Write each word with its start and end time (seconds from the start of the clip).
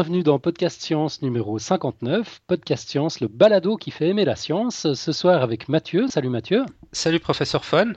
Bienvenue 0.00 0.22
dans 0.22 0.38
Podcast 0.38 0.80
Science 0.80 1.20
numéro 1.20 1.58
59. 1.58 2.40
Podcast 2.46 2.88
Science, 2.88 3.20
le 3.20 3.28
balado 3.28 3.76
qui 3.76 3.90
fait 3.90 4.08
aimer 4.08 4.24
la 4.24 4.34
science. 4.34 4.94
Ce 4.94 5.12
soir 5.12 5.42
avec 5.42 5.68
Mathieu. 5.68 6.08
Salut 6.08 6.30
Mathieu. 6.30 6.64
Salut 6.90 7.20
professeur 7.20 7.66
Fun. 7.66 7.92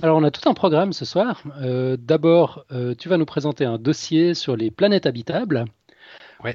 Alors 0.00 0.18
on 0.18 0.22
a 0.22 0.30
tout 0.30 0.48
un 0.48 0.54
programme 0.54 0.92
ce 0.92 1.04
soir. 1.04 1.42
Euh, 1.60 1.96
d'abord, 1.98 2.64
euh, 2.70 2.94
tu 2.96 3.08
vas 3.08 3.16
nous 3.16 3.24
présenter 3.24 3.64
un 3.64 3.76
dossier 3.76 4.34
sur 4.34 4.54
les 4.54 4.70
planètes 4.70 5.04
habitables. 5.04 5.64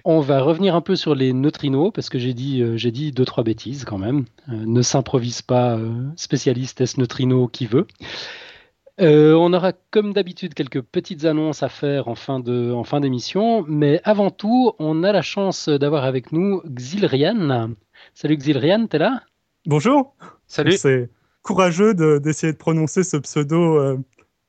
On 0.05 0.21
va 0.21 0.39
revenir 0.39 0.73
un 0.73 0.79
peu 0.79 0.95
sur 0.95 1.15
les 1.15 1.33
neutrinos 1.33 1.91
parce 1.93 2.07
que 2.07 2.17
j'ai 2.17 2.33
dit, 2.33 2.61
euh, 2.61 2.77
j'ai 2.77 2.91
dit 2.91 3.11
deux 3.11 3.25
trois 3.25 3.43
bêtises 3.43 3.83
quand 3.83 3.97
même. 3.97 4.23
ne 4.47 4.81
s'improvise 4.81 5.41
pas 5.41 5.77
spécialiste 6.15 6.79
S 6.79 6.97
neutrino 6.97 7.49
qui 7.49 7.65
veut. 7.65 7.87
Euh, 9.01 9.33
on 9.33 9.51
aura 9.53 9.73
comme 9.89 10.13
d'habitude 10.13 10.53
quelques 10.53 10.81
petites 10.81 11.25
annonces 11.25 11.63
à 11.63 11.69
faire 11.69 12.07
en 12.07 12.13
fin, 12.13 12.39
de, 12.39 12.71
en 12.71 12.83
fin 12.83 12.99
d'émission, 12.99 13.65
mais 13.67 13.99
avant 14.03 14.29
tout, 14.29 14.73
on 14.77 15.03
a 15.03 15.11
la 15.11 15.23
chance 15.23 15.69
d'avoir 15.69 16.03
avec 16.03 16.31
nous 16.31 16.61
Xilrian. 16.67 17.71
Salut 18.13 18.37
Xilrian, 18.37 18.85
t'es 18.85 18.99
là? 18.99 19.23
Bonjour. 19.65 20.15
Salut. 20.45 20.73
C'est 20.73 21.09
courageux 21.41 21.95
d'essayer 22.19 22.53
de, 22.53 22.57
prononcer 22.57 23.03
ce 23.03 23.17
pseudo 23.17 23.79
euh, 23.79 23.97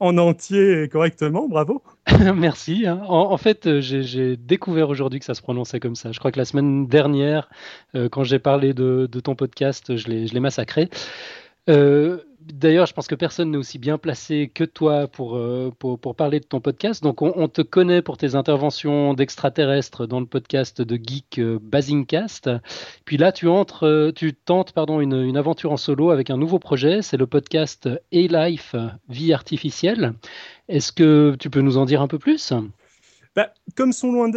en 0.01 0.19
entier 0.19 0.83
et 0.83 0.89
correctement, 0.91 1.49
bravo. 1.49 1.83
Merci. 2.37 2.87
Hein. 2.87 3.01
En, 3.09 3.37
fait, 3.39 3.81
j'ai 3.81 4.37
découvert 4.37 4.91
aujourd'hui 4.91 5.19
que 5.19 5.25
ça 5.25 5.35
se 5.35 5.41
prononçait 5.41 5.81
comme 5.81 5.95
ça. 5.95 6.13
Je 6.13 6.19
crois 6.19 6.31
que 6.31 6.39
la 6.39 6.45
semaine 6.45 6.87
dernière, 6.87 7.49
euh, 7.95 8.11
quand 8.11 8.25
j'ai 8.25 8.39
parlé 8.39 8.75
de, 8.75 9.09
de, 9.11 9.21
ton 9.21 9.35
podcast, 9.35 9.97
je 9.97 10.09
l'ai 10.09 10.41
massacré. 10.41 10.91
Euh, 11.69 12.19
D'ailleurs, 12.47 12.87
je 12.87 12.93
pense 12.93 13.07
que 13.07 13.15
personne 13.15 13.53
n'est 13.53 13.59
aussi 13.59 13.79
bien 13.79 13.99
placé 13.99 14.51
que 14.53 14.65
toi 14.65 15.07
pour, 15.07 15.37
euh, 15.37 15.71
pour, 15.79 16.17
parler 16.17 16.41
de 16.41 16.45
ton 16.45 16.61
podcast. 16.61 17.03
Donc, 17.03 17.23
on, 17.23 17.49
te 17.49 17.63
connaît 17.63 18.03
pour 18.03 18.17
tes 18.17 18.35
interventions 18.35 19.15
d'extraterrestres 19.15 20.07
dans 20.07 20.21
le 20.21 20.27
podcast 20.27 20.83
de 20.83 20.97
Geek 20.97 21.39
euh, 21.39 21.59
Basingcast. 21.63 22.51
Puis 23.05 23.17
là, 23.17 23.33
tu, 23.33 23.49
entres, 23.49 23.87
euh, 23.87 24.13
tu 24.13 24.35
tentes 24.35 24.73
pardon, 24.73 25.01
une, 25.01 25.15
une, 25.15 25.37
aventure 25.37 25.73
en 25.73 25.77
solo 25.77 26.11
avec 26.11 26.31
un 26.31 26.37
nouveau 26.37 26.59
projet. 26.59 27.03
C'est 27.03 27.17
le 27.17 27.27
podcast 27.27 27.89
A-Life, 28.13 28.75
Vie 29.09 29.33
artificielle. 29.33 30.15
Est-ce 30.69 30.93
que 30.93 31.37
tu 31.39 31.51
peux 31.51 31.61
nous 31.61 31.77
en 31.77 31.85
dire 31.85 32.03
un 32.03 32.09
peu 32.09 32.19
plus? 32.19 32.53
Bah, 33.37 33.53
comme 33.77 33.93
son 33.93 34.31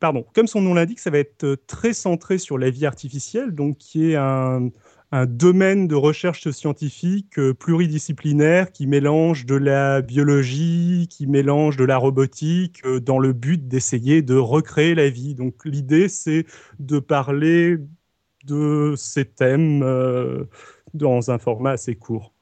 Pardon, 0.00 0.24
comme 0.32 0.46
son 0.46 0.60
nom 0.60 0.74
l'indique, 0.74 1.00
ça 1.00 1.10
va 1.10 1.18
être 1.18 1.56
très 1.66 1.92
centré 1.92 2.38
sur 2.38 2.56
la 2.56 2.70
vie 2.70 2.86
artificielle, 2.86 3.50
donc 3.50 3.78
qui 3.78 4.12
est 4.12 4.16
un, 4.16 4.68
un 5.10 5.26
domaine 5.26 5.88
de 5.88 5.94
recherche 5.94 6.50
scientifique 6.50 7.38
euh, 7.38 7.54
pluridisciplinaire 7.54 8.72
qui 8.72 8.86
mélange 8.86 9.46
de 9.46 9.54
la 9.54 10.02
biologie, 10.02 11.08
qui 11.10 11.26
mélange 11.26 11.76
de 11.76 11.84
la 11.84 11.96
robotique, 11.96 12.84
euh, 12.84 13.00
dans 13.00 13.18
le 13.18 13.32
but 13.32 13.68
d'essayer 13.68 14.22
de 14.22 14.34
recréer 14.34 14.94
la 14.94 15.08
vie. 15.08 15.34
Donc 15.34 15.64
l'idée, 15.64 16.08
c'est 16.08 16.44
de 16.78 16.98
parler 16.98 17.78
de 18.44 18.94
ces 18.96 19.24
thèmes 19.24 19.82
euh, 19.82 20.44
dans 20.94 21.30
un 21.30 21.38
format 21.38 21.72
assez 21.72 21.96
court. 21.96 22.34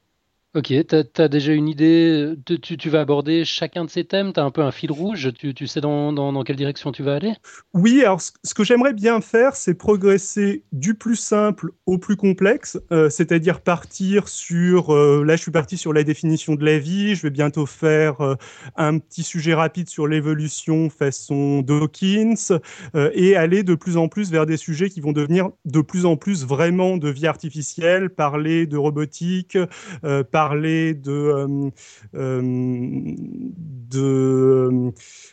Ok, 0.56 0.72
tu 0.88 1.22
as, 1.22 1.28
déjà 1.28 1.52
une 1.52 1.68
idée 1.68 2.34
tu, 2.46 2.78
tu, 2.78 2.88
vas 2.88 3.00
aborder 3.00 3.44
chacun 3.44 3.84
de 3.84 3.90
ces 3.90 4.04
thèmes? 4.04 4.32
Tu 4.32 4.40
as 4.40 4.42
un 4.42 4.50
peu 4.50 4.62
un 4.62 4.70
fil 4.70 4.90
rouge? 4.90 5.30
Tu, 5.38 5.66
sais 5.66 5.82
dans, 5.82 6.14
dans, 6.14 6.42
quelle 6.44 6.56
direction 6.56 6.92
tu 6.92 7.02
vas 7.02 7.16
aller? 7.16 7.34
Oui, 7.74 8.02
alors 8.02 8.22
ce, 8.22 8.54
que 8.54 8.64
j'aimerais 8.64 8.94
bien 8.94 9.20
faire, 9.20 9.54
c'est 9.54 9.74
progresser 9.74 10.64
du 10.72 10.94
plus 10.94 11.16
simple 11.16 11.72
au 11.84 11.98
plus 11.98 12.16
complexe, 12.16 12.78
euh, 12.90 13.10
c'est-à-dire 13.10 13.60
partir 13.60 14.28
sur, 14.28 14.94
euh, 14.94 15.22
là 15.26 15.36
je 15.36 15.42
suis 15.42 15.50
parti 15.50 15.76
sur 15.76 15.92
la 15.92 16.04
définition 16.04 16.54
de 16.54 16.64
la 16.64 16.78
vie, 16.78 17.14
je 17.16 17.20
vais 17.20 17.30
bientôt 17.30 17.66
faire 17.66 18.22
euh, 18.22 18.36
un 18.76 18.98
petit 18.98 19.24
sujet 19.24 19.52
rapide 19.52 19.90
sur 19.90 20.06
l'évolution 20.06 20.88
façon 20.88 21.60
Dawkins, 21.60 22.60
et 23.12 23.36
aller 23.36 23.62
de 23.62 23.74
plus 23.74 23.98
en 23.98 24.08
plus 24.08 24.30
vers 24.30 24.46
des 24.46 24.56
sujets 24.56 24.88
qui 24.88 25.02
vont 25.02 25.12
devenir 25.12 25.50
de 25.66 25.82
plus 25.82 26.06
en 26.06 26.16
plus 26.16 26.46
vraiment 26.46 26.96
de 26.96 27.10
vie 27.10 27.26
artificielle, 27.26 28.08
parler 28.08 28.66
de 28.66 28.78
robotique, 28.78 29.58
parler 30.30 30.45
parler 30.46 30.94
de, 30.94 31.10
euh, 31.10 31.70
euh, 32.14 32.40
de 33.90 34.92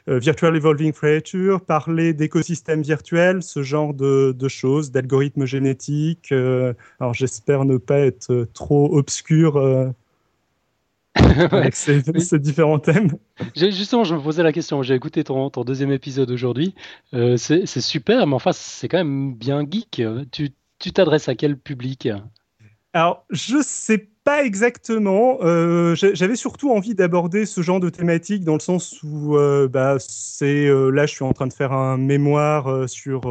euh, 0.09 0.17
Virtual 0.17 0.55
Evolving 0.55 0.91
Creature, 0.91 1.61
parler 1.61 2.15
d'écosystèmes 2.15 2.81
virtuels, 2.81 3.43
ce 3.43 3.61
genre 3.61 3.93
de, 3.93 4.35
choses, 4.47 4.89
d'algorithmes 4.89 5.45
génétiques. 5.45 6.31
alors 6.31 7.13
j'espère 7.13 7.63
ne 7.65 7.77
pas 7.77 7.99
être 7.99 8.47
trop 8.55 8.97
obscur. 8.97 9.93
avec 11.51 11.75
ces, 11.75 12.01
différents 12.39 12.79
thèmes. 12.79 13.11
Justement, 13.55 14.03
je 14.03 14.15
me 14.15 14.19
posais 14.19 14.41
la 14.41 14.51
question. 14.51 14.81
J'ai 14.81 14.95
écouté 14.95 15.23
ton, 15.23 15.51
ton 15.51 15.63
deuxième 15.63 15.91
épisode 15.91 16.31
aujourd'hui. 16.31 16.73
c'est 17.37 17.67
super, 17.67 18.25
mais 18.25 18.33
enfin, 18.33 18.51
c'est 18.51 18.87
quand 18.87 18.97
même 18.97 19.35
bien 19.35 19.61
geek. 19.69 20.01
Tu 20.31 20.91
t'adresses 20.91 21.29
à 21.29 21.35
quel 21.35 21.55
public? 21.55 22.09
Alors, 22.93 23.25
je 23.31 23.61
sais 23.63 24.07
pas 24.23 24.45
exactement. 24.45 25.39
Euh, 25.41 25.95
j'avais 25.95 26.35
surtout 26.35 26.71
envie 26.71 26.93
d'aborder 26.93 27.45
ce 27.45 27.61
genre 27.61 27.79
de 27.79 27.89
thématique 27.89 28.43
dans 28.43 28.53
le 28.53 28.59
sens 28.59 29.01
où 29.03 29.35
euh, 29.35 29.67
bah, 29.67 29.97
c'est 29.99 30.67
euh, 30.67 30.89
là, 30.91 31.07
je 31.07 31.13
suis 31.13 31.23
en 31.23 31.33
train 31.33 31.47
de 31.47 31.53
faire 31.53 31.73
un 31.73 31.97
mémoire 31.97 32.87
sur 32.87 33.21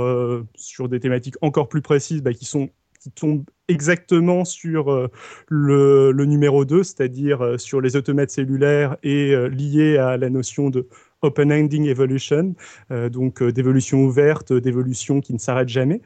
sur 0.56 0.88
des 0.88 1.00
thématiques 1.00 1.36
encore 1.42 1.68
plus 1.68 1.82
précises, 1.82 2.22
bah, 2.22 2.32
qui 2.32 2.44
sont 2.44 2.70
qui 3.00 3.10
tombent 3.10 3.44
exactement 3.68 4.44
sur 4.44 5.08
le, 5.48 6.12
le, 6.12 6.24
numéro 6.24 6.64
2, 6.64 6.84
c'est-à-dire 6.84 7.58
sur 7.58 7.80
les 7.80 7.96
automates 7.96 8.30
cellulaires 8.30 8.96
et 9.02 9.34
liés 9.48 9.96
à 9.98 10.16
la 10.16 10.30
notion 10.30 10.70
de 10.70 10.86
open-ending 11.22 11.86
evolution, 11.86 12.54
euh, 12.90 13.08
donc 13.08 13.40
euh, 13.40 13.52
d'évolution 13.52 14.04
ouverte, 14.04 14.52
d'évolution 14.52 15.20
qui 15.20 15.32
ne 15.32 15.38
s'arrête 15.38 15.68
jamais. 15.68 16.02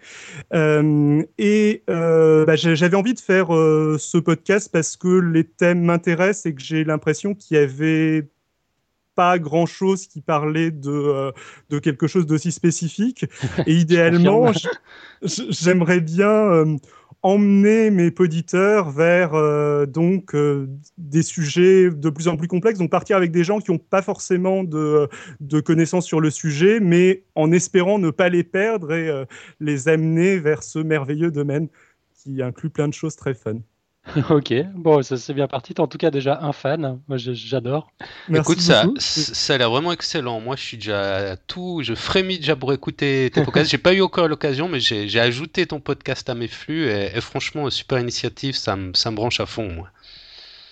Euh, 0.54 1.22
et 1.38 1.82
bah, 1.87 2.56
j'avais 2.56 2.97
envie 2.97 3.15
de 3.15 3.21
faire 3.21 3.49
ce 3.49 4.19
podcast 4.19 4.71
parce 4.72 4.97
que 4.97 5.09
les 5.09 5.44
thèmes 5.44 5.82
m'intéressent 5.82 6.47
et 6.47 6.55
que 6.55 6.62
j'ai 6.62 6.84
l'impression 6.84 7.34
qu'il 7.34 7.56
y 7.56 7.60
avait 7.60 8.28
pas 9.15 9.38
grand 9.38 9.65
chose 9.65 10.06
qui 10.06 10.21
parlait 10.21 10.71
de, 10.71 11.32
de 11.71 11.78
quelque 11.78 12.06
chose 12.06 12.26
d'aussi 12.26 12.53
spécifique. 12.53 13.25
Et 13.66 13.75
idéalement, 13.75 14.53
j'aimerais 15.22 16.00
bien 16.00 16.76
emmener 17.22 17.91
mes 17.91 18.12
auditeurs 18.19 18.91
vers 18.91 19.34
euh, 19.34 19.87
donc 19.87 20.34
euh, 20.34 20.69
des 20.99 21.22
sujets 21.22 21.91
de 21.91 22.10
plus 22.10 22.28
en 22.28 22.37
plus 22.37 22.49
complexes, 22.49 22.78
donc 22.78 22.91
partir 22.91 23.16
avec 23.16 23.32
des 23.32 23.44
gens 23.44 23.59
qui 23.59 23.72
n'ont 23.72 23.78
pas 23.78 24.03
forcément 24.03 24.65
de, 24.65 25.09
de, 25.41 25.60
connaissances 25.60 26.06
sur 26.06 26.21
le 26.21 26.31
sujet, 26.31 26.81
mais 26.81 27.25
en 27.34 27.53
espérant 27.53 27.99
ne 27.99 28.10
pas 28.10 28.28
les 28.28 28.44
perdre 28.44 28.93
et 28.93 29.09
euh, 29.09 29.25
les 29.60 29.88
amener 29.88 30.38
vers 30.38 30.62
ce 30.62 30.78
merveilleux 30.78 31.31
domaine 31.31 31.69
qui 32.15 32.43
inclut 32.43 32.71
plein 32.71 32.88
de 32.88 32.94
choses 32.94 33.16
très 33.16 33.34
fun. 33.34 33.56
ok, 34.31 34.55
bon, 34.75 35.03
ça 35.03 35.17
c'est 35.17 35.34
bien 35.34 35.49
parti. 35.49 35.75
en 35.78 35.87
tout 35.87 35.99
cas 35.99 36.11
déjà 36.11 36.39
un 36.41 36.53
fan. 36.53 37.00
Moi, 37.09 37.17
j'adore. 37.19 37.91
Écoute, 38.33 38.61
ça, 38.61 38.84
ça 38.99 39.55
a 39.55 39.59
l'air 39.59 39.71
vraiment 39.71 39.93
excellent. 39.93 40.41
Moi, 40.41 40.56
je 40.56 40.62
suis 40.62 40.77
déjà 40.77 41.37
tout, 41.47 41.81
je 41.83 41.94
frémis 41.94 42.39
déjà 42.39 42.56
pour 42.56 42.72
écouter 42.72 43.31
tes 43.33 43.43
podcasts. 43.44 43.71
j'ai 43.71 43.78
pas 43.78 43.94
eu 43.94 44.03
encore 44.03 44.28
l'occasion, 44.28 44.69
mais 44.69 44.81
j'ai 44.81 45.21
ajouté 45.21 45.67
ton 45.67 45.81
podcast 45.81 46.28
à 46.31 46.34
mes 46.34 46.49
flux 46.49 46.89
et, 46.89 47.21
franchement, 47.21 47.69
super 47.71 47.99
initiative, 47.99 48.55
ça 48.56 48.77
me, 48.77 48.94
ça 48.94 49.11
me 49.11 49.17
branche 49.17 49.41
à 49.41 49.47
fond. 49.47 49.71
Moi. 49.72 49.89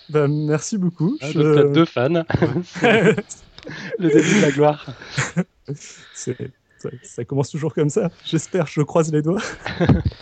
Ben, 0.09 0.27
merci 0.27 0.77
beaucoup. 0.77 1.17
Ah, 1.21 1.31
je... 1.31 1.67
deux 1.73 1.85
fans. 1.85 2.09
Le 3.99 4.09
début 4.09 4.35
de 4.35 4.41
la 4.41 4.51
gloire. 4.51 4.85
C'est 6.13 6.37
ça, 7.03 7.25
commence 7.25 7.49
toujours 7.49 7.73
comme 7.73 7.89
ça. 7.89 8.11
J'espère, 8.23 8.67
je 8.67 8.81
croise 8.81 9.11
les 9.11 9.21
doigts. 9.21 9.41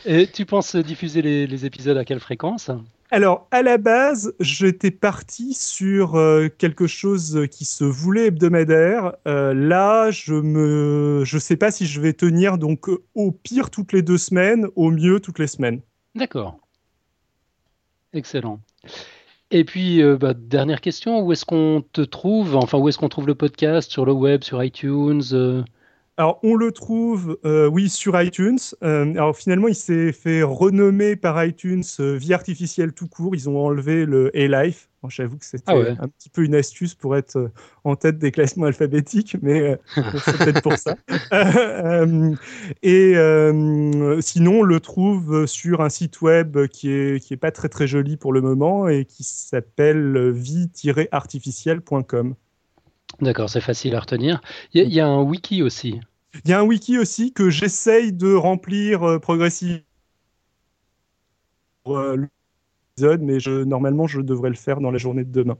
Et 0.06 0.28
tu 0.28 0.46
penses 0.46 0.76
diffuser 0.76 1.22
les, 1.22 1.66
épisodes 1.66 1.98
à 1.98 2.06
quelle 2.06 2.20
fréquence? 2.20 2.72
Alors, 3.14 3.48
à 3.52 3.62
la 3.62 3.78
base, 3.78 4.34
j'étais 4.40 4.90
parti 4.90 5.54
sur 5.54 6.16
euh, 6.16 6.48
quelque 6.50 6.88
chose 6.88 7.46
qui 7.52 7.64
se 7.64 7.84
voulait 7.84 8.26
hebdomadaire. 8.26 9.14
Euh, 9.28 9.54
là, 9.54 10.10
je 10.10 10.34
ne 10.34 11.24
je 11.24 11.38
sais 11.38 11.56
pas 11.56 11.70
si 11.70 11.86
je 11.86 12.02
vais 12.02 12.14
tenir, 12.14 12.58
donc 12.58 12.88
au 13.14 13.32
pire 13.32 13.70
toutes 13.70 13.94
les 13.94 14.02
deux 14.02 14.18
semaines, 14.18 14.66
au 14.76 14.90
mieux 14.90 15.20
toutes 15.20 15.38
les 15.38 15.46
semaines. 15.46 15.82
D'accord. 16.16 16.58
Excellent. 18.14 18.60
Et 19.52 19.64
puis, 19.64 20.02
euh, 20.02 20.18
bah, 20.18 20.34
dernière 20.34 20.82
question, 20.82 21.22
où 21.22 21.32
est-ce 21.32 21.46
qu'on 21.46 21.84
te 21.94 22.02
trouve? 22.02 22.56
Enfin, 22.56 22.80
où 22.80 22.90
est-ce 22.90 22.98
qu'on 22.98 23.10
trouve 23.10 23.28
le 23.28 23.36
podcast? 23.36 23.92
Sur 23.92 24.06
le 24.06 24.14
web, 24.14 24.44
sur 24.44 24.64
iTunes 24.64 25.22
alors, 26.16 26.40
on 26.44 26.54
le 26.54 26.72
trouve, 26.72 27.40
euh, 27.44 27.68
oui, 27.68 27.90
sur 27.90 28.22
iTunes. 28.22 28.60
Euh, 28.84 29.12
alors, 29.14 29.36
finalement, 29.36 29.68
il 29.68 29.74
s'est 29.74 30.12
fait 30.12 30.44
renommer 30.44 31.16
par 31.16 31.44
iTunes 31.44 31.82
euh, 32.00 32.16
Vie 32.16 32.36
artificielle 32.36 32.94
tout 32.94 33.08
court. 33.08 33.34
Ils 33.34 33.50
ont 33.50 33.58
enlevé 33.58 34.06
le 34.06 34.30
A-Life. 34.38 34.90
J'avoue 35.10 35.38
que 35.38 35.44
c'était 35.44 35.64
ah 35.68 35.76
un 36.00 36.08
petit 36.08 36.30
peu 36.30 36.46
une 36.46 36.56
astuce 36.56 36.96
pour 36.96 37.18
être 37.18 37.52
en 37.84 37.98
tête 37.98 38.20
des 38.20 38.32
classements 38.32 38.68
alphabétiques, 38.68 39.36
mais 39.42 39.78
c'est 39.96 40.38
peut-être 40.38 40.62
pour 40.62 40.78
ça. 40.78 40.96
et 42.84 43.14
sinon, 44.22 44.60
on 44.60 44.64
le 44.64 44.80
trouve 44.80 45.46
sur 45.46 45.82
un 45.82 45.90
site 45.90 46.22
web 46.22 46.68
qui 46.68 46.90
est, 46.90 47.22
qui 47.22 47.34
est 47.34 47.38
pas 47.38 47.52
très 47.52 47.68
très 47.68 47.86
joli 47.86 48.16
pour 48.16 48.32
le 48.32 48.40
moment 48.40 48.88
et 48.88 49.04
qui 49.04 49.26
s'appelle 49.26 50.32
vie-artificielle.com. 50.32 52.36
D'accord, 53.22 53.50
c'est 53.50 53.62
facile 53.62 53.96
à 53.96 54.00
retenir. 54.00 54.42
Il 54.74 54.92
y, 54.94 55.00
a 55.00 55.08
un 55.08 55.22
wiki 55.22 55.64
aussi. 55.64 56.00
Il 56.46 56.50
y 56.50 56.54
a 56.54 56.60
un 56.60 56.64
wiki 56.64 56.98
aussi 56.98 57.32
que 57.32 57.50
j'essaye 57.50 58.12
de 58.12 58.34
remplir 58.34 59.20
progressivement 59.22 59.84
l'épisode, 61.86 63.22
mais 63.22 63.40
je, 63.40 63.64
normalement, 63.64 64.08
je 64.08 64.22
devrais 64.22 64.50
le 64.50 64.56
faire 64.56 64.80
dans 64.80 64.92
la 64.92 64.98
journée 64.98 65.24
de 65.24 65.32
demain. 65.32 65.58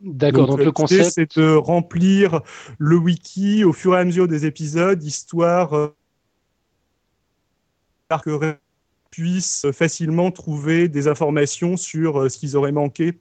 D'accord, 0.00 0.46
donc, 0.46 0.58
le 0.58 0.72
concept. 0.72 1.10
C'est 1.10 1.38
de 1.38 1.54
remplir 1.54 2.42
le 2.78 2.96
wiki 2.96 3.64
au 3.64 3.72
fur 3.72 3.94
et 3.94 4.00
à 4.00 4.04
mesure 4.04 4.28
des 4.28 4.44
épisodes, 4.44 5.02
histoire 5.02 5.92
que 8.22 8.56
puissent 9.10 9.66
facilement 9.72 10.30
trouver 10.30 10.88
des 10.88 11.08
informations 11.08 11.76
sur 11.76 12.20
euh, 12.20 12.28
ce 12.28 12.38
qu'ils 12.38 12.56
auraient 12.56 12.72
manqué 12.72 13.08
euh, 13.08 13.12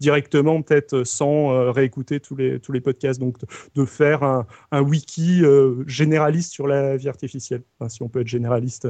directement, 0.00 0.62
peut-être 0.62 1.04
sans 1.04 1.52
euh, 1.52 1.70
réécouter 1.70 2.20
tous 2.20 2.36
les, 2.36 2.60
tous 2.60 2.72
les 2.72 2.80
podcasts. 2.80 3.20
Donc, 3.20 3.36
de, 3.74 3.84
faire 3.84 4.22
un, 4.22 4.46
un 4.72 4.82
wiki 4.82 5.42
généraliste 5.86 6.52
sur 6.52 6.66
la 6.66 6.96
vie 6.96 7.08
artificielle, 7.08 7.62
si 7.88 8.02
on 8.02 8.08
peut 8.08 8.20
être 8.20 8.26
généraliste. 8.26 8.88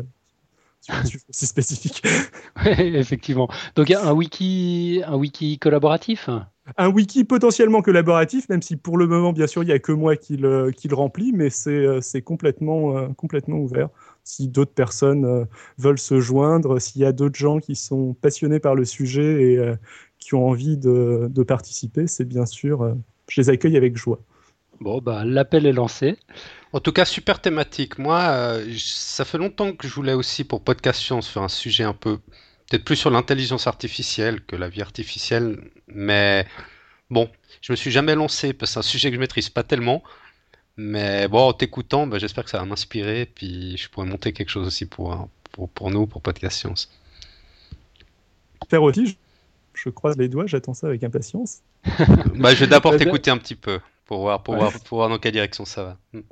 C'est 1.31 1.47
spécifique. 1.47 2.03
Oui, 2.65 2.97
effectivement. 2.97 3.49
Donc, 3.75 3.91
un 3.91 4.13
wiki, 4.13 5.03
un 5.05 5.17
wiki 5.17 5.59
collaboratif? 5.59 6.31
Un 6.79 6.89
wiki 6.89 7.25
potentiellement 7.25 7.83
collaboratif, 7.83 8.49
même 8.49 8.63
si 8.63 8.77
pour 8.77 8.97
le 8.97 9.07
moment, 9.07 9.33
bien 9.33 9.47
sûr, 9.47 9.63
il 9.63 9.67
n'y 9.67 9.73
a 9.73 9.79
que 9.79 9.93
moi 9.93 10.17
qui 10.17 10.37
le, 10.37 10.71
qui 10.71 10.89
le 10.89 10.95
remplit, 10.95 11.33
mais 11.33 11.51
c'est 11.51 12.23
complètement, 12.23 13.13
complètement 13.15 13.59
ouvert 13.59 13.91
si 14.27 14.49
d'autres 14.49 14.75
personnes 14.75 15.25
euh, 15.25 15.45
veulent 15.79 15.99
se 15.99 16.21
joindre, 16.21 16.81
s'il 16.81 17.01
y 17.01 17.05
a 17.05 17.13
d'autres 17.13 17.39
gens 17.39 17.61
qui 17.61 17.77
sont 17.77 18.15
passionnés 18.15 18.59
par 18.59 18.75
le 18.75 18.85
sujet 18.85 19.53
et 19.53 19.59
euh, 19.59 19.77
qui 20.27 20.35
ont 20.35 20.49
envie 20.49 20.77
de, 20.77 21.43
participer, 21.47 22.09
c'est 22.09 22.25
bien 22.25 22.47
sûr, 22.47 22.83
euh, 22.83 22.95
je 23.29 23.41
les 23.41 23.49
accueille 23.49 23.77
avec 23.77 23.97
joie. 23.97 24.19
Bon, 24.81 24.99
bah, 24.99 25.25
l'appel 25.25 25.67
est 25.67 25.73
lancé. 25.73 26.19
En 26.73 26.81
tout 26.81 26.91
cas, 26.91 27.05
super 27.05 27.41
thématique. 27.41 27.97
Moi, 27.99 28.59
ça 28.77 29.25
fait 29.25 29.39
longtemps 29.39 29.73
que 29.73 29.87
je 29.87 29.95
voulais 29.95 30.15
aussi 30.15 30.43
pour 30.43 30.63
Podcast 30.63 31.01
Science 31.01 31.29
faire 31.29 31.45
un 31.45 31.49
sujet 31.49 31.85
un 31.85 31.93
peu, 31.93 32.19
peut-être 32.69 32.85
plus 32.85 32.97
sur 32.97 33.11
l'intelligence 33.11 33.69
artificielle 33.69 34.41
que 34.45 34.57
la 34.57 34.69
vie 34.69 34.83
artificielle, 34.83 35.71
mais 35.87 36.45
bon, 37.09 37.31
je 37.63 37.73
me 37.73 37.77
suis 37.77 37.93
jamais 37.93 38.17
lancé 38.17 38.53
parce 38.53 38.71
que 38.71 38.75
c'est 38.75 38.79
un 38.81 38.91
sujet 38.91 39.11
que 39.11 39.15
je 39.15 39.21
maîtrise 39.21 39.49
pas 39.49 39.63
tellement. 39.63 40.03
Mais 40.77 41.29
bon, 41.29 41.51
en 41.51 41.53
t'écoutant, 41.53 42.09
bah, 42.09 42.19
j'espère 42.19 42.43
que 42.43 42.51
ça 42.51 42.59
va 42.59 42.65
m'inspirer, 42.65 43.27
puis 43.33 43.77
je 43.77 43.89
pourrais 43.89 44.09
monter 44.09 44.33
quelque 44.33 44.51
chose 44.51 44.67
aussi 44.67 44.87
pour, 44.87 45.29
pour, 45.53 45.71
pour 45.71 45.93
nous, 45.93 46.09
pour 46.09 46.21
Podcast 46.21 46.59
Science. 46.59 46.91
Faire 48.69 48.83
aussi, 48.83 49.17
je, 49.77 49.89
croise 49.91 50.17
les 50.17 50.29
doigts, 50.29 50.47
j'attends 50.47 50.75
ça 50.75 50.87
avec 50.89 51.05
impatience. 51.05 51.61
bah, 52.37 52.55
je 52.55 52.61
vais 52.61 52.67
d'abord 52.67 52.97
t'écouter 52.97 53.31
un 53.31 53.39
petit 53.39 53.55
peu, 53.55 53.79
pour 54.07 54.21
voir, 54.21 54.43
pour, 54.43 54.57
voir, 54.57 54.73
pour 54.73 54.99
voir 54.99 55.09
dans 55.09 55.19
quelle 55.19 55.33
direction 55.33 55.65
ça 55.65 55.85
va. 55.85 55.97
Hmm. 56.13 56.23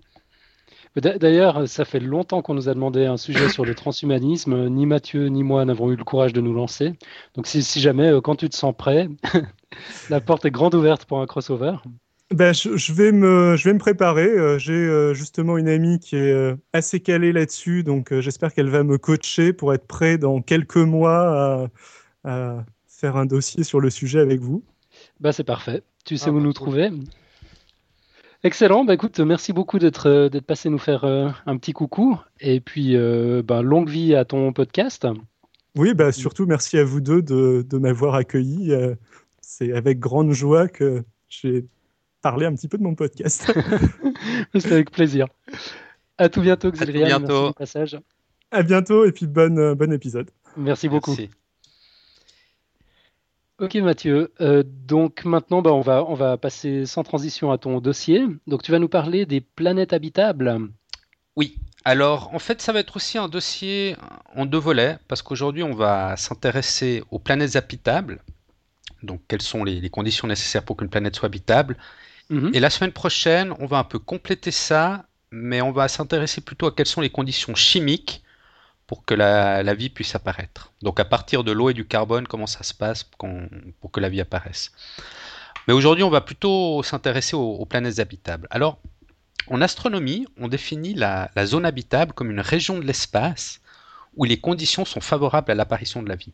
D'ailleurs, 0.97 1.69
ça 1.69 1.85
fait 1.85 1.99
longtemps 1.99 2.41
qu'on 2.41 2.55
nous 2.55 2.69
a 2.69 2.75
demandé 2.75 3.05
un 3.05 3.17
sujet 3.17 3.49
sur 3.49 3.65
le 3.65 3.75
transhumanisme. 3.75 4.69
Ni 4.69 4.87
Mathieu 4.87 5.27
ni 5.27 5.43
moi 5.43 5.65
n'avons 5.65 5.91
eu 5.91 5.97
le 5.97 6.05
courage 6.05 6.33
de 6.33 6.41
nous 6.41 6.55
lancer. 6.55 6.93
Donc 7.35 7.49
si, 7.49 7.65
si 7.65 7.81
jamais, 7.81 8.13
euh, 8.13 8.21
quand 8.21 8.37
tu 8.37 8.49
te 8.49 8.55
sens 8.55 8.73
prêt, 8.77 9.09
la 10.11 10.21
porte 10.21 10.45
est 10.45 10.53
grande 10.53 10.75
ouverte 10.75 11.05
pour 11.05 11.21
un 11.21 11.27
crossover. 11.27 11.75
Ben, 12.31 12.55
je, 12.55 12.93
vais 12.93 13.11
me, 13.11 13.57
je 13.57 13.65
vais 13.65 13.73
me 13.73 13.79
préparer. 13.81 14.29
Euh, 14.29 14.57
j'ai 14.57 14.73
euh, 14.73 15.15
justement 15.15 15.59
une 15.59 15.69
amie 15.69 15.99
qui 15.99 16.15
est 16.15 16.55
assez 16.73 17.01
calée 17.01 17.33
là-dessus, 17.33 17.83
donc 17.83 18.17
j'espère 18.21 18.55
qu'elle 18.55 18.71
va 18.71 18.85
me 18.85 18.97
coacher 18.97 19.53
pour 19.53 19.75
être 19.75 19.89
prêt 19.89 20.17
dans 20.17 20.43
quelques 20.43 20.77
mois 20.77 21.69
à, 22.23 22.65
faire 23.05 23.17
un 23.17 23.27
dossier 23.27 23.65
sur 23.65 23.81
le 23.81 23.91
sujet 23.91 24.21
avec 24.21 24.41
vous. 24.41 24.65
Bah, 25.21 25.33
c'est 25.33 25.45
parfait. 25.45 25.83
Tu 26.07 26.17
sais 26.17 26.31
ah, 26.31 26.33
où 26.33 26.41
nous 26.41 26.55
trouver. 26.55 26.91
Excellent. 28.43 28.87
Bah, 28.87 28.95
écoute, 28.95 29.21
merci 29.21 29.53
beaucoup 29.53 29.79
d'être 29.79 30.29
d'être 30.29 30.47
passé 30.47 30.71
nous 30.71 30.79
faire 30.79 31.05
un 31.05 31.57
petit 31.59 31.75
coucou. 31.75 32.19
Et 32.41 32.61
puis, 32.61 32.97
bah, 33.45 33.61
longue 33.61 33.91
vie 33.91 34.15
à 34.15 34.25
ton 34.25 34.55
podcast. 34.55 35.07
Oui, 35.77 35.93
bah, 35.93 36.13
surtout 36.13 36.47
merci 36.47 36.79
à 36.79 36.85
vous 36.85 37.03
deux 37.03 37.21
de, 37.21 37.67
de 37.69 37.77
m'avoir 37.77 38.15
accueilli. 38.15 38.73
c'est 39.43 39.75
avec 39.75 39.99
grande 39.99 40.33
joie 40.33 40.69
que 40.69 41.05
j'ai 41.29 41.67
parler 42.25 42.47
un 42.47 42.55
petit 42.55 42.69
peu 42.69 42.79
de 42.79 42.83
mon 42.83 42.95
podcast. 42.95 43.53
C'est 44.55 44.73
avec 44.73 44.91
plaisir. 44.91 45.27
À 46.17 46.31
tout 46.31 46.41
bientôt, 46.41 46.71
Xavier. 46.71 47.05
À 47.05 47.19
bientôt. 47.19 47.53
passage. 47.53 47.99
À 48.51 48.63
bientôt 48.63 49.05
et 49.05 49.13
puis 49.13 49.27
bon, 49.27 49.59
euh, 49.59 49.75
bon 49.75 49.93
épisode. 49.93 50.31
Merci 50.57 50.89
beaucoup. 50.89 51.15
Ok 53.61 53.77
Mathieu, 53.77 54.33
euh, 54.41 54.65
donc 54.67 55.25
maintenant 55.25 55.63
bah, 55.63 55.73
on, 55.73 55.81
va, 55.81 56.05
on 56.05 56.15
va 56.15 56.37
passer 56.37 56.87
sans 56.87 57.05
transition 57.05 57.53
à 57.53 57.59
ton 57.59 57.81
dossier. 57.81 58.27
Donc 58.47 58.63
tu 58.63 58.73
vas 58.73 58.79
nous 58.79 58.89
parler 58.89 59.27
des 59.27 59.41
planètes 59.41 59.93
habitables. 59.93 60.61
Oui, 61.37 61.57
alors 61.85 62.35
en 62.35 62.39
fait 62.39 62.61
ça 62.61 62.73
va 62.73 62.81
être 62.81 62.97
aussi 62.97 63.17
un 63.19 63.29
dossier 63.29 63.97
en 64.35 64.47
deux 64.47 64.59
volets 64.59 64.99
parce 65.09 65.23
qu'aujourd'hui 65.23 65.63
on 65.63 65.75
va 65.75 66.17
s'intéresser 66.17 67.03
aux 67.11 67.19
planètes 67.19 67.57
habitables. 67.57 68.21
Donc 69.03 69.21
quelles 69.29 69.43
sont 69.43 69.65
les 69.65 69.89
conditions 69.91 70.27
nécessaires 70.27 70.65
pour 70.65 70.77
qu'une 70.77 70.89
planète 70.89 71.15
soit 71.15 71.27
habitable 71.27 71.77
Mhm. 72.31 72.51
Et 72.55 72.61
la 72.61 72.71
semaine 72.71 72.93
prochaine, 72.93 73.55
on 73.59 73.67
va 73.67 73.79
un 73.79 73.85
peu 73.85 73.99
compléter 73.99 74.51
ça, 74.51 75.07
mais 75.31 75.61
on 75.61 75.73
va 75.73 75.89
s'intéresser 75.89 76.41
plutôt 76.41 76.67
à 76.67 76.75
quelles 76.75 76.87
sont 76.87 77.01
les 77.01 77.11
conditions 77.11 77.55
chimiques 77.55 78.23
pour 78.87 79.05
que 79.05 79.15
la, 79.15 79.75
vie 79.75 79.89
puisse 79.89 80.15
apparaître. 80.15 80.73
Donc 80.83 81.01
à 81.01 81.05
partir 81.05 81.45
de 81.45 81.53
l'eau 81.53 81.71
et 81.71 81.75
du 81.75 81.87
carbone, 81.87 82.27
comment 82.27 82.47
ça 82.47 82.63
se 82.63 82.75
passe 82.75 83.05
pour 83.05 83.91
que 83.91 84.01
la 84.01 84.09
vie 84.09 84.21
apparaisse. 84.21 84.73
Mais 85.67 85.75
aujourd'hui, 85.75 86.05
on 86.05 86.11
va 86.11 86.21
plutôt 86.21 86.83
s'intéresser 86.83 87.37
aux, 87.37 87.65
planètes 87.65 87.99
habitables. 87.99 88.47
Alors, 88.51 88.79
en 89.47 89.61
astronomie, 89.61 90.27
on 90.39 90.49
définit 90.49 90.95
la, 90.95 91.31
zone 91.45 91.65
habitable 91.65 92.13
comme 92.13 92.31
une 92.31 92.41
région 92.41 92.79
de 92.79 92.85
l'espace 92.85 93.61
où 94.17 94.25
les 94.25 94.39
conditions 94.39 94.85
sont 94.85 95.01
favorables 95.01 95.51
à 95.51 95.55
l'apparition 95.55 96.03
de 96.03 96.09
la 96.09 96.17
vie. 96.17 96.33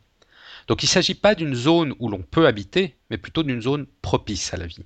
Donc 0.67 0.83
il 0.83 0.87
ne 0.87 0.91
s'agit 0.91 1.15
pas 1.15 1.35
d'une 1.35 1.55
zone 1.55 1.95
où 1.99 2.09
l'on 2.09 2.23
peut 2.23 2.47
habiter, 2.47 2.97
mais 3.09 3.19
plutôt 3.19 3.43
d'une 3.43 3.63
zone 3.63 3.87
propice 4.03 4.53
à 4.53 4.57
la 4.57 4.67
vie. 4.67 4.85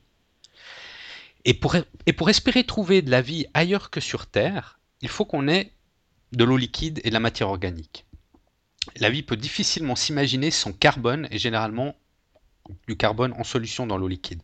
Et 1.45 1.55
pour 1.55 2.31
espérer 2.31 2.65
trouver 2.65 3.03
de 3.03 3.11
la 3.11 3.21
vie 3.21 3.47
ailleurs 3.53 3.91
que 3.91 4.01
sur 4.01 4.27
Terre, 4.27 4.79
il 5.03 5.09
faut 5.09 5.27
qu'on 5.27 5.49
ait 5.49 5.73
de 6.37 6.45
l'eau 6.45 6.57
liquide 6.57 7.01
et 7.05 7.09
de 7.09 7.15
la 7.15 7.21
matière 7.21 7.49
organique. 7.49 8.05
La 8.97 9.11
vie 9.11 9.23
peut 9.23 9.37
difficilement 9.37 9.97
s'imaginer 9.97 10.51
sans 10.51 10.73
carbone 10.73 11.27
et 11.31 11.39
généralement 11.39 11.95
du 12.87 12.97
carbone 12.97 13.35
en 13.39 13.45
solution 13.45 13.87
dans 13.87 13.97
l'eau 13.97 14.09
liquide. 14.09 14.43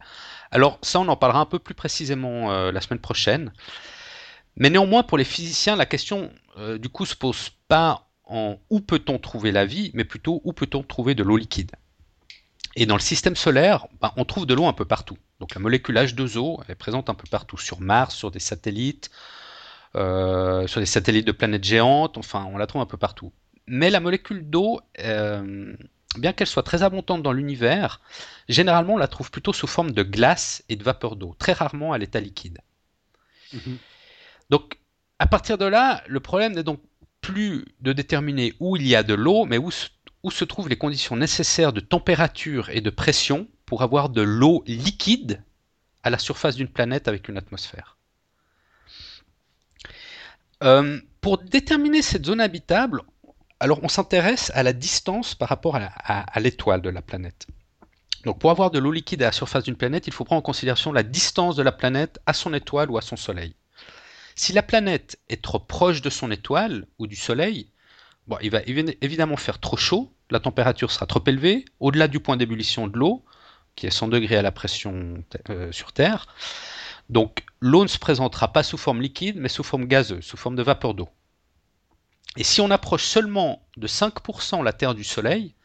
Alors 0.50 0.78
ça, 0.82 1.00
on 1.00 1.09
en 1.09 1.16
parlera 1.16 1.40
un 1.40 1.47
peu 1.47 1.59
plus 1.59 1.75
précisément 1.75 2.50
euh, 2.50 2.73
la 2.73 2.80
semaine 2.80 3.00
prochaine. 3.00 3.52
Mais 4.56 4.70
néanmoins, 4.70 5.02
pour 5.02 5.18
les 5.18 5.25
physiciens, 5.25 5.76
la 5.76 5.87
question 5.87 6.30
euh, 6.59 6.78
du 6.78 6.88
coup 6.88 7.06
se 7.06 7.14
pose 7.14 7.50
pas 7.68 8.09
en 8.25 8.59
où 8.68 8.80
peut-on 8.80 9.18
trouver 9.18 9.52
la 9.52 9.64
vie, 9.64 9.90
mais 9.94 10.04
plutôt 10.04 10.40
où 10.44 10.52
peut-on 10.52 10.82
trouver 10.82 11.14
de 11.14 11.23
l'eau 11.23 11.37
liquide. 11.37 11.73
Et 12.76 12.87
dans 12.87 12.94
le 12.94 13.00
système 13.00 13.37
solaire, 13.37 13.87
ben, 14.00 14.12
on 14.16 14.25
trouve 14.25 14.47
de 14.47 14.54
l'eau 14.54 14.66
un 14.66 14.73
peu 14.73 14.85
partout. 14.85 15.18
Donc 15.40 15.54
la 15.54 15.61
molécule 15.61 15.97
H2O 15.97 16.62
est 16.68 16.75
présente 16.75 17.11
un 17.11 17.14
peu 17.14 17.26
partout, 17.28 17.59
sur 17.59 17.80
Mars, 17.80 18.14
sur 18.14 18.30
des 18.30 18.38
satellites, 18.38 19.11
sur 19.94 20.80
des 20.80 20.87
satellites 20.87 21.26
de 21.26 21.32
planètes 21.32 21.64
géantes, 21.64 22.18
enfin 22.18 22.49
on 22.52 22.59
la 22.59 22.66
trouve 22.66 22.82
un 22.82 22.87
peu 22.87 22.97
partout. 22.97 23.32
Mais 23.66 23.90
la 23.90 24.00
molécule 24.00 24.50
d'eau, 24.50 24.80
euh, 24.99 25.76
bien 26.18 26.32
qu'elle 26.32 26.49
soit 26.49 26.64
très 26.64 26.82
abondante 26.82 27.23
dans 27.23 27.32
l'univers, 27.32 28.00
généralement 28.49 28.94
on 28.94 28.99
la 28.99 29.06
trouve 29.06 29.30
plutôt 29.30 29.52
sous 29.52 29.68
forme 29.68 29.92
de 29.92 30.02
glace 30.02 30.64
et 30.68 30.75
de 30.75 30.82
vapeur 30.82 31.14
d'eau, 31.14 31.37
très 31.38 31.52
rarement 31.52 31.92
à 31.92 31.99
l'état 31.99 32.18
liquide. 32.18 32.59
Mhm. 33.52 33.78
Donc 34.50 34.78
à 35.20 35.26
partir 35.26 35.56
de 35.56 35.66
là, 35.66 36.02
le 36.09 36.18
problème 36.18 36.54
n'est 36.54 36.64
donc 36.64 36.80
plus 37.20 37.64
de 37.80 37.92
déterminer 37.92 38.54
où 38.59 38.76
il 38.76 38.87
y 38.87 38.97
a 38.97 39.02
de 39.02 39.14
l'eau, 39.14 39.44
mais 39.44 39.59
où 39.59 39.70
où 40.23 40.30
se 40.30 40.44
trouvent 40.44 40.68
les 40.68 40.76
conditions 40.76 41.16
nécessaires 41.16 41.73
de 41.73 41.80
température 41.80 42.68
et 42.70 42.80
de 42.80 42.90
pression 42.90 43.49
pour 43.64 43.82
avoir 43.82 44.09
de 44.09 44.20
l'eau 44.20 44.62
liquide 44.66 45.42
à 46.02 46.11
la 46.11 46.18
surface 46.18 46.56
d'une 46.56 46.68
planète 46.68 47.09
avec 47.09 47.28
une 47.28 47.38
atmosphère. 47.38 47.97
Euh, 50.62 51.00
pour 51.21 51.38
déterminer 51.38 52.02
cette 52.02 52.26
zone 52.26 52.40
habitable, 52.40 53.02
alors 53.61 53.81
on 53.83 53.88
s'intéresse 53.88 54.50
à 54.55 54.62
la 54.62 54.73
distance 54.73 55.35
par 55.35 55.49
rapport 55.49 55.76
à 55.76 56.40
l'étoile 56.40 56.83
de 56.83 56.88
la 56.88 57.02
planète. 57.02 57.47
Donc 58.25 58.38
pour 58.38 58.50
avoir 58.50 58.71
de 58.71 58.79
l'eau 58.79 58.93
liquide 58.93 59.23
à 59.23 59.26
la 59.26 59.33
surface 59.33 59.64
d'une 59.64 59.76
planète, 59.76 60.07
il 60.07 60.12
faut 60.12 60.25
prendre 60.25 60.40
en 60.40 60.43
considération 60.43 60.93
la 60.93 61.02
distance 61.02 61.57
de 61.57 61.62
la 61.62 61.73
planète 61.73 62.21
à 62.26 62.33
son 62.33 62.52
étoile 62.52 62.90
ou 62.90 62.99
à 62.99 63.02
son 63.02 63.17
Soleil. 63.17 63.55
Si 64.35 64.52
la 64.52 64.62
planète 64.62 65.19
est 65.29 65.43
trop 65.43 65.59
proche 65.59 66.02
de 66.02 66.11
son 66.11 66.31
étoile 66.31 66.87
ou 66.99 67.07
du 67.07 67.17
Soleil, 67.17 67.71
il 68.43 68.50
va 68.50 68.61
évidemment 68.67 69.37
faire 69.37 69.59
trop 69.59 69.76
chaud, 69.76 70.12
la 70.31 70.40
température 70.40 70.90
sera 70.90 71.07
trop 71.07 71.23
élevée, 71.26 71.64
au-delà 71.81 72.09
du 72.09 72.21
point 72.21 72.37
d'ébullition 72.37 72.87
de 72.87 72.97
l'eau, 72.97 73.25
qui 73.75 73.87
est 73.87 73.90
100 73.90 74.09
degrés 74.09 74.37
à 74.37 74.43
la 74.43 74.52
pression 74.52 75.25
euh, 75.49 75.73
sur 75.73 75.93
Terre. 75.93 76.26
Donc 77.11 77.45
l'eau 77.61 77.83
ne 77.83 77.88
se 77.88 77.99
présentera 77.99 78.52
pas 78.52 78.62
sous 78.62 78.76
forme 78.76 79.02
liquide, 79.02 79.37
mais 79.37 79.49
sous 79.49 79.64
forme 79.64 79.87
gazeuse, 79.87 80.25
sous 80.25 80.37
forme 80.37 80.55
de 80.55 80.62
vapeur 80.62 80.95
d'eau. 80.95 81.09
Et 82.37 82.45
si 82.45 82.61
on 82.61 82.71
approche 82.71 83.02
seulement 83.02 83.67
de 83.76 83.88
5% 83.88 84.62
la 84.62 84.73
Terre 84.73 84.95
du 84.95 85.02
Soleil, 85.02 85.57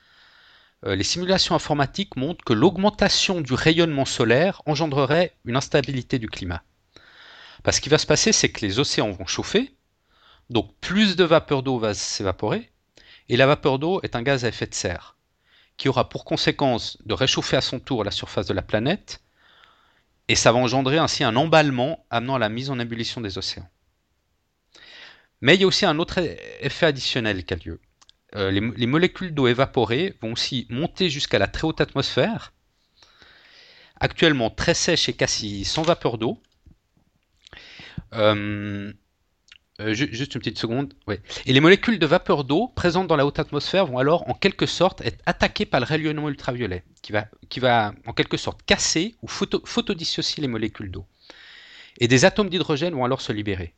euh, 0.86 0.96
les 0.96 1.04
simulations 1.04 1.54
informatiques 1.54 2.16
montrent 2.16 2.44
que 2.44 2.54
l'augmentation 2.54 3.42
du 3.42 3.54
rayonnement 3.54 4.06
solaire 4.06 4.64
engendrerait 4.66 5.38
une 5.46 5.56
instabilité 5.56 6.18
du 6.18 6.28
climat. 6.28 6.64
Parce 7.62 7.80
qu'il 7.80 7.92
va 7.92 8.00
se 8.00 8.08
passer, 8.08 8.32
c'est 8.32 8.50
que 8.50 8.66
les 8.66 8.80
océans 8.80 9.12
vont 9.12 9.28
chauffer, 9.28 9.75
donc 10.50 10.74
plus 10.82 11.16
de 11.16 11.24
vapeur 11.24 11.62
d'eau 11.62 11.78
va 11.78 11.94
s'évaporer, 11.94 12.72
et 13.30 13.38
la 13.38 13.46
vapeur 13.46 13.78
d'eau 13.78 14.02
est 14.02 14.16
un 14.16 14.24
gaz 14.24 14.46
à 14.46 14.48
effet 14.48 14.66
de 14.66 14.74
serre, 14.74 15.16
qui 15.78 15.90
aura 15.90 16.10
pour 16.10 16.25
conséquence 16.25 16.98
de 17.06 17.14
réchauffer 17.14 17.56
à 17.56 17.62
son 17.62 17.80
tour 17.80 18.04
la 18.04 18.10
surface 18.10 18.48
de 18.48 18.54
la 18.54 18.64
planète, 18.64 19.22
et 20.27 20.36
ça 20.36 20.51
va 20.51 20.60
engendrer 20.60 20.98
ainsi 20.98 21.24
un 21.24 21.36
emballement 21.36 22.05
amenant 22.10 22.36
à 22.36 22.39
la 22.39 22.50
mise 22.50 22.70
en 22.70 22.79
ébullition 22.79 23.22
des 23.22 23.38
océans. 23.38 23.70
Mais 25.41 25.55
il 25.55 25.62
y 25.62 25.63
a 25.63 25.67
aussi 25.67 25.86
un 25.86 26.00
autre 26.00 26.20
effet 26.62 26.88
additionnel 26.88 27.46
qui 27.46 27.53
a 27.53 27.58
lieu. 27.58 27.79
Euh, 28.36 28.51
les, 28.51 28.88
molécules 28.88 29.34
d'eau 29.34 29.48
évaporées 29.48 30.17
vont 30.22 30.34
aussi 30.34 30.67
monter 30.70 31.10
jusqu'à 31.10 31.39
la 31.39 31.48
très 31.48 31.65
haute 31.65 31.79
atmosphère, 31.79 32.53
actuellement 34.00 34.50
très 34.50 34.74
sèche 34.74 35.08
et 35.08 35.13
quasi 35.13 35.63
sans 35.63 35.84
vapeur 35.84 36.17
d'eau. 36.17 36.41
Euh, 38.13 38.91
euh, 39.82 39.94
juste 39.94 40.34
une 40.36 40.39
petite 40.39 40.58
seconde. 40.58 40.94
Et 41.46 41.51
les 41.51 41.60
molécules 41.60 42.00
de 42.00 42.05
vapeur 42.05 42.46
d'eau 42.46 42.70
présentes 42.75 43.08
dans 43.08 43.17
la 43.17 43.25
haute 43.25 43.39
atmosphère 43.39 43.86
vont 43.86 43.98
alors 43.98 44.29
en 44.29 44.34
quelque 44.34 44.65
sorte 44.65 45.01
être 45.01 45.22
attaquées 45.25 45.65
par 45.65 45.82
le 45.82 45.86
rayonnement 45.86 46.29
ultraviolet, 46.29 46.84
qui 47.01 47.60
va, 47.60 47.94
en 48.05 48.13
quelque 48.13 48.38
sorte 48.38 48.62
casser 48.65 49.15
ou 49.22 49.27
photo, 49.27 49.62
photodissocier 49.65 50.41
les 50.41 50.48
molécules 50.48 50.91
d'eau. 50.91 51.05
Et 52.00 52.08
des 52.08 52.24
atomes 52.24 52.50
d'hydrogène 52.50 52.94
vont 52.94 53.03
alors 53.03 53.20
se 53.20 53.34
libérer. 53.34 53.74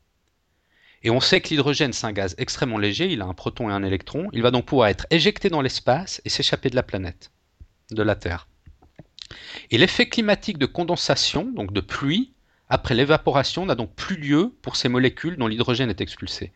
Et 1.02 1.10
on 1.10 1.20
sait 1.20 1.42
que 1.42 1.50
l'hydrogène, 1.50 1.94
c'est 1.94 2.06
un 2.06 2.12
gaz 2.12 2.36
extrêmement 2.38 2.78
léger, 2.78 3.12
il 3.12 3.22
a 3.22 3.26
un 3.26 3.34
proton 3.34 3.70
et 3.70 3.74
un 3.74 3.84
électron, 3.84 4.30
il 4.34 4.44
va 4.44 4.52
donc 4.52 4.66
pouvoir 4.66 4.90
être 4.90 5.08
éjecté 5.10 5.50
dans 5.50 5.62
l'espace 5.62 6.22
et 6.26 6.30
s'échapper 6.30 6.70
de 6.70 6.76
la 6.76 6.84
planète, 6.84 7.32
de 7.92 8.04
la 8.04 8.16
Terre. 8.16 8.48
Et 9.72 9.78
l'effet 9.78 10.10
climatique 10.10 10.58
de 10.60 10.66
condensation, 10.68 11.52
donc 11.52 11.74
de 11.74 11.82
pluie, 11.82 12.34
après 12.70 12.96
l'évaporation, 12.96 13.66
n'a 13.66 13.76
donc 13.76 13.94
plus 13.96 14.18
lieu 14.18 14.54
pour 14.62 14.76
ces 14.76 14.90
molécules 14.90 15.38
dont 15.38 15.48
l'hydrogène 15.48 15.90
est 15.90 16.02
expulsé. 16.02 16.52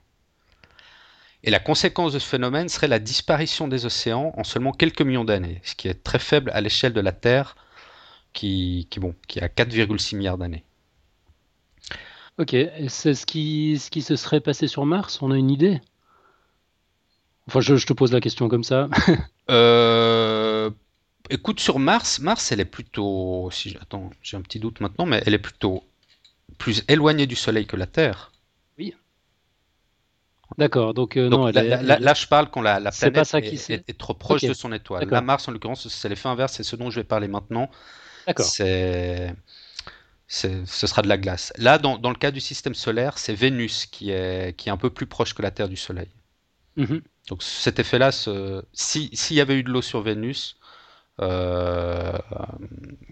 Et 1.44 1.50
la 1.50 1.60
conséquence 1.60 2.14
de 2.14 2.20
ce 2.20 2.28
phénomène 2.28 2.70
serait 2.70 2.88
la 2.88 3.00
disparition 3.00 3.68
des 3.68 3.86
océans 3.86 4.34
en 4.38 4.44
seulement 4.44 4.74
quelques 4.74 5.02
millions 5.02 5.26
d'années, 5.26 5.60
ce 5.64 5.74
qui 5.74 5.88
est 5.88 6.04
très 6.04 6.20
faible 6.20 6.52
à 6.54 6.62
l'échelle 6.62 6.94
de 6.94 7.02
la 7.02 7.14
Terre, 7.14 7.56
qui, 8.34 8.88
qui, 8.90 9.00
bon, 9.00 9.16
qui 9.28 9.40
a 9.40 9.48
4,6 9.48 10.16
milliards 10.16 10.38
d'années. 10.38 10.64
Ok, 12.38 12.56
c'est 12.88 13.14
ce 13.14 13.26
qui, 13.26 13.78
ce 13.80 13.90
qui 13.90 14.02
se 14.02 14.16
serait 14.16 14.40
passé 14.40 14.68
sur 14.68 14.86
Mars? 14.86 15.22
On 15.22 15.32
a 15.32 15.38
une 15.38 15.50
idée? 15.50 15.82
Enfin, 17.48 17.60
je, 17.60 17.86
te 17.86 17.94
pose 17.94 18.14
la 18.14 18.22
question 18.22 18.48
comme 18.48 18.64
ça. 18.64 18.88
euh, 19.50 20.70
écoute, 21.30 21.60
sur 21.60 21.80
Mars, 21.80 22.20
Mars, 22.20 22.52
elle 22.52 22.60
est 22.60 22.66
plutôt. 22.66 23.50
Si 23.52 23.76
attends, 23.82 24.12
j'ai 24.22 24.38
un 24.38 24.42
petit 24.42 24.60
doute 24.60 24.80
maintenant, 24.80 25.06
mais 25.06 25.22
elle 25.26 25.34
est 25.34 25.40
plutôt 25.40 25.84
plus 26.62 26.84
éloignée 26.88 27.26
du 27.26 27.36
Soleil 27.36 27.66
que 27.66 27.76
la 27.76 27.88
Terre. 27.88 28.32
Oui. 28.78 28.94
D'accord, 30.60 30.94
donc, 30.94 31.18
euh, 31.18 31.28
non, 31.28 31.48
là, 31.48 32.14
je 32.14 32.28
parle 32.28 32.52
quand 32.52 32.62
la, 32.62 32.80
planète 32.92 33.34
est, 33.34 33.98
trop 33.98 34.14
proche 34.14 34.42
de 34.42 34.54
son 34.54 34.72
étoile. 34.72 35.10
Là, 35.10 35.22
Mars, 35.22 35.48
en 35.48 35.54
l'occurrence, 35.54 35.88
c'est 35.88 36.08
l'effet 36.08 36.30
inverse, 36.30 36.54
c'est 36.54 36.64
ce 36.64 36.76
dont 36.76 36.92
je 36.92 37.00
vais 37.00 37.04
parler 37.04 37.28
maintenant. 37.28 37.70
D'accord. 38.28 38.46
C'est 38.46 39.36
ce 40.28 40.88
sera 40.88 41.02
de 41.02 41.10
la 41.10 41.18
glace. 41.18 41.52
Là, 41.58 41.78
dans, 41.78 41.98
le 41.98 42.16
cas 42.16 42.32
du 42.32 42.40
système 42.40 42.74
solaire, 42.74 43.18
c'est 43.18 43.34
Vénus 43.34 43.86
qui 43.86 44.12
est, 44.12 44.56
qui 44.56 44.70
est 44.70 44.72
un 44.72 44.78
peu 44.78 44.90
plus 44.90 45.06
proche 45.06 45.34
que 45.34 45.42
la 45.42 45.52
Terre 45.52 45.68
du 45.68 45.76
Soleil. 45.76 46.08
Mhm. 46.78 47.02
Donc 47.28 47.44
cet 47.44 47.80
effet-là, 47.80 48.12
s'il 48.14 49.36
y 49.36 49.42
avait 49.42 49.56
eu 49.56 49.64
de 49.64 49.70
l'eau 49.70 49.82
sur 49.82 50.02
Vénus, 50.02 50.58
euh, 51.22 52.18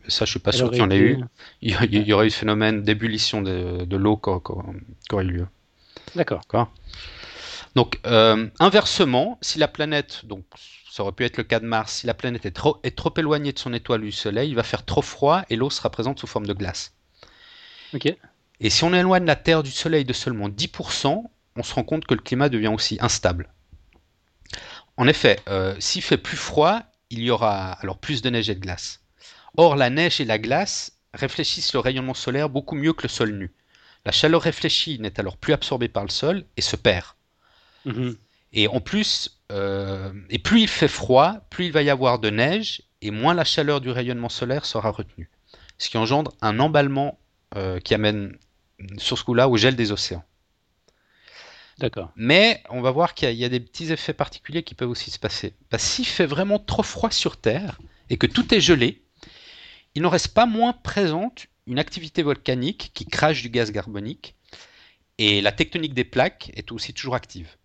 ça 0.08 0.26
je 0.26 0.32
suis 0.32 0.40
pas 0.40 0.52
sûr 0.52 0.70
qu'il 0.72 0.80
y 0.80 0.82
en 0.82 0.90
ait 0.90 0.98
eu, 0.98 1.20
il 1.62 1.72
y, 2.08 2.14
aurait 2.14 2.28
eu 2.28 2.30
ce 2.30 2.40
phénomène 2.40 2.82
d'ébullition 2.82 3.42
de, 3.42 3.96
l'eau 3.96 4.18
qui 4.18 4.30
aurait 5.14 5.26
eu 5.26 5.28
lieu. 5.28 5.48
D'accord. 6.16 6.42
Donc 7.76 8.00
euh, 8.06 8.48
inversement, 8.60 9.38
si 9.42 9.60
la 9.60 9.68
planète, 9.68 10.26
donc 10.26 10.44
ça 10.92 11.04
aurait 11.04 11.12
pu 11.12 11.24
être 11.24 11.38
le 11.38 11.44
cas 11.44 11.60
de 11.60 11.66
Mars, 11.66 11.98
si 11.98 12.08
la 12.08 12.14
planète 12.14 12.46
est 12.46 12.52
trop, 12.52 12.80
est 12.84 12.98
trop 12.98 13.14
éloignée 13.16 13.54
de 13.54 13.60
son 13.60 13.74
étoile 13.74 14.02
du 14.02 14.12
Soleil, 14.12 14.50
il 14.50 14.56
va 14.56 14.64
faire 14.64 14.86
trop 14.86 15.02
froid 15.02 15.44
et 15.50 15.56
l'eau 15.56 15.70
sera 15.70 15.90
présente 15.90 16.20
sous 16.20 16.28
forme 16.28 16.48
de 16.48 16.54
glace. 16.54 16.94
Et 18.60 18.70
si 18.70 18.84
on 18.84 18.94
éloigne 18.94 19.26
la 19.26 19.36
Terre 19.36 19.64
du 19.64 19.72
Soleil 19.72 20.04
de 20.04 20.14
seulement 20.14 20.50
10%, 20.50 21.24
on 21.56 21.64
se 21.64 21.74
rend 21.74 21.84
compte 21.84 22.06
que 22.06 22.14
le 22.14 22.22
climat 22.22 22.50
devient 22.50 22.68
aussi 22.68 22.98
instable. 23.02 23.50
En 24.98 25.08
effet, 25.08 25.40
euh, 25.48 25.76
s'il 25.80 26.02
fait 26.02 26.18
plus 26.18 26.38
froid, 26.38 26.82
il 27.10 27.20
y 27.20 27.32
aura 27.32 27.72
alors 27.74 27.98
plus 27.98 28.22
de 28.22 28.30
neige 28.30 28.50
et 28.50 28.56
de 28.56 28.60
glace. 28.60 29.02
Or, 29.58 29.76
la 29.76 29.90
neige 29.90 30.22
et 30.22 30.26
la 30.26 30.38
glace 30.38 30.92
réfléchissent 31.14 31.74
le 31.74 31.80
rayonnement 31.80 32.14
solaire 32.14 32.50
beaucoup 32.50 32.76
mieux 32.76 32.94
que 32.94 33.04
le 33.04 33.10
sol 33.10 33.32
nu. 33.32 33.52
La 34.06 34.12
chaleur 34.12 34.42
réfléchie 34.42 35.00
n'est 35.00 35.20
alors 35.20 35.38
plus 35.38 35.54
absorbée 35.54 35.90
par 35.90 36.04
le 36.04 36.10
sol 36.10 36.46
et 36.56 36.62
se 36.62 36.76
perd. 36.76 37.06
Mhm. 37.86 38.16
Et 38.54 38.68
en 38.68 38.80
plus, 38.80 39.40
euh, 39.52 40.12
et 40.30 40.40
plus 40.40 40.62
il 40.62 40.68
fait 40.68 40.88
froid, 40.88 41.38
plus 41.50 41.66
il 41.66 41.72
va 41.72 41.82
y 41.82 41.90
avoir 41.90 42.20
de 42.20 42.30
neige 42.30 42.84
et 43.02 43.12
moins 43.12 43.34
la 43.34 43.44
chaleur 43.44 43.82
du 43.82 43.90
rayonnement 43.90 44.30
solaire 44.30 44.66
sera 44.66 44.92
retenue. 44.92 45.30
Ce 45.78 45.90
qui 45.90 45.98
engendre 45.98 46.34
un 46.42 46.60
emballement 46.60 47.20
euh, 47.56 47.80
qui 47.80 47.94
amène 47.94 48.38
sur 48.98 49.18
ce 49.18 49.24
coup-là 49.24 49.50
au 49.50 49.58
gel 49.58 49.76
des 49.76 49.92
océans. 49.92 50.24
D'accord. 51.80 52.12
Mais 52.16 52.62
on 52.70 52.82
va 52.82 52.92
voir 52.92 53.14
qu'il 53.14 53.32
y, 53.32 53.46
a 53.46 53.50
des 53.50 53.60
petits 53.60 53.92
effets 53.92 54.14
particuliers 54.14 54.64
qui 54.64 54.76
peuvent 54.76 54.90
aussi 54.90 55.12
se 55.12 55.20
passer. 55.20 55.54
Bah, 55.72 55.78
S'il 55.78 56.06
fait 56.06 56.26
vraiment 56.26 56.60
trop 56.60 56.84
froid 56.84 57.12
sur 57.12 57.38
Terre 57.38 57.80
et 58.10 58.18
que 58.18 58.28
tout 58.28 58.54
est 58.54 58.62
gelé, 58.62 59.02
il 59.96 60.02
n'en 60.02 60.10
reste 60.10 60.34
pas 60.34 60.46
moins 60.46 60.74
présente 60.74 61.48
une 61.68 61.80
activité 61.80 62.22
volcanique 62.24 62.92
qui 62.94 63.06
crache 63.06 63.42
du 63.42 63.50
gaz 63.50 63.72
carbonique 63.72 64.36
et 65.18 65.42
la 65.42 65.52
tectonique 65.52 65.94
des 65.94 66.04
plaques 66.04 66.52
est 66.56 66.72
aussi 66.72 66.94
toujours 66.94 67.16
active. 67.16 67.56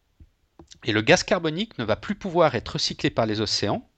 Et 0.85 0.93
le 0.93 1.01
gaz 1.01 1.23
carbonique 1.23 1.79
ne 1.79 1.85
va 1.85 1.97
plus 1.97 2.15
pouvoir 2.15 2.55
être 2.55 2.71
recyclé 2.71 3.11
par 3.11 3.27
les 3.27 3.41
océans 3.41 3.89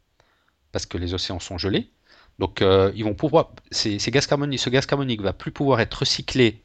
parce 0.73 0.87
que 0.87 0.99
les 0.99 1.15
océans 1.15 1.41
sont 1.41 1.59
gelés 1.59 1.91
donc, 2.39 2.61
euh, 2.61 2.93
ils 2.95 3.05
vont 3.05 3.15
pouvoir, 3.15 3.53
ces, 3.71 3.99
gaz 4.11 4.27
carboniques, 4.27 4.61
ce 4.61 4.71
gaz 4.71 4.87
carbonique 4.87 5.23
va 5.23 5.33
plus 5.33 5.53
pouvoir 5.53 5.81
être 5.81 5.95
recyclé 5.95 6.63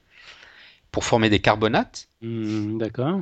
pour 0.91 1.05
former 1.05 1.29
des 1.29 1.39
carbonates. 1.39 2.09
Hmm, 2.21 2.77
d'accord. 2.77 3.21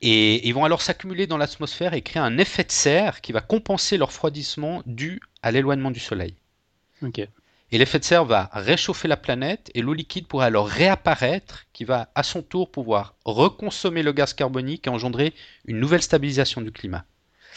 Et 0.00 0.46
ils 0.46 0.52
vont 0.52 0.64
alors 0.64 0.82
s'accumuler 0.82 1.26
dans 1.26 1.38
l'atmosphère 1.38 1.94
et 1.94 2.02
créer 2.02 2.22
un 2.22 2.38
effet 2.38 2.64
de 2.64 2.72
serre 2.72 3.20
qui 3.20 3.32
va 3.32 3.40
compenser 3.40 3.96
leur 3.96 4.08
refroidissement 4.08 4.82
dû 4.86 5.20
à 5.42 5.50
l'éloignement 5.50 5.90
du 5.90 6.00
Soleil. 6.00 6.34
Et 7.72 7.78
l'effet 7.78 7.98
de 7.98 8.04
serre 8.04 8.24
va 8.24 8.50
réchauffer 8.52 9.08
la 9.08 9.16
planète 9.16 9.70
et 9.74 9.82
l'eau 9.82 9.94
liquide 9.94 10.26
pourra 10.26 10.46
alors 10.46 10.68
réapparaître 10.68 11.64
qui 11.72 11.84
va 11.84 12.10
à 12.14 12.22
son 12.22 12.42
tour 12.42 12.70
pouvoir 12.70 13.14
reconsommer 13.24 14.02
le 14.02 14.12
gaz 14.12 14.32
carbonique 14.32 14.86
et 14.86 14.90
engendrer 14.90 15.34
une 15.66 15.80
nouvelle 15.80 16.02
stabilisation 16.02 16.60
du 16.60 16.72
climat. 16.72 17.04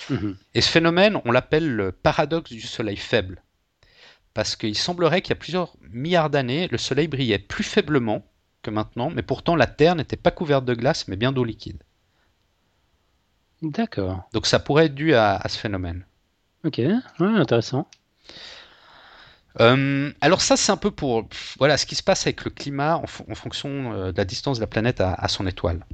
Mhm. 0.09 0.37
Et 0.53 0.61
ce 0.61 0.69
phénomène, 0.69 1.21
on 1.25 1.31
l'appelle 1.31 1.69
le 1.69 1.91
paradoxe 1.91 2.51
du 2.51 2.61
Soleil 2.61 2.97
faible 2.97 3.41
parce 4.37 4.55
qu'il 4.55 4.77
semblerait 4.77 5.23
qu'il 5.23 5.31
y 5.31 5.33
a 5.33 5.39
plusieurs 5.39 5.73
milliards 5.89 6.29
d'années, 6.29 6.67
le 6.67 6.77
Soleil 6.77 7.07
brillait 7.07 7.39
plus 7.39 7.63
faiblement 7.63 8.23
que 8.61 8.69
maintenant, 8.69 9.09
mais 9.09 9.23
pourtant 9.23 9.55
la 9.55 9.65
Terre 9.65 9.95
n'était 9.95 10.15
pas 10.15 10.29
couverte 10.29 10.63
de 10.63 10.75
glace, 10.75 11.07
mais 11.07 11.15
bien 11.15 11.31
d'eau 11.31 11.43
liquide. 11.43 11.81
D'accord. 13.61 14.27
Donc 14.33 14.45
ça 14.45 14.59
pourrait 14.59 14.85
être 14.85 14.95
dû 14.95 15.13
à, 15.15 15.41
ce 15.47 15.57
phénomène. 15.57 16.05
Ok, 16.63 16.81
intéressant. 17.19 17.87
Euh, 19.59 20.11
alors 20.21 20.41
ça, 20.41 20.55
c'est 20.57 20.71
un 20.71 20.77
peu 20.77 20.91
pour 20.91 21.27
voilà 21.57 21.77
ce 21.77 21.85
qui 21.85 21.95
se 21.95 22.03
passe 22.03 22.27
avec 22.27 22.43
le 22.43 22.51
climat 22.51 22.97
en, 22.97 23.07
fonction 23.07 23.93
euh, 23.93 24.11
de 24.11 24.17
la 24.17 24.25
distance 24.25 24.57
de 24.57 24.61
la 24.61 24.67
planète 24.67 25.01
à, 25.01 25.27
son 25.27 25.47
étoile. 25.47 25.85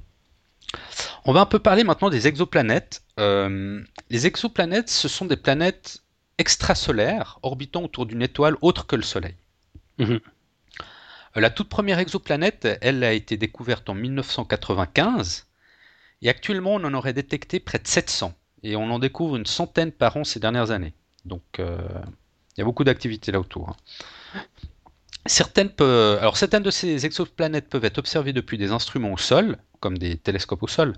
On 1.26 1.32
va 1.32 1.42
un 1.42 1.46
peu 1.46 1.60
parler 1.60 1.84
maintenant 1.84 2.10
des 2.10 2.28
exoplanètes. 2.28 3.04
Euh, 3.20 3.82
les 4.10 4.28
exoplanètes, 4.28 4.90
ce 4.90 5.08
sont 5.08 5.26
des 5.26 5.38
planètes 5.38 6.04
extrasolaire 6.38 7.40
orbitant 7.44 7.84
autour 7.84 8.06
d'une 8.06 8.22
étoile 8.22 8.58
autre 8.62 8.86
que 8.86 8.96
le 8.96 9.04
Soleil. 9.04 9.36
Mhm. 10.00 10.20
La 11.36 11.50
toute 11.50 11.70
première 11.70 12.00
exoplanète, 12.00 12.68
elle 12.82 13.04
a 13.04 13.14
été 13.14 13.38
découverte 13.38 13.90
en 13.90 13.94
1995 13.94 15.48
et 16.24 16.30
actuellement 16.30 16.76
on 16.76 16.84
en 16.84 16.94
aurait 16.96 17.14
détecté 17.14 17.60
près 17.60 17.78
de 17.78 17.88
700 17.88 18.34
et 18.64 18.76
on 18.76 18.90
en 18.90 18.98
découvre 18.98 19.36
une 19.36 19.46
centaine 19.46 19.92
par 19.92 20.18
an 20.18 20.24
ces 20.24 20.40
dernières 20.40 20.72
années. 20.72 20.94
Donc 21.26 21.44
euh, 21.60 21.78
il 22.56 22.60
y 22.60 22.62
a 22.62 22.66
beaucoup 22.66 22.84
d'activités 22.84 23.32
là 23.32 23.40
autour. 23.40 23.70
Hein. 23.70 24.42
Certaines, 25.26 25.72
Alors, 25.80 26.36
certaines 26.36 26.64
de 26.64 26.72
ces 26.72 27.06
exoplanètes 27.06 27.70
peuvent 27.70 27.86
être 27.86 27.98
observées 27.98 28.34
depuis 28.34 28.58
des 28.58 28.72
instruments 28.72 29.14
au 29.14 29.18
sol, 29.18 29.58
comme 29.80 29.98
des 29.98 30.18
télescopes 30.18 30.64
au 30.64 30.68
sol, 30.68 30.94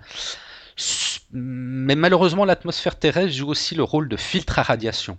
mais 1.31 1.95
malheureusement, 1.95 2.45
l'atmosphère 2.45 2.97
terrestre 2.97 3.31
joue 3.31 3.47
aussi 3.47 3.75
le 3.75 3.83
rôle 3.83 4.09
de 4.09 4.17
filtre 4.17 4.59
à 4.59 4.63
radiation. 4.63 5.17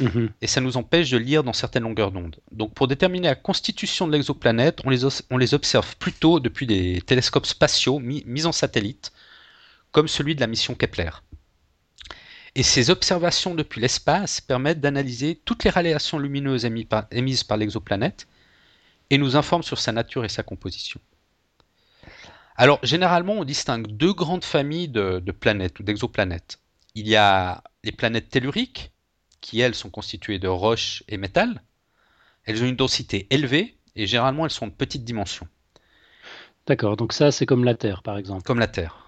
Mhm. 0.00 0.30
Et 0.40 0.46
ça 0.46 0.60
nous 0.60 0.76
empêche 0.76 1.10
de 1.10 1.16
lire 1.16 1.44
dans 1.44 1.52
certaines 1.52 1.84
longueurs 1.84 2.10
d'onde. 2.10 2.36
Donc 2.50 2.74
pour 2.74 2.88
déterminer 2.88 3.28
la 3.28 3.34
constitution 3.34 4.06
de 4.06 4.12
l'exoplanète, 4.12 4.80
on 4.84 4.90
les, 4.90 5.04
on 5.30 5.36
les 5.36 5.54
observe 5.54 5.96
plutôt 5.96 6.40
depuis 6.40 6.66
des 6.66 7.00
télescopes 7.06 7.46
spatiaux 7.46 8.00
mis, 8.00 8.46
en 8.46 8.52
satellite, 8.52 9.12
comme 9.94 10.08
celui 10.08 10.34
de 10.34 10.40
la 10.40 10.48
mission 10.48 10.74
Kepler. 10.74 11.10
Et 12.56 12.64
ces 12.64 12.90
observations 12.90 13.54
depuis 13.54 13.80
l'espace 13.80 14.40
permettent 14.40 14.80
d'analyser 14.80 15.40
toutes 15.44 15.62
les 15.62 15.70
radiations 15.70 16.18
lumineuses 16.18 16.64
émises 16.64 17.44
par, 17.44 17.56
l'exoplanète 17.56 18.26
et 19.10 19.18
nous 19.18 19.36
informent 19.36 19.62
sur 19.62 19.78
sa 19.78 19.92
nature 19.92 20.24
et 20.24 20.28
sa 20.28 20.42
composition. 20.42 21.00
Alors, 22.56 22.80
généralement, 22.82 23.34
on 23.34 23.44
distingue 23.44 23.86
deux 23.86 24.12
grandes 24.12 24.44
familles 24.44 24.88
de, 24.88 25.20
planètes 25.30 25.78
ou 25.78 25.84
d'exoplanètes. 25.84 26.58
Il 26.96 27.06
y 27.06 27.14
a 27.14 27.62
les 27.84 27.92
planètes 27.92 28.30
telluriques, 28.30 28.90
qui 29.40 29.60
elles 29.60 29.76
sont 29.76 29.90
constituées 29.90 30.40
de 30.40 30.48
roches 30.48 31.04
et 31.06 31.18
métal. 31.18 31.62
Elles 32.46 32.62
ont 32.64 32.66
une 32.66 32.76
densité 32.76 33.28
élevée 33.30 33.76
et 33.94 34.08
généralement 34.08 34.44
elles 34.44 34.50
sont 34.50 34.66
de 34.66 34.72
petites 34.72 35.04
dimensions. 35.04 35.46
D'accord, 36.66 36.96
donc 36.96 37.12
ça 37.12 37.30
c'est 37.30 37.46
comme 37.46 37.64
la 37.64 37.74
Terre 37.74 38.02
par 38.02 38.16
exemple. 38.16 38.42
Comme 38.42 38.58
la 38.58 38.68
Terre, 38.68 39.03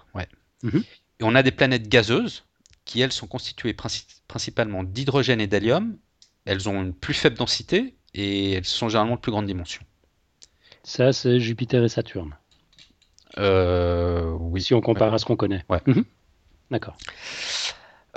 Mhm. 0.63 0.83
Et 1.19 1.23
on 1.23 1.35
a 1.35 1.43
des 1.43 1.51
planètes 1.51 1.87
gazeuses 1.87 2.43
qui 2.85 3.01
elles 3.01 3.11
sont 3.11 3.27
constituées 3.27 3.75
principalement 4.27 4.83
d'hydrogène 4.83 5.41
et 5.41 5.47
d'hélium. 5.47 5.97
Elles 6.45 6.69
ont 6.69 6.81
une 6.81 6.93
plus 6.93 7.13
faible 7.13 7.37
densité 7.37 7.95
et 8.13 8.53
elles 8.53 8.65
sont 8.65 8.89
généralement 8.89 9.15
de 9.15 9.21
plus 9.21 9.31
grande 9.31 9.45
dimension. 9.45 9.81
Ça 10.83 11.11
c'est 11.11 11.39
Jupiter 11.39 11.83
et 11.83 11.89
Saturne. 11.89 12.35
Euh, 13.37 14.31
oui. 14.39 14.61
Si 14.61 14.73
on 14.73 14.81
compare 14.81 15.13
à 15.13 15.17
ce 15.17 15.25
qu'on 15.25 15.35
connaît. 15.35 15.63
Ouais. 15.69 15.81
Mhm. 15.85 16.05
D'accord. 16.71 16.97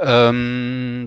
Euh, 0.03 1.07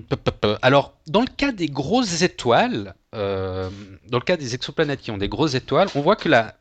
alors, 0.62 0.94
dans 1.08 1.20
le 1.22 1.26
cas 1.26 1.50
des 1.50 1.66
grosses 1.66 2.22
étoiles, 2.22 2.94
euh, 3.14 3.68
dans 4.08 4.18
le 4.18 4.24
cas 4.24 4.36
des 4.36 4.54
exoplanètes 4.54 5.00
qui 5.00 5.10
ont 5.10 5.18
des 5.18 5.28
grosses 5.28 5.54
étoiles, 5.54 5.88
on 5.94 6.00
voit 6.00 6.16
que 6.16 6.28
la, 6.28 6.54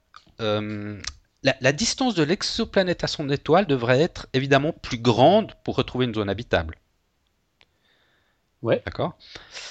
la, 1.44 1.72
distance 1.74 2.16
de 2.16 2.24
l'exoplanète 2.24 3.04
à 3.04 3.08
son 3.08 3.30
étoile 3.30 3.68
devrait 3.68 4.00
être 4.00 4.28
évidemment 4.34 4.72
plus 4.72 4.98
grande 4.98 5.54
pour 5.64 5.76
retrouver 5.76 6.06
une 6.06 6.14
zone 6.14 6.30
habitable. 6.30 6.78
Ouais. 8.62 8.82
D'accord? 8.86 9.18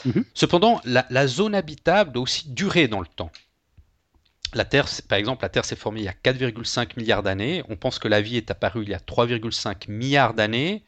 Mhm. 0.05 0.25
Cependant, 0.35 0.81
la, 0.85 1.07
la, 1.09 1.27
zone 1.27 1.55
habitable 1.55 2.13
doit 2.13 2.23
aussi 2.23 2.51
durer 2.51 2.89
dans 2.89 3.01
le 3.01 3.07
temps. 3.07 3.33
La 4.53 4.67
Terre, 4.67 4.87
par 5.09 5.17
exemple, 5.17 5.45
la 5.45 5.49
Terre 5.49 5.65
s'est 5.65 5.77
formée 5.77 6.01
il 6.01 6.05
y 6.05 6.09
a 6.09 6.13
4,5 6.13 6.99
milliards 6.99 7.23
d'années. 7.23 7.63
On 7.71 7.77
pense 7.77 7.99
que 7.99 8.09
la 8.09 8.21
vie 8.21 8.37
est 8.37 8.51
apparue 8.51 8.83
il 8.83 8.91
y 8.91 8.95
a 8.95 8.99
3,5 8.99 9.91
milliards 9.91 10.35
d'années. 10.35 10.85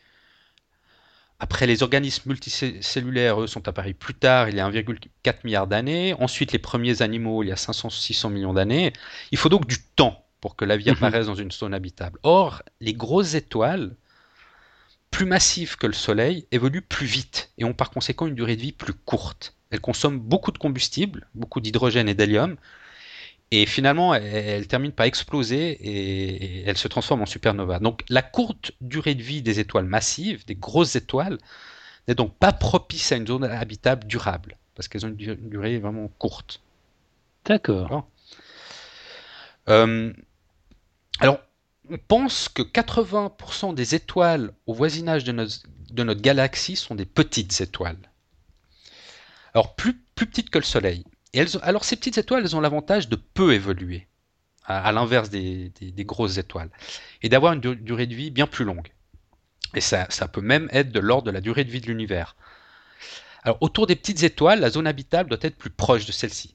Après, 1.41 1.67
les 1.67 1.83
organismes 1.83 2.29
multicellulaires, 2.29 3.41
eux, 3.41 3.47
sont 3.47 3.67
apparus 3.67 3.95
plus 3.99 4.15
tard, 4.15 4.51
il 4.51 4.57
y 4.57 4.61
a 4.61 4.69
1,4 4.69 5.37
milliard 5.45 5.67
d'années. 5.67 6.15
Ensuite, 6.21 6.53
les 6.53 6.59
premiers 6.59 7.01
animaux, 7.01 7.43
il 7.43 7.49
y 7.49 7.53
a 7.53 7.57
500-600 7.57 8.31
millions 8.31 8.53
d'années. 8.53 8.93
Il 9.31 9.39
faut 9.39 9.49
donc 9.49 9.67
du 9.67 9.83
temps 9.97 10.24
pour 10.45 10.57
que 10.57 10.67
la 10.67 10.77
vie 10.77 10.91
mhm. 10.91 10.97
apparaisse 10.97 11.25
dans 11.25 11.35
une 11.35 11.51
zone 11.51 11.73
habitable. 11.73 12.19
Or, 12.23 12.63
les 12.83 12.93
grosses 12.93 13.33
étoiles, 13.33 13.97
plus 15.11 15.25
massives 15.25 15.79
que 15.79 15.87
le 15.87 15.95
Soleil, 15.95 16.47
évoluent 16.51 16.83
plus 16.83 17.07
vite 17.07 17.51
et 17.57 17.65
ont 17.65 17.73
par 17.73 17.89
conséquent 17.89 18.27
une 18.27 18.35
durée 18.35 18.57
de 18.57 18.61
vie 18.61 18.73
plus 18.73 18.93
courte. 18.93 19.55
Elles 19.71 19.81
consomment 19.81 20.19
beaucoup 20.19 20.53
de 20.53 20.59
combustible, 20.59 21.29
beaucoup 21.35 21.63
d'hydrogène 21.63 22.11
et 22.11 22.15
d'hélium, 22.15 22.57
et 23.53 23.65
finalement, 23.65 24.13
elles 24.13 24.67
terminent 24.67 24.93
par 24.93 25.07
exploser 25.07 25.71
et, 25.81 26.69
elles 26.69 26.77
se 26.77 26.89
transforment 26.89 27.23
en 27.23 27.27
supernova. 27.27 27.79
Donc 27.79 28.03
la 28.11 28.21
courte 28.21 28.73
durée 28.83 29.15
de 29.15 29.23
vie 29.23 29.41
des 29.41 29.61
étoiles 29.61 29.87
massives, 29.87 30.45
des 30.45 30.57
grosses 30.57 30.95
étoiles, 30.95 31.39
n'est 32.07 32.15
donc 32.15 32.37
pas 32.37 32.53
propice 32.53 33.13
à 33.13 33.17
une 33.17 33.27
zone 33.27 33.45
habitable 33.45 34.07
durable, 34.07 34.59
parce 34.75 34.89
qu'elles 34.89 35.07
ont 35.07 35.17
une 35.19 35.49
durée 35.49 35.79
vraiment 35.79 36.09
courte. 36.19 36.61
D'accord? 37.47 38.07
Euh, 39.69 40.13
alors, 41.21 41.41
on 41.91 41.99
pense 41.99 42.49
que 42.49 42.63
80% 42.63 43.75
des 43.75 43.95
étoiles 43.95 44.53
au 44.67 44.75
voisinage 44.75 45.25
de 45.25 45.33
notre, 45.33 46.21
galaxie 46.21 46.77
sont 46.77 46.95
des 46.95 47.05
petites 47.05 47.61
étoiles. 47.61 47.99
Alors, 49.53 49.77
plus, 49.77 49.95
petites 50.15 50.51
que 50.51 50.59
le 50.59 50.65
Soleil. 50.65 51.05
Et 51.33 51.45
alors, 51.63 51.85
ces 51.85 51.97
petites 51.97 52.19
étoiles, 52.19 52.45
elles 52.45 52.57
ont 52.57 52.61
l'avantage 52.61 53.09
de 53.09 53.17
peu 53.17 53.53
évoluer, 53.53 54.07
à, 54.65 54.91
l'inverse 54.93 55.31
des, 55.31 55.73
grosses 55.99 56.39
étoiles, 56.39 56.71
et 57.23 57.29
d'avoir 57.29 57.53
une 57.53 57.61
durée 57.61 58.07
de 58.07 58.15
vie 58.15 58.31
bien 58.31 58.47
plus 58.47 58.65
longue. 58.65 58.93
Et 59.75 59.81
ça, 59.81 60.07
ça 60.09 60.29
peut 60.29 60.41
même 60.41 60.69
être 60.73 60.93
de 60.93 61.01
l'ordre 61.01 61.27
de 61.27 61.33
la 61.33 61.41
durée 61.41 61.65
de 61.65 61.71
vie 61.71 61.81
de 61.81 61.87
l'univers. 61.87 62.37
Alors, 63.43 63.59
autour 63.61 63.87
des 63.87 63.97
petites 63.97 64.23
étoiles, 64.23 64.61
la 64.61 64.71
zone 64.71 64.87
habitable 64.87 65.29
doit 65.29 65.39
être 65.43 65.57
plus 65.57 65.71
proche 65.71 66.07
de 66.07 66.13
celle-ci. 66.13 66.55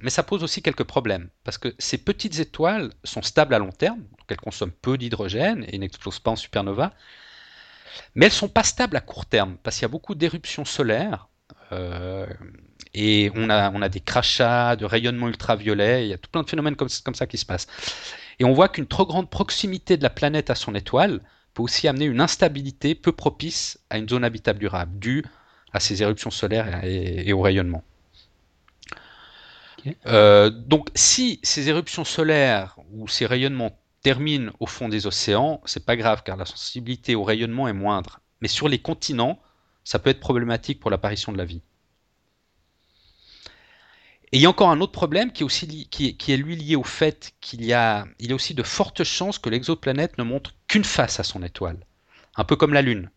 Mais 0.00 0.10
ça 0.10 0.22
pose 0.22 0.42
aussi 0.42 0.62
quelques 0.62 0.84
problèmes, 0.84 1.30
parce 1.44 1.58
que 1.58 1.74
ces 1.78 1.98
petites 1.98 2.38
étoiles 2.38 2.90
sont 3.04 3.22
stables 3.22 3.54
à 3.54 3.58
long 3.58 3.70
terme, 3.70 4.00
donc 4.00 4.26
elles 4.28 4.36
consomment 4.36 4.72
peu 4.72 4.98
d'hydrogène 4.98 5.64
et 5.68 5.78
n'explosent 5.78 6.20
pas 6.20 6.32
en 6.32 6.36
supernova, 6.36 6.92
mais 8.14 8.26
elles 8.26 8.32
ne 8.32 8.36
sont 8.36 8.48
pas 8.48 8.62
stables 8.62 8.96
à 8.96 9.00
court 9.00 9.26
terme, 9.26 9.56
parce 9.62 9.76
qu'il 9.76 9.82
y 9.82 9.86
a 9.86 9.88
beaucoup 9.88 10.14
d'éruptions 10.14 10.64
solaires, 10.64 11.28
euh, 11.72 12.26
et 12.94 13.30
on 13.34 13.48
a, 13.50 13.70
on 13.72 13.82
a 13.82 13.88
des 13.88 14.00
crachats, 14.00 14.76
de 14.76 14.84
rayonnement 14.84 15.28
ultraviolet, 15.28 16.06
il 16.06 16.08
y 16.10 16.12
a 16.12 16.18
tout 16.18 16.30
plein 16.30 16.42
de 16.42 16.48
phénomènes 16.48 16.76
comme, 16.76 16.88
comme 17.04 17.14
ça 17.14 17.26
qui 17.26 17.38
se 17.38 17.46
passent. 17.46 17.66
Et 18.38 18.44
on 18.44 18.52
voit 18.52 18.68
qu'une 18.68 18.86
trop 18.86 19.06
grande 19.06 19.30
proximité 19.30 19.96
de 19.96 20.02
la 20.02 20.10
planète 20.10 20.50
à 20.50 20.54
son 20.54 20.74
étoile 20.74 21.20
peut 21.54 21.62
aussi 21.62 21.88
amener 21.88 22.04
une 22.04 22.20
instabilité 22.20 22.94
peu 22.94 23.12
propice 23.12 23.78
à 23.90 23.98
une 23.98 24.08
zone 24.08 24.24
habitable 24.24 24.58
durable, 24.58 24.98
due 24.98 25.24
à 25.72 25.80
ces 25.80 26.02
éruptions 26.02 26.30
solaires 26.30 26.80
et 26.84 27.32
au 27.32 27.40
rayonnement. 27.40 27.82
Euh, 30.06 30.50
donc, 30.50 30.88
si 30.94 31.40
ces 31.42 31.68
éruptions 31.68 32.04
solaires 32.04 32.78
ou 32.92 33.08
ces 33.08 33.26
rayonnements 33.26 33.78
terminent 34.02 34.52
au 34.60 34.66
fond 34.66 34.88
des 34.88 35.06
océans, 35.06 35.60
c'est 35.64 35.84
pas 35.84 35.96
grave 35.96 36.22
car 36.24 36.36
la 36.36 36.44
sensibilité 36.44 37.14
au 37.14 37.24
rayonnement 37.24 37.68
est 37.68 37.72
moindre. 37.72 38.20
Mais 38.40 38.48
sur 38.48 38.68
les 38.68 38.78
continents, 38.78 39.40
ça 39.84 39.98
peut 39.98 40.10
être 40.10 40.20
problématique 40.20 40.80
pour 40.80 40.90
l'apparition 40.90 41.32
de 41.32 41.38
la 41.38 41.44
vie. 41.44 41.62
Et 44.32 44.38
il 44.38 44.40
y 44.40 44.46
a 44.46 44.50
encore 44.50 44.70
un 44.70 44.80
autre 44.80 44.92
problème 44.92 45.32
qui 45.32 45.44
est, 45.44 46.36
lui 46.36 46.56
lié 46.56 46.76
au 46.76 46.82
fait 46.82 47.32
qu'il 47.40 47.64
y 47.64 47.72
a 47.72 48.06
aussi 48.30 48.54
de 48.54 48.62
fortes 48.64 49.04
chances 49.04 49.38
que 49.38 49.48
l'exoplanète 49.48 50.18
ne 50.18 50.24
montre 50.24 50.54
qu'une 50.66 50.84
face 50.84 51.20
à 51.20 51.22
son 51.22 51.42
étoile. 51.42 51.78
Un 52.36 52.44
peu 52.44 52.56
comme 52.56 52.74
la 52.74 52.82
Lune. 52.82 53.10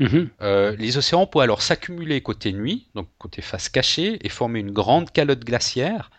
Mhm. 0.00 0.30
Euh, 0.40 0.74
les 0.76 0.96
océans 0.96 1.26
pourraient 1.26 1.44
alors 1.44 1.62
s'accumuler 1.62 2.22
côté 2.22 2.52
nuit, 2.52 2.88
donc 2.94 3.06
côté 3.18 3.42
face 3.42 3.68
cachée, 3.68 4.18
et 4.24 4.28
former 4.30 4.60
une 4.60 4.72
grande 4.72 5.12
calotte 5.12 5.44
glaciaire, 5.44 6.10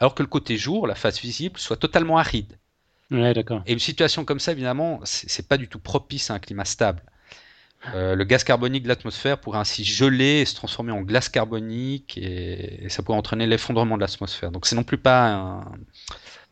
alors 0.00 0.14
que 0.14 0.22
le 0.22 0.28
côté 0.28 0.56
jour, 0.56 0.86
la 0.86 0.96
face 0.96 1.20
visible, 1.20 1.58
soit 1.58 1.76
totalement 1.76 2.18
aride. 2.18 2.58
Et 3.66 3.72
une 3.72 3.80
situation 3.80 4.24
comme 4.24 4.38
ça, 4.38 4.52
évidemment, 4.52 5.00
c'est 5.04 5.48
pas 5.48 5.56
du 5.56 5.68
tout 5.68 5.80
propice 5.80 6.30
à 6.30 6.34
un 6.34 6.38
climat 6.38 6.64
stable. 6.64 7.02
Euh, 7.94 8.14
le 8.14 8.24
gaz 8.24 8.44
carbonique 8.44 8.82
de 8.82 8.88
l'atmosphère 8.88 9.38
pourrait 9.38 9.58
ainsi 9.58 9.84
geler 9.84 10.40
et 10.40 10.44
se 10.44 10.54
transformer 10.54 10.92
en 10.92 11.00
glace 11.00 11.30
carbonique 11.30 12.18
et, 12.18 12.86
ça 12.90 13.02
pourrait 13.02 13.16
entraîner 13.16 13.46
l'effondrement 13.46 13.96
de 13.96 14.02
l'atmosphère. 14.02 14.50
Donc 14.50 14.66
c'est 14.66 14.76
non 14.76 14.84
plus 14.84 14.98
pas 14.98 15.32
un... 15.32 15.64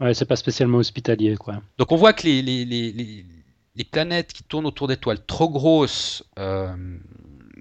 Ouais, 0.01 0.14
c'est 0.14 0.25
pas 0.25 0.37
spécialement 0.37 0.79
hospitalier, 0.79 1.37
quoi. 1.37 1.61
Donc 1.77 1.93
on 1.93 1.97
voit 1.97 2.12
que 2.12 2.23
les, 2.23 2.41
les, 2.41 2.64
les 2.64 3.27
planètes 3.85 4.33
qui 4.33 4.43
tournent 4.43 4.67
autour 4.67 4.88
d'étoiles 4.88 5.25
trop 5.25 5.49
grosses, 5.49 6.25
euh, 6.38 6.75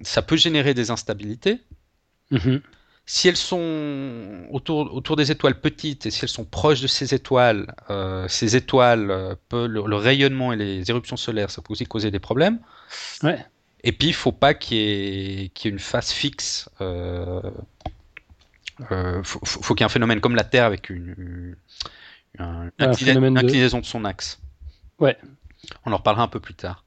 ça 0.02 0.22
peut 0.22 0.36
générer 0.36 0.74
des 0.74 0.90
instabilités. 0.90 1.60
Mhm. 2.30 2.60
Si 3.06 3.26
elles 3.28 3.36
sont 3.36 4.46
autour, 4.50 4.92
autour 4.94 5.16
des 5.16 5.30
étoiles 5.30 5.58
petites 5.58 6.04
et 6.04 6.10
si 6.10 6.24
elles 6.24 6.28
sont 6.28 6.44
proches 6.44 6.82
de 6.82 6.86
ces 6.86 7.14
étoiles, 7.14 7.74
euh, 7.88 8.28
ces 8.28 8.54
étoiles, 8.54 9.10
euh, 9.10 9.34
le, 9.52 9.96
rayonnement 9.96 10.52
et 10.52 10.56
les 10.56 10.90
éruptions 10.90 11.16
solaires, 11.16 11.50
ça 11.50 11.62
peut 11.62 11.72
aussi 11.72 11.86
causer 11.86 12.10
des 12.10 12.18
problèmes. 12.18 12.58
Et 13.84 13.92
puis, 13.92 14.08
il 14.08 14.12
ne 14.12 14.16
faut 14.16 14.32
pas 14.32 14.52
qu'il 14.52 14.76
y, 14.76 15.44
ait 15.44 15.50
une 15.64 15.78
phase 15.78 16.10
fixe. 16.10 16.68
Il 16.80 17.52
faut, 19.24 19.74
qu'il 19.74 19.80
y 19.80 19.82
ait 19.82 19.86
un 19.86 19.88
phénomène 19.88 20.20
comme 20.20 20.34
la 20.34 20.44
Terre 20.44 20.64
avec 20.64 20.90
une, 20.90 21.56
inclinaison 22.38 23.78
de... 23.78 23.86
son 23.86 24.04
axe. 24.04 24.38
Ouais. 24.98 25.16
On 25.84 25.92
en 25.92 25.96
reparlera 25.96 26.24
un 26.24 26.28
peu 26.28 26.40
plus 26.40 26.54
tard. 26.54 26.84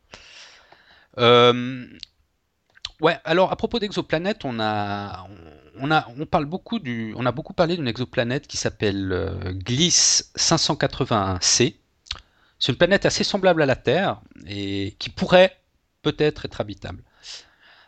Euh, 1.17 1.85
alors 3.23 3.51
à 3.51 3.55
propos 3.55 3.79
d'exoplanètes, 3.79 4.45
on 4.45 4.59
a 4.59 5.25
beaucoup 7.33 7.53
parlé 7.53 7.75
d'une 7.75 7.87
exoplanète 7.87 8.47
qui 8.47 8.57
s'appelle 8.57 9.11
euh, 9.11 9.53
Gliss 9.53 10.31
581c. 10.37 11.75
C'est 12.59 12.71
une 12.71 12.77
planète 12.77 13.05
assez 13.05 13.23
semblable 13.23 13.63
à 13.63 13.65
la 13.65 13.75
Terre 13.75 14.21
et 14.45 14.95
qui 14.99 15.09
pourrait 15.09 15.57
peut-être 16.03 16.45
être 16.45 16.61
habitable. 16.61 17.03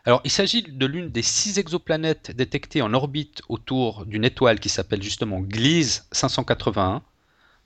Alors, 0.06 0.20
il 0.24 0.30
s'agit 0.30 0.62
de 0.62 0.86
l'une 0.86 1.08
des 1.08 1.22
six 1.22 1.58
exoplanètes 1.58 2.30
détectées 2.32 2.82
en 2.82 2.92
orbite 2.92 3.40
autour 3.48 4.04
d'une 4.04 4.24
étoile 4.24 4.60
qui 4.60 4.68
s'appelle 4.68 5.02
justement 5.02 5.40
Gliese 5.40 6.06
581. 6.12 7.02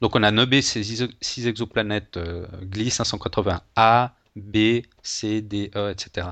Donc 0.01 0.15
on 0.15 0.23
a 0.23 0.31
nommé 0.31 0.63
ces 0.63 0.83
six 1.21 1.47
exoplanètes 1.47 2.17
euh, 2.17 2.47
Gliese 2.63 2.95
580 2.95 3.63
A, 3.77 4.15
B, 4.37 4.83
C, 5.03 5.43
D, 5.43 5.71
E, 5.75 5.91
etc. 5.91 6.29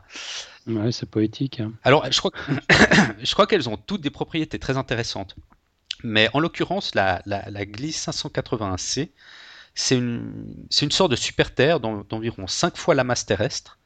Ouais, 0.66 0.92
c'est 0.92 1.10
poétique. 1.10 1.60
Hein. 1.60 1.72
Alors 1.82 2.10
je 2.10 2.18
crois, 2.18 2.32
je 3.22 3.32
crois 3.32 3.46
qu'elles 3.46 3.68
ont 3.68 3.76
toutes 3.76 4.00
des 4.00 4.10
propriétés 4.10 4.58
très 4.58 4.76
intéressantes. 4.76 5.36
Mais 6.04 6.28
en 6.34 6.40
l'occurrence, 6.40 6.94
la, 6.94 7.22
la, 7.26 7.50
la 7.50 7.64
Gliese 7.64 7.96
581c, 7.96 9.08
c'est 9.74 9.96
une, 9.96 10.66
une, 10.82 10.90
sorte 10.90 11.10
de 11.10 11.16
super 11.16 11.54
Terre 11.54 11.80
d'environ 11.80 12.46
5 12.46 12.76
fois 12.76 12.94
la 12.94 13.04
masse 13.04 13.26
terrestre, 13.26 13.78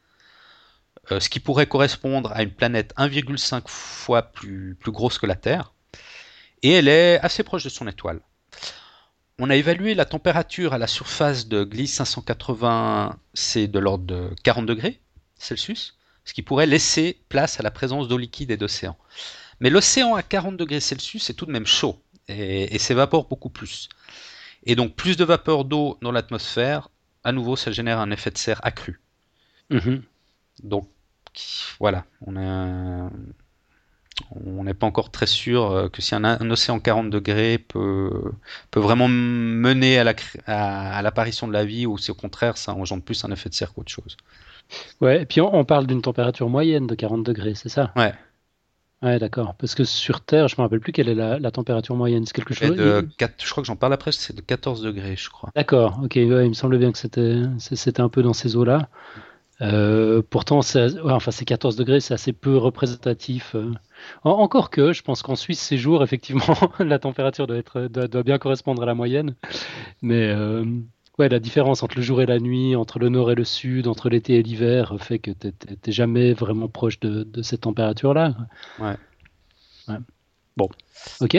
euh, 1.11 1.21
ce 1.21 1.29
qui 1.29 1.41
pourrait 1.41 1.67
correspondre 1.67 2.33
à 2.33 2.43
une 2.43 2.53
planète 2.53 2.95
1,5 2.97 3.63
fois 3.67 4.23
plus, 4.23 4.77
plus 4.79 4.93
grosse 4.93 5.19
que 5.19 5.27
la 5.27 5.37
Terre. 5.37 5.73
Et 6.63 6.71
elle 6.73 6.89
est 6.89 7.19
assez 7.21 7.43
proche 7.43 7.65
de 7.65 7.69
son 7.69 7.89
étoile 7.89 8.21
on 9.41 9.49
a 9.49 9.57
évalué 9.57 9.95
la 9.95 10.05
température 10.05 10.75
à 10.75 10.79
la 10.79 10.87
surface 10.87 11.49
de 11.49 11.65
Gliese 11.65 11.95
580, 11.95 13.19
c'est 13.33 13.69
de 13.69 13.79
l'ordre 13.79 14.05
de 14.05 14.29
40 14.43 14.67
degrés 14.67 15.01
Celsius, 15.39 15.97
ce 16.27 16.35
qui 16.35 16.43
pourrait 16.43 16.67
laisser 16.67 17.19
place 17.31 17.59
à 17.59 17.63
la 17.63 17.71
présence 17.71 18.07
d'eau 18.07 18.19
liquide 18.19 18.51
et 18.51 18.59
d'océan. 18.59 18.99
Mais 19.61 19.71
l'océan 19.71 20.15
à 20.15 20.23
40 20.23 20.59
degrés 20.59 20.81
Celsius 20.81 21.31
est 21.31 21.35
tout 21.35 21.47
de 21.47 21.53
même 21.53 21.67
chaud 21.67 22.03
et, 22.29 22.79
s'évapore 22.79 23.29
beaucoup 23.29 23.49
plus. 23.49 23.89
Et 24.65 24.77
donc 24.77 24.95
plus 24.95 25.17
de 25.17 25.25
vapeur 25.25 25.65
d'eau 25.65 25.97
dans 26.03 26.13
l'atmosphère, 26.13 26.91
à 27.25 27.33
nouveau 27.33 27.57
ça 27.57 27.73
génère 27.73 27.99
un 27.99 28.11
effet 28.11 28.31
de 28.31 28.37
serre 28.37 28.61
accru. 28.63 29.01
Mhm. 29.71 30.03
Donc 30.63 30.91
voilà, 31.79 32.05
on 32.21 32.37
a 32.37 33.11
on 34.45 34.65
n'est 34.65 34.75
pas 34.75 34.87
encore 34.87 35.11
très 35.11 35.27
sûr 35.27 35.71
euh, 35.71 35.89
que 35.89 36.03
si 36.03 36.15
un, 36.15 36.51
océan 36.51 36.79
40 36.79 37.11
degrés 37.11 37.59
peut, 37.59 38.33
peut 38.71 38.81
vraiment 38.81 39.09
mener 39.09 39.99
à 39.99 41.03
l'apparition 41.03 41.49
de 41.49 41.53
la 41.53 41.65
vie 41.65 41.87
ou 41.87 41.99
si 41.99 42.11
au 42.11 42.15
contraire 42.15 42.57
ça 42.57 42.73
engendre 42.75 43.03
plus 43.03 43.25
un 43.25 43.31
effet 43.31 43.49
de 43.49 43.55
serre 43.55 43.73
qu'autre 43.73 43.91
chose. 43.91 44.17
Ouais, 45.01 45.23
et 45.23 45.27
puis 45.27 45.41
on, 45.41 45.65
parle 45.65 45.87
d'une 45.87 46.03
température 46.03 46.49
moyenne 46.49 46.87
de 46.87 46.95
40 46.95 47.25
degrés, 47.25 47.55
c'est 47.55 47.69
ça? 47.69 47.93
Ouais. 47.97 48.13
Ouais, 49.03 49.19
d'accord. 49.19 49.55
Parce 49.55 49.75
que 49.75 49.85
sur 49.85 50.21
Terre, 50.21 50.47
je 50.49 50.57
me 50.59 50.63
rappelle 50.63 50.81
plus 50.81 50.93
quelle 50.93 51.09
est 51.09 51.15
la, 51.15 51.51
température 51.51 51.97
moyenne. 51.97 52.27
C'est 52.27 52.35
quelque 52.35 52.53
chose. 52.53 52.77
De 52.77 53.09
4, 53.17 53.43
je 53.43 53.51
crois 53.51 53.63
que 53.63 53.67
j'en 53.67 53.77
parle 53.77 53.95
après, 53.95 54.13
c'est 54.13 54.37
de 54.37 54.43
14 54.43 54.83
degrés, 54.83 55.17
je 55.17 55.31
crois. 55.31 55.51
D'accord, 55.57 56.01
ok. 56.05 56.17
il 56.17 56.29
me 56.29 56.53
semble 56.53 56.79
bien 56.79 56.93
que 56.93 56.99
c'était, 56.99 57.41
c'était 57.59 58.01
un 58.03 58.11
peu 58.11 58.23
dans 58.23 58.35
ces 58.35 58.57
eaux-là. 58.57 58.89
Euh, 59.63 60.23
pourtant, 60.29 60.59
enfin, 60.59 61.31
c'est 61.31 61.45
14 61.45 61.77
degrés, 61.77 62.01
c'est 62.01 62.15
assez 62.15 62.33
peu 62.33 62.57
représentatif. 62.57 63.55
Euh. 63.55 63.73
encore 64.25 64.71
que, 64.71 64.93
je 64.93 65.03
pense 65.03 65.23
qu'en 65.23 65.37
Suisse, 65.37 65.61
ces 65.61 65.77
jours, 65.77 66.03
effectivement, 66.05 66.57
la 66.79 66.99
température 66.99 67.47
doit, 67.47 67.59
être, 67.59 67.83
doit, 67.89 68.23
bien 68.23 68.39
correspondre 68.39 68.83
à 68.83 68.87
la 68.87 68.95
moyenne. 68.95 69.35
Mais 70.03 70.29
euh, 70.29 70.65
ouais, 71.19 71.29
la 71.29 71.41
différence 71.41 71.83
entre 71.83 71.97
le 71.97 72.03
jour 72.03 72.23
et 72.23 72.27
la 72.27 72.39
nuit, 72.39 72.75
entre 72.75 72.99
le 72.99 73.09
nord 73.09 73.31
et 73.31 73.35
le 73.35 73.45
sud, 73.45 73.87
entre 73.87 74.09
l'été 74.09 74.37
et 74.37 74.43
l'hiver, 74.43 74.97
fait 74.99 75.19
que 75.19 75.31
tu 75.31 75.49
n'es 75.49 75.93
jamais 75.93 76.33
vraiment 76.33 76.69
proche 76.69 76.99
de, 77.01 77.25
de 77.25 77.43
cette 77.43 77.63
température-là. 77.63 78.35
Ouais. 78.79 78.97
ouais. 79.89 79.99
Bon, 80.57 80.69
ok. 81.21 81.39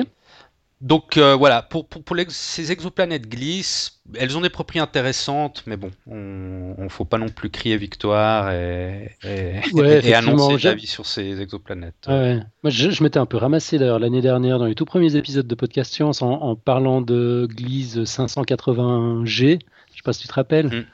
Donc 0.82 1.18
euh, 1.18 1.36
voilà, 1.36 1.62
pour, 1.62 1.88
pour, 1.88 2.04
ces 2.30 2.72
exoplanètes 2.72 3.28
glissent, 3.30 4.02
elles 4.16 4.36
ont 4.36 4.42
des 4.42 4.50
propriétés 4.50 4.82
intéressantes, 4.82 5.64
mais 5.68 5.78
bon, 5.78 5.92
on 6.08 6.76
ne 6.84 6.90
faut 6.90 7.06
pas 7.06 7.20
non 7.20 7.30
plus 7.30 7.52
crier 7.52 7.78
victoire 7.78 8.52
et, 8.52 9.16
et, 9.24 10.14
annoncer 10.16 10.68
l'avis 10.68 10.88
sur 10.88 11.06
ces 11.06 11.40
exoplanètes. 11.40 12.08
Moi, 12.08 12.42
je, 12.66 13.04
m'étais 13.04 13.20
un 13.20 13.28
peu 13.28 13.38
ramassé 13.38 13.78
d'ailleurs 13.78 14.00
l'année 14.00 14.22
dernière 14.22 14.58
dans 14.58 14.66
les 14.66 14.76
tout 14.76 14.86
premiers 14.86 15.16
épisodes 15.16 15.46
de 15.46 15.56
Podcast 15.56 15.94
Science 15.94 16.24
en, 16.24 16.56
parlant 16.56 17.02
de 17.02 17.48
Gliese 17.50 18.00
580G. 18.00 19.26
Je 19.26 19.54
ne 19.54 19.58
sais 19.58 20.04
pas 20.04 20.14
si 20.14 20.22
tu 20.22 20.28
te 20.28 20.34
rappelles. 20.34 20.68
Mm. 20.68 20.86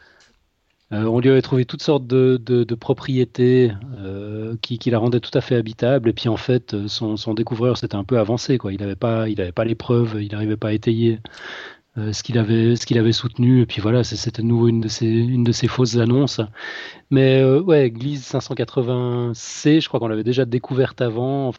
Euh, 0.93 1.04
on 1.04 1.19
lui 1.19 1.30
avait 1.30 1.41
trouvé 1.41 1.65
toutes 1.65 1.82
sortes 1.84 2.08
de, 2.08 2.76
propriétés 2.76 3.73
euh, 3.97 4.56
qui, 4.62 4.80
la 4.89 5.00
rendaient 5.00 5.19
tout 5.19 5.36
à 5.38 5.41
fait 5.41 5.56
habitable. 5.56 6.10
Et 6.10 6.13
puis 6.13 6.30
en 6.30 6.38
fait, 6.38 6.73
euh, 6.73 6.88
son, 6.88 7.34
découvreur 7.34 7.78
s'était 7.78 7.95
un 7.95 8.06
peu 8.06 8.19
avancé. 8.19 8.58
Quoi. 8.58 8.71
Il 8.71 8.80
n'avait 8.80 8.95
pas, 8.95 9.28
il 9.28 9.52
pas 9.54 9.65
les 9.65 9.76
preuves, 9.76 10.17
il 10.21 10.32
n'arrivait 10.32 10.58
pas 10.58 10.69
à 10.69 10.73
étayer 10.73 11.19
ce 11.97 12.21
qu'il 12.21 12.38
avait, 12.38 13.12
soutenu. 13.12 13.62
Et 13.62 13.65
puis 13.65 13.82
voilà, 13.82 14.04
c'était 14.04 14.41
de 14.43 14.47
nouveau 14.47 14.67
une 14.67 14.82
de 14.82 15.52
ces 15.52 15.67
fausses 15.67 15.97
annonces. 15.97 16.41
Mais 17.10 17.43
ouais, 17.43 17.89
Gliese 17.89 18.32
580C, 18.32 19.82
je 19.82 19.88
crois 19.88 20.00
qu'on 20.00 20.08
l'avait 20.08 20.23
déjà 20.23 20.45
découverte 20.45 21.02
avant. 21.02 21.54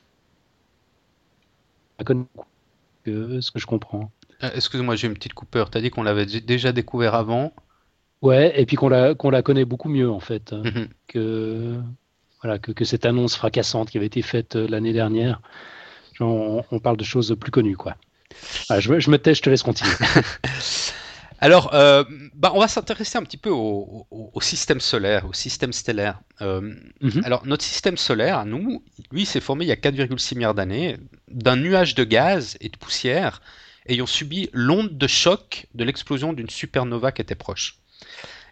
ce 3.04 3.50
que 3.50 3.58
je 3.58 3.66
comprends. 3.66 4.10
Excuse-moi, 4.40 4.94
j'ai 4.94 5.08
une 5.08 5.14
petite 5.14 5.34
coupeur. 5.34 5.70
Tu 5.70 5.78
as 5.78 5.80
dit 5.80 5.90
qu'on 5.90 6.04
l'avait 6.04 6.26
déjà 6.26 6.70
découvert 6.70 7.16
avant. 7.16 7.52
Ouais, 8.20 8.60
et 8.60 8.66
puis 8.66 8.76
qu'on 8.76 8.88
la, 8.88 9.14
qu'on 9.14 9.30
la 9.30 9.42
connaît 9.42 9.64
beaucoup 9.64 9.88
mieux 9.88 10.10
en 10.10 10.18
fait 10.18 10.52
hein, 10.52 10.62
mhm. 10.64 10.88
que, 11.06 11.76
voilà, 12.42 12.58
que, 12.58 12.72
que, 12.72 12.84
cette 12.84 13.06
annonce 13.06 13.36
fracassante 13.36 13.90
qui 13.90 13.96
avait 13.96 14.06
été 14.06 14.22
faite 14.22 14.56
euh, 14.56 14.66
l'année 14.68 14.92
dernière. 14.92 15.40
on, 16.18 16.62
parle 16.82 16.96
de 16.96 17.04
choses 17.04 17.36
plus 17.38 17.52
connues 17.52 17.76
quoi. 17.76 17.96
je, 18.70 18.98
je, 18.98 19.10
me 19.10 19.18
tais, 19.18 19.34
je 19.34 19.42
te 19.42 19.50
laisse 19.50 19.62
continuer. 19.62 19.92
Alors, 21.40 21.72
euh, 21.72 22.02
bah, 22.34 22.50
on 22.54 22.60
va 22.60 22.66
s'intéresser 22.66 23.16
un 23.16 23.22
petit 23.22 23.36
peu 23.36 23.50
au, 23.50 24.06
au, 24.10 24.40
système 24.40 24.80
solaire, 24.80 25.24
au 25.28 25.32
système 25.32 25.72
stellaire. 25.72 26.20
Euh, 26.40 26.74
mhm. 27.00 27.22
Alors, 27.24 27.46
notre 27.46 27.62
système 27.62 27.96
solaire, 27.96 28.44
nous, 28.44 28.82
lui, 29.12 29.24
s'est 29.24 29.40
formé 29.40 29.64
il 29.64 29.68
y 29.68 29.72
a 29.72 29.76
4,6 29.76 30.34
milliards 30.34 30.54
d'années 30.54 30.96
d'un 31.28 31.56
nuage 31.56 31.94
de 31.94 32.02
gaz 32.02 32.56
et 32.60 32.68
de 32.68 32.76
poussière 32.76 33.40
ayant 33.86 34.06
subi 34.06 34.50
l'onde 34.52 34.98
de 34.98 35.06
choc 35.06 35.66
de 35.74 35.84
l'explosion 35.84 36.32
d'une 36.32 36.50
supernova 36.50 37.12
qui 37.12 37.22
était 37.22 37.36
proche. 37.36 37.78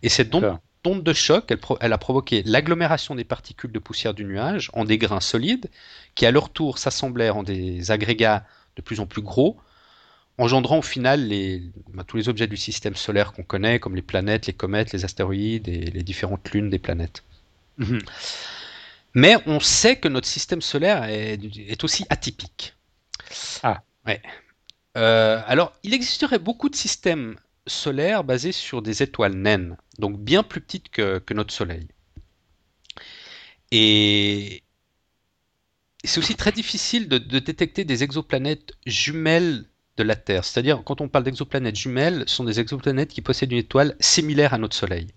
Et 0.06 0.08
cette 0.08 0.32
onde, 0.36 1.02
de 1.02 1.12
choc, 1.12 1.52
elle, 1.80 1.92
a 1.92 1.98
provoqué 1.98 2.44
l'agglomération 2.46 3.16
des 3.16 3.24
particules 3.24 3.72
de 3.72 3.80
poussière 3.80 4.14
du 4.14 4.24
nuage 4.24 4.70
en 4.72 4.84
des 4.84 4.98
grains 4.98 5.20
solides, 5.20 5.68
qui 6.14 6.26
à 6.26 6.30
leur 6.30 6.48
tour 6.50 6.78
s'assemblèrent 6.78 7.38
en 7.38 7.42
des 7.42 7.90
agrégats 7.90 8.46
de 8.76 8.82
plus 8.82 9.00
en 9.00 9.06
plus 9.06 9.20
gros, 9.20 9.56
engendrant 10.38 10.78
au 10.78 10.82
final 10.82 11.28
bah, 11.92 12.04
tous 12.06 12.18
les 12.18 12.28
objets 12.28 12.46
du 12.46 12.56
système 12.56 12.94
solaire 12.94 13.32
qu'on 13.32 13.42
connaît, 13.42 13.80
comme 13.80 13.96
les 13.96 14.02
planètes, 14.02 14.46
les 14.46 14.52
comètes, 14.52 14.92
les 14.92 15.04
astéroïdes 15.04 15.66
et 15.66 15.90
les 15.90 16.02
différentes 16.04 16.48
lunes 16.52 16.70
des 16.70 16.78
planètes. 16.78 17.24
Mhm. 17.78 17.98
Mais 19.14 19.34
on 19.46 19.58
sait 19.58 19.96
que 19.96 20.06
notre 20.06 20.28
système 20.28 20.62
solaire 20.62 21.02
est, 21.02 21.82
aussi 21.82 22.06
atypique. 22.10 22.76
Ah. 23.64 23.82
Ouais. 24.06 24.22
Euh, 24.96 25.42
alors, 25.48 25.72
il 25.82 25.94
existerait 25.94 26.38
beaucoup 26.38 26.68
de 26.68 26.76
systèmes 26.76 27.34
solaire 27.66 28.24
basée 28.24 28.52
sur 28.52 28.82
des 28.82 29.02
étoiles 29.02 29.34
naines, 29.34 29.76
donc 29.98 30.18
bien 30.18 30.42
plus 30.42 30.60
petites 30.60 30.88
que, 30.88 31.34
notre 31.34 31.52
Soleil. 31.52 31.88
Et 33.72 34.62
c'est 36.04 36.18
aussi 36.18 36.36
très 36.36 36.52
difficile 36.52 37.08
de, 37.08 37.18
détecter 37.18 37.84
des 37.84 38.04
exoplanètes 38.04 38.72
jumelles 38.86 39.64
de 39.96 40.02
la 40.02 40.14
Terre. 40.14 40.44
C'est-à-dire, 40.44 40.82
quand 40.84 41.00
on 41.00 41.08
parle 41.08 41.24
d'exoplanètes 41.24 41.76
jumelles, 41.76 42.24
ce 42.26 42.36
sont 42.36 42.44
des 42.44 42.60
exoplanètes 42.60 43.10
qui 43.10 43.22
possèdent 43.22 43.52
une 43.52 43.58
étoile 43.58 43.96
similaire 43.98 44.54
à 44.54 44.58
notre 44.58 44.76
Soleil. 44.76 45.08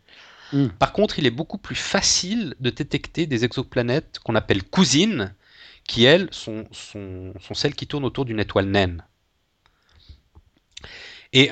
Hmm. 0.52 0.68
Par 0.80 0.94
contre, 0.94 1.20
il 1.20 1.28
est 1.28 1.32
beaucoup 1.32 1.60
plus 1.60 1.76
facile 1.76 2.56
de 2.60 2.70
détecter 2.70 3.28
des 3.28 3.46
exoplanètes 3.46 4.20
qu'on 4.24 4.36
appelle 4.36 4.64
cousines, 4.64 5.36
qui 5.84 6.06
elles 6.06 6.28
sont, 6.32 6.66
sont, 6.72 7.34
sont 7.40 7.54
celles 7.54 7.76
qui 7.76 7.88
tournent 7.88 8.06
autour 8.06 8.26
d'une 8.26 8.40
étoile 8.40 8.66
naine. 8.66 9.04
Et 11.34 11.52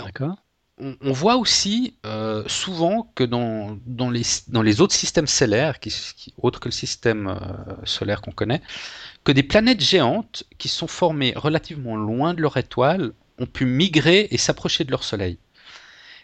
on, 0.79 1.11
voit 1.11 1.37
aussi 1.37 1.95
euh, 2.05 2.43
souvent 2.47 3.11
que 3.15 3.23
dans, 3.23 3.77
les, 4.11 4.81
autres 4.81 4.93
systèmes 4.93 5.27
stellaires, 5.27 5.79
qui, 5.79 5.93
autres 6.37 6.59
que 6.59 6.67
le 6.67 6.73
système 6.73 7.27
euh, 7.27 7.85
solaire 7.85 8.21
qu'on 8.21 8.31
connaît, 8.31 8.61
que 9.23 9.31
des 9.31 9.43
planètes 9.43 9.81
géantes 9.81 10.43
qui 10.57 10.67
sont 10.67 10.87
formées 10.87 11.33
relativement 11.35 11.95
loin 11.95 12.33
de 12.33 12.41
leur 12.41 12.57
étoile 12.57 13.13
ont 13.39 13.47
pu 13.47 13.65
migrer 13.65 14.27
et 14.29 14.37
s'approcher 14.37 14.83
de 14.83 14.91
leur 14.91 15.03
Soleil. 15.03 15.39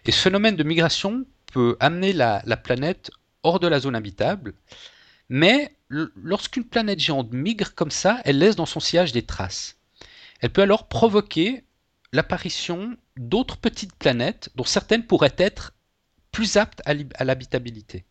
Et 0.05 0.11
ce 0.11 0.21
phénomène 0.21 0.55
de 0.55 0.63
migration 0.63 1.25
peut 1.51 1.75
amener 1.79 2.13
la, 2.13 2.41
la 2.45 2.57
planète 2.57 3.11
hors 3.41 3.59
de 3.59 3.67
la 3.67 3.79
zone 3.79 3.95
habitable, 3.95 4.53
mais 5.29 5.75
lorsqu'une 5.89 6.63
planète 6.63 6.99
géante 6.99 7.31
migre 7.31 7.73
comme 7.73 7.91
ça, 7.91 8.21
elle 8.25 8.37
laisse 8.37 8.55
dans 8.55 8.65
son 8.65 8.79
sillage 8.79 9.11
des 9.11 9.23
traces. 9.23 9.77
Elle 10.41 10.51
peut 10.51 10.61
alors 10.61 10.87
provoquer 10.87 11.63
l'apparition 12.11 12.95
d'autres 13.17 13.57
petites 13.57 13.95
planètes 13.95 14.49
dont 14.55 14.63
certaines 14.63 15.05
pourraient 15.05 15.35
être 15.37 15.73
plus 16.31 16.57
aptes 16.57 16.81
à 16.85 17.23
l'habitabilité. 17.23 18.05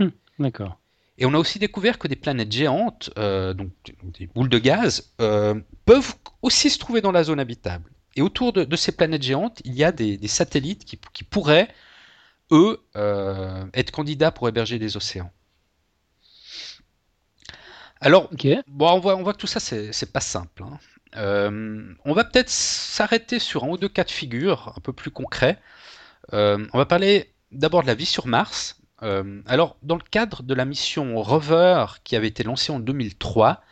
Hum, 0.00 0.12
d'accord. 0.38 0.78
Et 1.18 1.26
on 1.26 1.34
a 1.34 1.38
aussi 1.38 1.58
découvert 1.58 1.98
que 1.98 2.08
des 2.08 2.16
planètes 2.16 2.50
géantes, 2.50 3.10
euh, 3.18 3.52
donc, 3.54 3.70
des 4.02 4.26
boules 4.26 4.48
de 4.48 4.58
gaz, 4.58 5.12
euh, 5.20 5.54
peuvent 5.84 6.14
aussi 6.40 6.70
se 6.70 6.78
trouver 6.78 7.00
dans 7.00 7.12
la 7.12 7.24
zone 7.24 7.38
habitable. 7.38 7.92
Et 8.16 8.22
autour 8.22 8.52
de, 8.52 8.76
ces 8.76 8.92
planètes 8.92 9.22
géantes, 9.22 9.60
il 9.64 9.74
y 9.74 9.84
a 9.84 9.92
des, 9.92 10.18
satellites 10.28 10.84
qui, 10.84 11.24
pourraient, 11.24 11.68
eux, 12.50 12.82
euh, 12.96 13.64
être 13.74 13.90
candidats 13.90 14.30
pour 14.30 14.48
héberger 14.48 14.78
des 14.78 14.96
océans. 14.96 15.30
Alors, 18.00 18.28
bon, 18.66 18.90
on, 18.90 18.98
voit, 18.98 19.16
on 19.16 19.22
voit 19.22 19.32
que 19.32 19.38
tout 19.38 19.46
ça, 19.46 19.60
c'est 19.60 20.12
pas 20.12 20.20
simple. 20.20 20.64
Hein. 20.64 20.78
Euh, 21.16 21.94
on 22.04 22.14
va 22.14 22.24
peut-être 22.24 22.48
s'arrêter 22.48 23.38
sur 23.38 23.64
un 23.64 23.68
ou 23.68 23.76
deux 23.76 23.88
cas 23.88 24.04
de 24.04 24.10
figure 24.10 24.72
un 24.76 24.80
peu 24.80 24.92
plus 24.92 25.10
concrets. 25.10 25.58
Euh, 26.32 26.66
on 26.72 26.78
va 26.78 26.86
parler 26.86 27.32
d'abord 27.50 27.82
de 27.82 27.86
la 27.86 27.94
vie 27.94 28.06
sur 28.06 28.26
Mars. 28.26 28.80
Euh, 29.02 29.42
alors, 29.46 29.76
dans 29.82 29.96
le 29.96 30.02
cadre 30.02 30.42
de 30.42 30.54
la 30.54 30.64
mission 30.64 31.20
Rover 31.20 31.86
qui 32.04 32.16
avait 32.16 32.28
été 32.28 32.44
lancée 32.44 32.72
en 32.72 32.80
2003, 32.80 33.62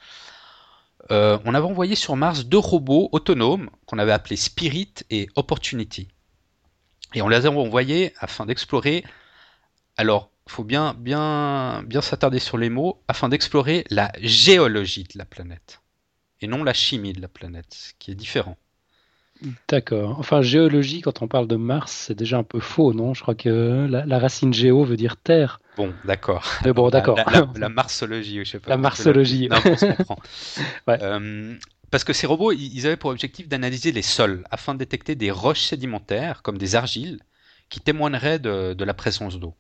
on 1.13 1.55
avait 1.55 1.67
envoyé 1.67 1.97
sur 1.97 2.15
Mars 2.15 2.45
deux 2.45 2.59
robots 2.59 3.09
autonomes 3.11 3.69
qu'on 3.87 3.99
avait 3.99 4.13
appelés 4.13 4.37
Spirit 4.37 4.95
et 5.11 5.29
Opportunity. 5.35 6.07
Et 7.15 7.23
on 7.23 7.29
les 7.29 7.47
a 7.47 7.51
envoyés 7.51 8.15
afin 8.21 8.47
d'explorer. 8.47 9.05
Alors, 9.97 10.31
il 10.47 10.53
faut 10.53 10.63
bien, 10.63 10.95
bien, 10.95 11.83
bien 11.85 12.01
s'attarder 12.01 12.39
sur 12.39 12.59
les 12.59 12.71
mots, 12.71 13.03
afin 13.09 13.29
d'explorer 13.29 13.85
la 13.91 14.13
géologie 14.21 15.03
de 15.03 15.19
la 15.19 15.25
planète 15.25 15.81
et 16.41 16.47
non 16.47 16.65
la 16.65 16.73
chimie 16.73 17.13
de 17.13 17.21
la 17.21 17.29
planète, 17.29 17.95
qui 17.99 18.11
est 18.11 18.15
différent. 18.15 18.57
D'accord. 19.69 20.19
Enfin, 20.19 20.43
géologie, 20.43 21.01
quand 21.01 21.23
on 21.23 21.29
parle 21.29 21.47
de 21.47 21.57
Mars, 21.57 21.93
c'est 22.07 22.15
déjà 22.15 22.37
un 22.37 22.43
peu 22.43 22.61
faux, 22.61 22.93
non? 22.93 23.15
Je 23.15 23.23
crois 23.23 23.35
que 23.35 23.87
la, 23.89 24.19
racine 24.19 24.53
géo 24.53 24.85
veut 24.85 24.97
dire 24.97 25.17
terre. 25.17 25.61
Bon, 25.77 25.95
d'accord. 26.05 26.47
Mais 26.65 26.73
bon, 26.73 26.91
d'accord. 26.91 27.19
La, 27.57 27.69
marsologie, 27.71 28.45
je 28.45 28.51
sais 28.51 28.61
pas. 28.61 28.69
La 28.69 28.77
marsologie. 28.77 29.49
Non, 29.49 29.57
on 29.65 29.77
se 29.77 29.87
comprend. 29.87 30.19
Euh, 30.89 31.55
parce 31.91 32.05
que 32.05 32.13
ces 32.13 32.27
robots, 32.27 32.53
ils 32.53 32.87
avaient 32.87 32.97
pour 32.97 33.11
objectif 33.11 33.49
d'analyser 33.49 33.93
les 33.93 34.03
sols 34.03 34.45
afin 34.51 34.75
de 34.75 34.79
détecter 34.79 35.15
des 35.15 35.31
roches 35.31 35.63
sédimentaires, 35.63 36.43
comme 36.43 36.59
des 36.59 36.75
argiles, 36.75 37.21
qui 37.69 37.81
témoigneraient 37.81 38.39
de, 38.39 38.85
la 38.85 38.95
présence 38.95 39.39
d'eau. 39.39 39.55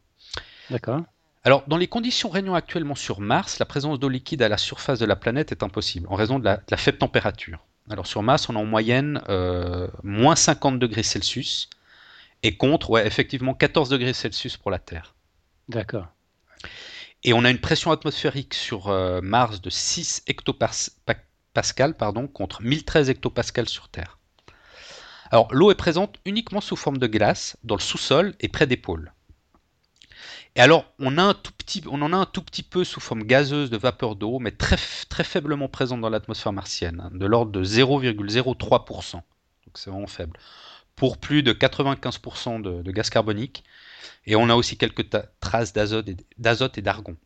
D'accord. 0.71 1.03
Alors, 1.43 1.65
dans 1.69 1.79
les 1.79 1.89
conditions 1.89 2.29
régnant 2.29 2.55
actuellement 2.55 2.95
sur 2.95 3.21
Mars, 3.21 3.59
la 3.59 3.67
présence 3.67 3.99
d'eau 3.99 4.09
liquide 4.09 4.43
à 4.43 4.49
la 4.49 4.59
surface 4.59 4.99
de 4.99 5.07
la 5.07 5.17
planète 5.17 5.53
est 5.53 5.63
impossible, 5.63 6.07
en 6.11 6.15
raison 6.15 6.39
de 6.39 6.45
la 6.45 6.77
faible 6.77 6.99
température. 6.99 7.61
Alors 7.91 8.07
sur 8.07 8.23
Mars, 8.23 8.49
on 8.49 8.57
a 8.57 8.59
en 8.59 8.65
moyenne 8.65 9.21
euh, 9.29 9.89
moins 10.05 10.37
50 10.37 10.79
degrés 10.79 11.03
Celsius 11.03 11.69
et 12.43 12.57
contre, 12.57 12.91
ouais, 12.91 13.07
effectivement, 13.07 13.53
14 13.53 13.89
degrés 13.89 14.13
Celsius 14.13 14.57
pour 14.57 14.71
la 14.71 14.79
Terre. 14.79 15.15
D'accord. 15.69 16.07
Et 17.25 17.33
on 17.33 17.45
a 17.45 17.51
une 17.51 17.59
pression 17.59 17.91
atmosphérique 17.91 18.55
sur 18.55 18.89
euh, 18.89 19.21
Mars 19.21 19.61
de 19.61 19.71
6 19.71 20.23
hectopascales 20.29 21.97
pardon, 21.97 22.29
contre 22.29 22.63
1013 22.63 23.11
hectopascales 23.11 23.69
sur 23.69 23.89
Terre. 23.89 24.19
Alors 25.33 25.53
l'eau 25.53 25.71
est 25.71 25.77
présente 25.77 26.17
uniquement 26.25 26.61
sous 26.61 26.77
forme 26.77 26.99
de 26.99 27.07
glace 27.09 27.57
dans 27.65 27.77
le 27.77 27.81
sous-sol 27.81 28.35
et 28.41 28.49
près 28.49 28.67
des 28.67 28.77
pôles. 28.77 29.13
Et 30.57 30.61
alors, 30.61 30.93
on, 30.99 31.17
en 31.17 31.19
a 31.19 31.23
un 31.23 31.35
tout 32.25 32.43
petit 32.43 32.63
peu 32.63 32.83
sous 32.83 33.01
forme 33.01 33.23
gazeuse 33.23 33.71
de 33.71 33.77
vapeur 33.77 34.17
d'eau, 34.17 34.41
mais 34.41 34.51
très, 34.51 34.77
très 35.09 35.25
faiblement 35.25 35.69
présente 35.69 36.01
dans 36.01 36.11
l'atmosphère 36.11 36.53
martienne, 36.53 37.01
hein, 37.05 37.11
de 37.13 37.25
l'ordre 37.27 37.53
de 37.53 37.65
0,03%. 37.65 39.13
Donc 39.13 39.23
c'est 39.75 39.91
vraiment 39.91 40.09
faible. 40.09 40.39
Pour 40.97 41.19
plus 41.19 41.43
de 41.43 41.53
95% 41.53 42.63
de, 42.63 42.91
gaz 42.91 43.11
carbonique. 43.11 43.65
Et 44.27 44.37
on 44.37 44.51
a 44.51 44.55
aussi 44.55 44.77
quelques 44.77 45.09
traces 45.41 45.73
d'azote 45.73 46.79
et 46.79 46.83
d'argon. 46.83 47.17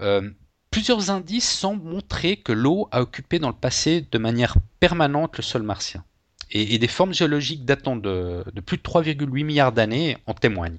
Euh, 0.00 0.28
plusieurs 0.70 1.10
indices 1.10 1.50
semblent 1.50 1.88
montrer 1.88 2.36
que 2.36 2.52
l'eau 2.52 2.88
a 2.90 3.00
occupé 3.00 3.38
dans 3.38 3.48
le 3.48 3.54
passé 3.54 4.06
de 4.10 4.18
manière 4.18 4.56
permanente 4.80 5.36
le 5.36 5.42
sol 5.42 5.62
martien. 5.62 6.04
Et, 6.50 6.78
des 6.78 6.88
formes 6.88 7.12
géologiques 7.12 7.64
datant 7.64 7.96
de, 7.96 8.42
de 8.52 8.60
plus 8.60 8.78
de 8.78 8.82
3,8 8.82 9.44
milliards 9.44 9.72
d'années 9.72 10.16
en 10.26 10.34
témoignent. 10.34 10.78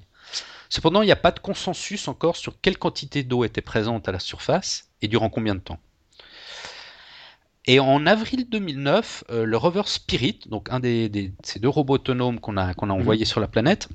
Cependant, 0.70 1.02
il 1.02 1.06
n'y 1.06 1.12
a 1.12 1.16
pas 1.16 1.32
de 1.32 1.40
consensus 1.40 2.08
encore 2.08 2.36
sur 2.36 2.54
quelle 2.62 2.78
quantité 2.78 3.24
d'eau 3.24 3.44
était 3.44 3.60
présente 3.60 4.08
à 4.08 4.12
la 4.12 4.20
surface 4.20 4.88
et 5.02 5.08
durant 5.08 5.28
combien 5.28 5.56
de 5.56 5.60
temps. 5.60 5.80
Et 7.66 7.80
en 7.80 8.06
avril 8.06 8.48
2009, 8.48 9.24
euh, 9.30 9.44
le 9.44 9.56
rover 9.56 9.82
Spirit, 9.86 10.40
donc 10.46 10.68
un 10.70 10.80
des, 10.80 11.32
ces 11.42 11.58
deux 11.58 11.68
robots 11.68 11.94
autonomes 11.94 12.40
qu'on 12.40 12.56
a, 12.56 12.72
qu'on 12.72 12.88
a 12.88 12.94
mhm. 12.94 13.00
envoyés 13.00 13.24
sur 13.24 13.40
la 13.40 13.48
planète, 13.48 13.88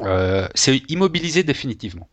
euh, 0.00 0.48
s'est 0.54 0.82
immobilisé 0.88 1.42
définitivement. 1.42 2.08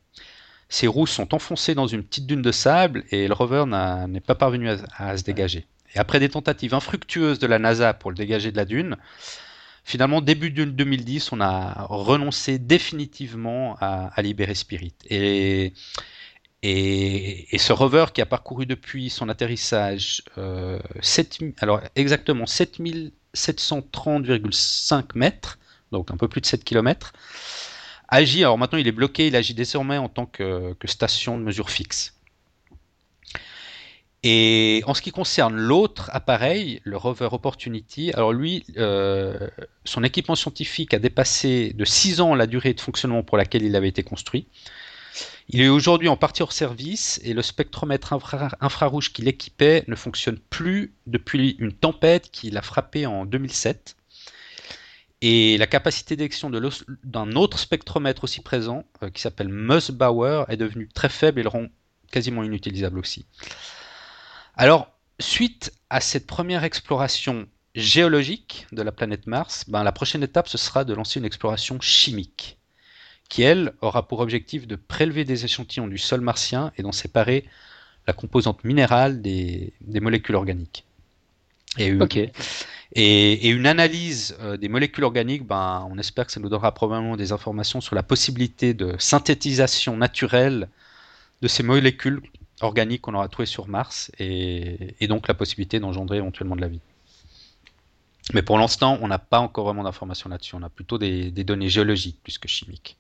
Ses 0.68 0.88
roues 0.88 1.08
sont 1.08 1.34
enfoncées 1.36 1.76
dans 1.76 1.88
une 1.88 2.04
petite 2.04 2.26
dune 2.26 2.42
de 2.42 2.52
sable 2.52 3.04
et 3.12 3.28
le 3.28 3.34
rover 3.34 3.66
n'est 4.08 4.22
pas 4.22 4.36
parvenu 4.36 4.70
à, 4.98 5.18
se 5.18 5.24
dégager. 5.24 5.68
Et 5.94 6.00
après 6.00 6.20
des 6.20 6.30
tentatives 6.30 6.74
infructueuses 6.74 7.40
de 7.40 7.48
la 7.48 7.60
NASA 7.60 7.94
pour 7.94 8.10
le 8.10 8.16
dégager 8.16 8.52
de 8.52 8.58
la 8.58 8.66
dune, 8.66 8.96
finalement, 9.84 10.22
début 10.22 10.52
2010, 10.52 11.32
on 11.32 11.42
a 11.42 11.86
renoncé 11.90 12.60
définitivement 12.60 13.76
à, 13.80 14.22
libérer 14.22 14.54
Spirit. 14.56 14.94
Et, 15.10 15.74
ce 16.64 17.74
rover 17.74 18.06
qui 18.14 18.22
a 18.22 18.26
parcouru 18.26 18.66
depuis 18.66 19.10
son 19.10 19.28
atterrissage 19.30 20.24
euh, 20.38 20.80
alors 21.60 21.82
exactement 21.96 22.46
7730,5 22.46 25.04
mètres, 25.16 25.60
donc 25.92 26.12
un 26.12 26.18
peu 26.18 26.28
plus 26.28 26.42
de 26.42 26.46
7 26.46 26.64
km, 26.64 27.14
agit, 28.08 28.44
alors 28.44 28.60
maintenant 28.60 28.78
il 28.78 28.88
est 28.88 28.92
bloqué, 28.92 29.26
il 29.28 29.36
agit 29.36 29.56
désormais 29.56 29.98
en 29.98 30.10
tant 30.10 30.28
que 30.28 30.76
station 30.86 31.38
de 31.38 31.44
mesure 31.44 31.72
fixe. 31.72 32.21
Et 34.24 34.84
en 34.86 34.94
ce 34.94 35.02
qui 35.02 35.12
concerne 35.12 35.56
l'autre 35.56 36.12
appareil, 36.14 36.80
le 36.84 36.96
rover 36.96 37.30
Opportunity, 37.32 38.12
alors 38.14 38.34
lui, 38.34 38.64
euh, 38.78 39.50
son 39.84 40.04
équipement 40.04 40.36
scientifique 40.36 40.94
a 40.94 41.00
dépassé 41.00 41.74
de 41.74 41.86
6 41.86 42.22
ans 42.22 42.36
la 42.36 42.46
durée 42.46 42.74
de 42.76 42.80
fonctionnement 42.80 43.24
pour 43.24 43.38
laquelle 43.38 43.64
il 43.64 43.76
avait 43.76 43.88
été 43.88 44.04
construit. 44.04 44.48
Il 45.50 45.60
est 45.62 45.70
aujourd'hui 45.70 46.08
en 46.08 46.18
partie 46.18 46.44
hors 46.44 46.54
service 46.54 47.20
et 47.24 47.34
le 47.34 47.42
spectromètre 47.42 48.14
infrarouge 48.62 49.12
qui 49.12 49.24
l'équipait 49.24 49.84
ne 49.88 49.96
fonctionne 49.96 50.38
plus 50.38 50.94
depuis 51.08 51.56
une 51.60 51.74
tempête 51.74 52.30
qui 52.32 52.52
l'a 52.52 52.62
frappé 52.62 53.08
en 53.08 53.26
2007. 53.26 53.98
Et 55.24 55.58
la 55.58 55.68
capacité 55.68 56.16
d'élection 56.16 56.52
d'un 57.04 57.32
autre 57.34 57.60
spectromètre 57.60 58.24
aussi 58.24 58.42
présent, 58.42 58.86
euh, 59.04 59.10
qui 59.10 59.22
s'appelle 59.22 59.50
Bauer, 59.50 60.46
est 60.48 60.58
devenue 60.58 60.88
très 60.94 61.10
faible 61.10 61.40
et 61.40 61.44
le 61.44 61.50
rend 61.50 61.68
quasiment 62.12 62.44
inutilisable 62.44 63.00
aussi. 63.00 63.26
Alors, 64.62 64.92
suite 65.18 65.74
à 65.90 66.02
cette 66.02 66.28
première 66.28 66.64
exploration 66.64 67.48
géologique 67.74 68.68
de 68.72 68.84
la 68.84 68.92
planète 68.92 69.26
Mars, 69.26 69.66
ben, 69.68 69.84
la 69.84 69.92
prochaine 69.92 70.22
étape, 70.22 70.48
ce 70.48 70.60
sera 70.60 70.84
de 70.86 70.94
lancer 70.94 71.20
une 71.20 71.26
exploration 71.26 71.82
chimique, 71.82 72.60
qui, 73.28 73.42
elle, 73.42 73.74
aura 73.82 74.08
pour 74.08 74.20
objectif 74.20 74.68
de 74.68 74.76
prélever 74.76 75.26
des 75.26 75.46
échantillons 75.46 75.88
du 75.88 75.98
sol 75.98 76.22
martien 76.22 76.72
et 76.78 76.84
d'en 76.84 76.92
séparer 76.92 77.46
la 78.06 78.14
composante 78.14 78.64
minérale 78.64 79.24
des, 79.24 79.74
molécules 80.00 80.36
organiques. 80.36 80.86
Et, 81.80 83.50
une 83.50 83.66
analyse 83.66 84.38
euh, 84.42 84.58
des 84.58 84.70
molécules 84.70 85.06
organiques, 85.06 85.48
ben, 85.48 85.88
on 85.90 85.98
espère 85.98 86.28
que 86.28 86.32
ça 86.32 86.40
nous 86.40 86.50
donnera 86.50 86.72
probablement 86.72 87.18
des 87.18 87.32
informations 87.32 87.82
sur 87.82 87.96
la 87.96 88.04
possibilité 88.04 88.76
de 88.76 88.94
synthétisation 89.00 89.98
naturelle 89.98 90.70
de 91.42 91.48
ces 91.48 91.64
molécules 91.64 92.22
organique 92.62 93.02
qu'on 93.02 93.14
aura 93.14 93.28
trouvé 93.28 93.46
sur 93.46 93.68
Mars 93.68 94.12
et, 94.20 94.96
donc 95.08 95.28
la 95.28 95.34
possibilité 95.34 95.80
d'engendrer 95.80 96.18
éventuellement 96.18 96.56
de 96.56 96.62
la 96.62 96.68
vie. 96.68 96.82
Mais 98.34 98.42
pour 98.42 98.58
l'instant, 98.58 98.98
on 99.02 99.08
n'a 99.08 99.20
pas 99.20 99.40
encore 99.40 99.66
vraiment 99.66 99.84
d'informations 99.84 100.30
là-dessus. 100.30 100.56
On 100.56 100.64
a 100.64 100.70
plutôt 100.70 100.98
des, 100.98 101.32
données 101.32 101.70
géologiques 101.70 102.18
plus 102.24 102.38
que 102.38 102.48
chimiques. 102.48 102.98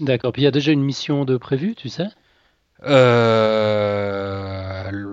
D'accord. 0.00 0.32
Puis 0.32 0.42
il 0.42 0.44
y 0.44 0.48
a 0.48 0.52
déjà 0.52 0.72
une 0.72 0.82
mission 0.82 1.24
de 1.24 1.36
prévue, 1.36 1.74
tu 1.74 1.88
sais? 1.88 2.08
Euh... 2.82 4.12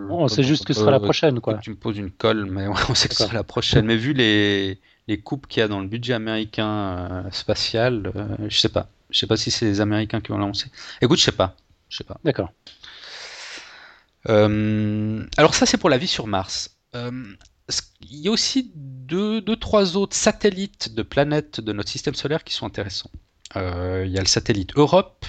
On 0.09 0.27
sait 0.27 0.43
juste 0.43 0.65
que 0.65 0.73
ce 0.73 0.81
sera 0.81 0.91
la 0.91 0.99
prochaine, 0.99 1.39
quoi. 1.39 1.55
Tu 1.55 1.69
me 1.69 1.75
poses 1.75 1.97
une 1.97 2.11
colle, 2.11 2.45
mais 2.45 2.67
on 2.89 2.95
sait 2.95 3.07
que 3.07 3.15
ce 3.15 3.23
sera 3.23 3.33
la 3.33 3.43
prochaine. 3.43 3.85
Mais 3.85 3.95
vu 3.95 4.13
les, 4.13 4.79
les 5.07 5.19
coupes 5.19 5.47
qu'il 5.47 5.61
y 5.61 5.63
a 5.63 5.67
dans 5.67 5.79
le 5.79 5.87
budget 5.87 6.13
américain 6.13 6.67
euh, 6.67 7.23
spatial, 7.31 8.11
euh, 8.15 8.35
je 8.49 8.57
sais 8.57 8.69
pas. 8.69 8.87
Je 9.09 9.19
sais 9.19 9.27
pas 9.27 9.37
si 9.37 9.51
c'est 9.51 9.65
les 9.65 9.79
Américains 9.79 10.21
qui 10.21 10.31
vont 10.31 10.37
lancé. 10.37 10.71
Écoute, 11.01 11.19
je 11.19 11.23
sais 11.23 11.31
pas. 11.31 11.55
Je 11.89 11.97
sais 11.97 12.03
pas. 12.03 12.17
D'accord. 12.23 12.51
Euh, 14.29 15.25
alors 15.37 15.53
ça 15.53 15.65
c'est 15.65 15.77
pour 15.77 15.89
la 15.89 15.97
vie 15.97 16.07
sur 16.07 16.27
Mars. 16.27 16.77
Euh, 16.95 17.35
il 18.01 18.19
y 18.19 18.27
a 18.27 18.31
aussi 18.31 18.71
deux, 18.75 19.41
deux, 19.41 19.55
trois 19.55 19.97
autres 19.97 20.15
satellites 20.15 20.93
de 20.93 21.01
planètes 21.01 21.59
de 21.61 21.73
notre 21.73 21.89
système 21.89 22.13
solaire 22.13 22.43
qui 22.43 22.53
sont 22.53 22.65
intéressants. 22.65 23.11
Euh, 23.55 24.03
il 24.05 24.11
y 24.11 24.17
a 24.17 24.21
le 24.21 24.27
satellite 24.27 24.71
Europe, 24.75 25.25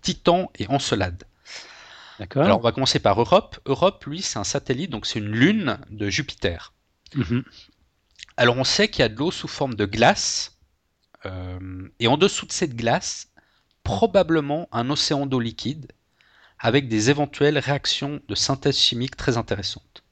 Titan 0.00 0.50
et 0.58 0.66
Encelade. 0.68 1.24
Alors 2.36 2.58
on 2.58 2.62
va 2.62 2.72
commencer 2.72 2.98
par 2.98 3.18
Europe. 3.20 3.58
Europe, 3.66 4.04
lui, 4.04 4.22
c'est 4.22 4.38
un 4.38 4.44
satellite, 4.44 4.90
donc 4.90 5.06
c'est 5.06 5.18
une 5.18 5.30
lune 5.30 5.78
de 5.90 6.08
Jupiter. 6.08 6.72
Mhm. 7.14 7.42
Alors 8.36 8.56
on 8.56 8.64
sait 8.64 8.88
qu'il 8.88 9.00
y 9.00 9.04
a 9.04 9.08
de 9.08 9.16
l'eau 9.16 9.30
sous 9.30 9.48
forme 9.48 9.74
de 9.74 9.84
glace, 9.84 10.58
et 12.00 12.08
en 12.08 12.16
dessous 12.16 12.46
de 12.46 12.52
cette 12.52 12.74
glace, 12.74 13.28
probablement 13.84 14.68
un 14.72 14.90
océan 14.90 15.26
d'eau 15.26 15.40
liquide 15.40 15.92
avec 16.62 16.88
des 16.88 17.10
éventuelles 17.10 17.58
réactions 17.58 18.20
de 18.28 18.34
synthèse 18.36 18.78
chimique 18.78 19.16
très 19.16 19.36
intéressantes. 19.36 20.04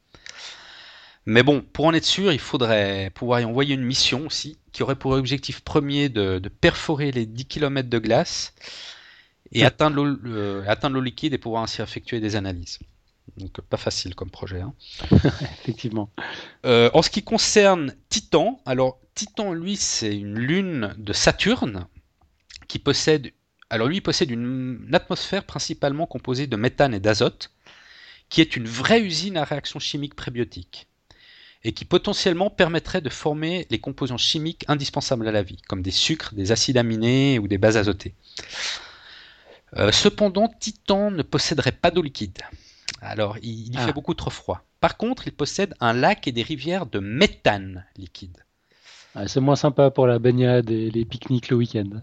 Mais 1.25 1.45
bon, 1.45 1.63
pour 1.63 1.85
en 1.87 1.95
être 1.95 2.05
sûr, 2.05 2.33
il 2.33 2.41
faudrait 2.41 3.11
pouvoir 3.15 3.41
y 3.41 3.45
envoyer 3.45 3.75
une 3.75 3.85
mission 3.85 4.27
aussi, 4.27 4.59
qui 4.73 4.83
aurait 4.83 4.97
pour 4.97 5.13
objectif 5.13 5.61
premier 5.61 6.09
de, 6.09 6.41
perforer 6.61 7.13
les 7.13 7.25
10 7.25 7.47
km 7.47 7.89
de 7.89 7.99
glace 7.99 8.53
et 9.53 9.65
atteindre 9.65 9.97
l'eau 9.97 11.01
liquide 11.01 11.33
et 11.33 11.39
pouvoir 11.39 11.63
ainsi 11.63 11.81
effectuer 11.83 12.19
des 12.19 12.35
analyses. 12.35 12.81
Donc 13.37 13.61
pas 13.61 13.77
facile 13.77 14.17
comme 14.17 14.31
projet. 14.31 14.61
Hein. 14.61 14.75
Effectivement. 15.63 16.11
Euh, 16.67 16.91
en 16.95 17.03
ce 17.03 17.11
qui 17.11 17.23
concerne 17.23 17.95
Titan, 18.09 18.61
alors 18.67 18.99
Titan, 19.15 19.53
lui, 19.53 19.77
c'est 19.77 20.17
une 20.17 20.37
lune 20.37 20.95
de 20.99 21.13
Saturne 21.13 21.87
qui 22.67 22.81
possède 22.81 23.31
alors 23.71 23.87
lui, 23.87 23.99
il 23.99 24.03
possède 24.03 24.31
une, 24.33 24.91
atmosphère 24.93 25.45
principalement 25.45 26.07
composée 26.07 26.49
de 26.49 26.57
méthane 26.57 26.93
et 26.93 27.01
d'azote, 27.01 27.53
qui 28.29 28.41
est 28.41 28.57
une 28.57 28.67
vraie 28.67 29.01
usine 29.01 29.37
à 29.37 29.45
réaction 29.45 29.79
chimique 29.79 30.17
prébiotique, 30.17 30.89
et 31.63 31.73
qui 31.73 31.85
potentiellement 31.85 32.51
permettrait 32.51 33.01
de 33.01 33.09
former 33.09 33.69
les 33.71 33.79
composants 33.79 34.19
chimiques 34.19 34.65
indispensables 34.67 35.27
à 35.27 35.33
la 35.33 35.45
vie, 35.45 35.63
comme 35.69 35.83
des 35.83 35.93
sucres, 35.93 36.35
des 36.35 36.51
acides 36.51 36.79
aminés 36.79 37.39
ou 37.39 37.47
des 37.47 37.59
bases 37.59 37.77
azotées. 37.77 38.15
Euh, 39.77 39.93
cependant, 39.93 40.49
Titan 40.49 41.13
ne 41.13 41.23
posséderait 41.23 41.71
pas 41.71 41.93
d'eau 41.93 42.03
liquide. 42.03 42.39
Alors, 43.01 43.39
il, 43.41 43.73
y 43.73 43.77
fait 43.77 43.91
ah. 43.91 43.93
beaucoup 43.93 44.15
trop 44.15 44.31
froid. 44.31 44.65
Par 44.81 44.97
contre, 44.97 45.29
il 45.29 45.33
possède 45.33 45.75
un 45.79 45.93
lac 45.93 46.27
et 46.27 46.33
des 46.33 46.43
rivières 46.43 46.87
de 46.87 46.99
méthane 46.99 47.87
liquide. 47.97 48.37
Ah, 49.15 49.29
c'est 49.29 49.41
moins 49.41 49.57
sympa 49.57 49.91
pour 49.91 50.09
la 50.09 50.19
baignade 50.19 50.71
et 50.71 50.91
les 50.91 51.05
pique-niques 51.05 51.51
le 51.51 51.57
week-end. 51.57 52.03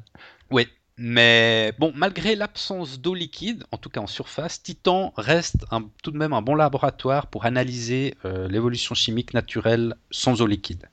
Oui, 0.49 0.67
mais 0.97 1.73
bon, 1.77 1.91
malgré 1.95 2.35
l'absence 2.35 2.99
d'eau 2.99 3.13
liquide, 3.13 3.63
en 3.71 3.77
tout 3.77 3.89
cas 3.89 4.01
en 4.01 4.07
surface, 4.07 4.63
Titan 4.63 5.13
reste 5.15 5.65
tout 6.01 6.09
de 6.09 6.17
même 6.17 6.33
un 6.33 6.41
bon 6.41 6.55
laboratoire 6.55 7.27
pour 7.27 7.45
analyser 7.45 8.15
euh, 8.25 8.47
l'évolution 8.47 8.95
chimique 8.95 9.35
naturelle 9.35 9.95
sans 10.09 10.41
eau 10.41 10.47
liquide. 10.47 10.89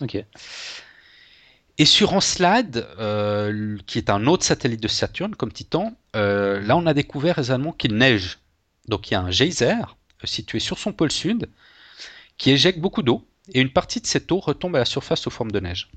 Ok. 0.00 0.16
Et 1.76 1.84
sur 1.84 2.14
Encelade, 2.14 2.88
euh, 2.98 3.76
qui 3.86 3.98
est 3.98 4.08
un 4.08 4.26
autre 4.26 4.44
satellite 4.44 4.82
de 4.82 4.88
Saturne 4.88 5.34
comme 5.34 5.52
Titan, 5.52 5.94
euh, 6.16 6.60
là 6.60 6.76
on 6.76 6.86
a 6.86 6.94
découvert 6.94 7.36
récemment 7.36 7.72
qu'il 7.72 7.96
neige. 7.96 8.38
Donc 8.88 9.10
il 9.10 9.14
y 9.14 9.16
a 9.16 9.20
un 9.20 9.30
geyser 9.30 9.76
situé 10.22 10.58
sur 10.58 10.78
son 10.78 10.92
pôle 10.92 11.12
sud 11.12 11.50
qui 12.38 12.50
éjecte 12.50 12.78
beaucoup 12.78 13.02
d'eau 13.02 13.26
et 13.52 13.60
une 13.60 13.70
partie 13.70 14.00
de 14.00 14.06
cette 14.06 14.32
eau 14.32 14.38
retombe 14.38 14.76
à 14.76 14.78
la 14.78 14.84
surface 14.86 15.20
sous 15.20 15.30
forme 15.30 15.52
de 15.52 15.60
neige. 15.60 15.90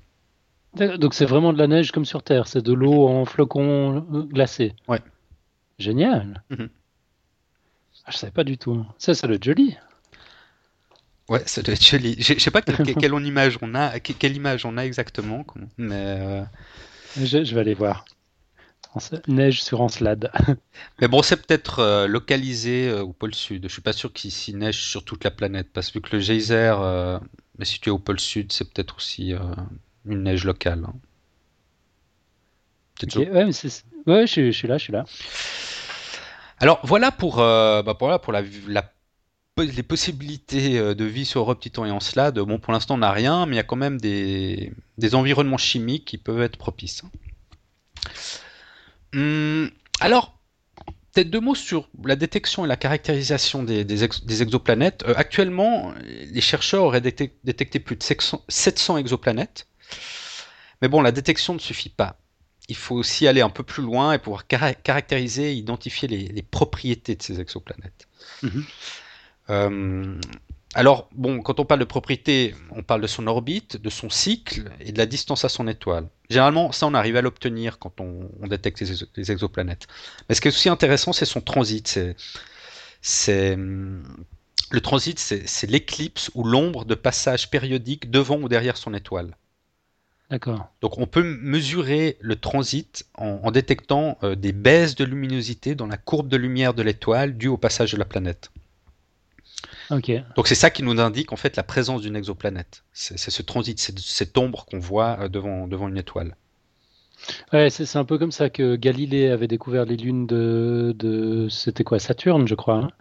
Donc 0.76 1.14
c'est 1.14 1.26
vraiment 1.26 1.54
de 1.54 1.58
la 1.58 1.68
neige 1.68 1.92
comme 1.92 2.06
sur 2.06 2.24
Terre, 2.24 2.48
c'est 2.48 2.62
de 2.62 2.74
l'eau 2.74 3.08
en 3.08 3.26
flocons 3.26 4.00
glacés. 4.30 4.74
Ouais. 4.88 5.02
Génial. 5.80 6.44
Mhm. 6.50 6.70
Ah, 8.06 8.12
je 8.12 8.18
savais 8.18 8.32
pas 8.32 8.44
du 8.44 8.58
tout. 8.58 8.86
Ça, 8.98 9.14
ça 9.14 9.28
doit 9.28 9.36
être 9.36 9.44
joli. 9.44 9.76
Ouais, 11.30 11.44
ça 11.46 11.62
doit 11.62 11.74
être 11.74 11.86
joli. 11.86 12.16
Je 12.20 12.40
sais 12.40 12.52
pas 12.52 12.62
quelle, 12.62 12.78
image 13.26 13.58
on 13.62 13.76
a, 13.76 14.00
quelle 14.00 14.36
image 14.36 14.66
on 14.66 14.78
a 14.78 14.86
exactement, 14.86 15.46
mais. 15.78 16.18
Euh, 16.22 16.44
je, 17.22 17.54
vais 17.54 17.62
aller 17.62 17.74
voir. 17.74 18.06
Neige 19.28 19.62
sur 19.62 19.82
Encelade. 19.82 20.32
mais 21.02 21.10
bon, 21.10 21.22
c'est 21.22 21.36
peut-être 21.36 21.80
euh, 21.80 22.08
localisé 22.08 22.88
euh, 22.88 23.04
au 23.04 23.12
pôle 23.12 23.36
sud. 23.36 23.64
Je 23.64 23.74
suis 23.74 23.82
pas 23.82 23.94
sûr 23.94 24.14
qu'il 24.14 24.32
s'y 24.32 24.54
neige 24.54 24.82
sur 24.82 25.04
toute 25.04 25.26
la 25.26 25.32
planète, 25.32 25.68
parce 25.74 25.92
que 25.92 26.00
le 26.12 26.20
geyser 26.22 26.74
est 27.60 27.66
situé 27.66 27.92
au 27.92 28.00
pôle 28.00 28.22
sud, 28.22 28.54
c'est 28.54 28.72
peut-être 28.72 28.96
aussi 28.96 29.34
une 30.08 30.24
neige 30.24 30.44
locale. 30.46 30.86
Hein. 30.88 30.94
ouais, 34.08 34.28
je, 34.28 34.52
suis 34.52 34.68
là, 34.68 34.78
je 34.78 34.84
suis 34.84 34.94
là. 34.94 35.06
Alors 36.60 36.80
voilà 36.84 37.12
pour, 37.12 37.40
euh, 37.40 37.84
bah, 37.84 37.94
pour, 37.94 38.20
pour 38.22 38.34
la, 38.34 38.42
les 39.64 39.84
possibilités 39.84 40.78
euh, 40.78 40.96
de 40.96 41.06
vie 41.06 41.26
sur 41.26 41.42
Europe 41.42 41.60
Titan 41.60 41.86
et 41.86 41.92
Encelade. 41.92 42.40
Bon, 42.40 42.60
pour 42.60 42.74
l'instant, 42.74 42.96
on 42.96 43.00
n'a 43.00 43.12
rien, 43.12 43.46
mais 43.46 43.54
il 43.54 43.58
y 43.58 43.60
a 43.60 43.64
quand 43.64 43.76
même 43.76 44.00
des, 44.00 44.72
des, 44.98 45.16
environnements 45.16 45.58
chimiques 45.58 46.06
qui 46.06 46.18
peuvent 46.18 46.42
être 46.42 46.58
propices. 46.58 47.04
Hum, 49.14 49.70
alors, 50.00 50.38
peut-être 51.14 51.30
deux 51.30 51.40
mots 51.40 51.56
sur 51.56 51.90
la 52.04 52.16
détection 52.16 52.66
et 52.66 52.68
la 52.68 52.76
caractérisation 52.76 53.64
des, 53.64 53.84
des, 53.84 54.42
exoplanètes. 54.42 55.04
Euh, 55.08 55.14
actuellement, 55.16 55.94
les 56.04 56.42
chercheurs 56.42 56.84
auraient 56.84 57.02
détecté 57.02 57.80
plus 57.80 57.96
de 57.96 58.04
700 58.04 58.98
exoplanètes. 58.98 59.68
Mais 60.82 60.88
bon, 60.88 61.02
la 61.02 61.12
détection 61.12 61.54
ne 61.54 61.60
suffit 61.60 61.90
pas. 61.90 62.18
Il 62.70 62.76
faut 62.76 62.96
aussi 62.96 63.28
aller 63.28 63.42
un 63.42 63.50
peu 63.50 63.64
plus 63.64 63.84
loin 63.84 64.14
et 64.14 64.20
pouvoir 64.20 64.46
caractériser 64.48 65.52
et 65.52 65.54
identifier 65.54 66.08
les, 66.08 66.42
propriétés 66.44 67.16
de 67.16 67.24
ces 67.24 67.40
exoplanètes. 67.40 68.08
Mhm. 68.44 68.66
Euh, 69.50 70.20
alors, 70.74 71.10
bon, 71.16 71.42
quand 71.42 71.60
on 71.60 71.66
parle 71.66 71.80
de 71.80 71.86
propriétés, 71.86 72.54
on 72.72 72.84
parle 72.84 73.02
de 73.02 73.08
son 73.08 73.26
orbite, 73.28 73.78
de 73.78 73.90
son 73.90 74.10
cycle 74.10 74.70
et 74.82 74.92
de 74.92 74.98
la 74.98 75.06
distance 75.06 75.46
à 75.46 75.50
son 75.50 75.68
étoile. 75.68 76.08
Généralement, 76.30 76.72
ça, 76.74 76.86
on 76.88 76.94
arrive 76.94 77.16
à 77.16 77.22
l'obtenir 77.22 77.80
quand 77.80 78.02
on, 78.02 78.30
détecte 78.48 78.82
les, 79.16 79.32
exoplanètes. 79.32 79.88
Mais 80.28 80.36
ce 80.36 80.42
qui 80.42 80.50
est 80.50 80.52
aussi 80.52 80.70
intéressant, 80.70 81.14
c'est 81.14 81.26
son 81.26 81.40
transit. 81.40 82.00
C'est 83.02 83.56
le 83.56 84.82
transit, 84.82 85.18
c'est 85.18 85.70
l'éclipse 85.70 86.30
ou 86.36 86.44
l'ombre 86.44 86.84
de 86.84 86.96
passage 86.96 87.50
périodique 87.50 88.12
devant 88.12 88.38
ou 88.38 88.50
derrière 88.50 88.76
son 88.76 88.94
étoile. 88.94 89.38
D'accord. 90.30 90.68
Donc 90.82 90.98
on 90.98 91.08
peut 91.08 91.24
mesurer 91.24 92.18
le 92.20 92.36
transit 92.36 93.06
en, 93.16 93.50
détectant 93.52 94.18
euh, 94.24 94.36
des 94.36 94.52
baisses 94.52 94.96
de 94.96 95.06
luminosité 95.06 95.74
dans 95.74 95.88
la 95.88 95.96
courbe 95.96 96.28
de 96.28 96.36
lumière 96.36 96.74
de 96.74 96.84
l'étoile 96.84 97.38
due 97.38 97.48
au 97.48 97.58
passage 97.58 97.94
de 97.94 97.98
la 97.98 98.04
planète. 98.04 98.52
Ok. 99.90 100.12
Donc 100.36 100.50
c'est 100.50 100.56
ça 100.56 100.70
qui 100.70 100.84
nous 100.84 101.00
indique 101.00 101.32
en 101.32 101.38
fait 101.38 101.56
la 101.56 101.64
présence 101.64 102.02
d'une 102.02 102.18
exoplanète. 102.18 102.84
C'est 102.92 103.18
ce 103.18 103.42
transit, 103.42 103.80
c'est 103.80 103.98
cette 104.00 104.38
ombre 104.38 104.66
qu'on 104.66 104.80
voit 104.80 105.18
euh, 105.22 105.30
devant, 105.30 105.66
devant 105.66 105.88
une 105.88 105.98
étoile. 105.98 106.36
Ouais, 107.54 107.70
c'est 107.70 107.98
un 107.98 108.06
peu 108.06 108.18
comme 108.18 108.32
ça 108.32 108.50
que 108.50 108.76
Galilée 108.76 109.30
avait 109.30 109.48
découvert 109.48 109.86
les 109.86 109.98
lunes 109.98 110.28
de, 110.28 110.94
de 110.98 111.48
c'était 111.50 111.84
quoi 111.84 112.00
Saturne, 112.00 112.48
je 112.48 112.56
crois. 112.56 112.76
Hein? 112.76 112.92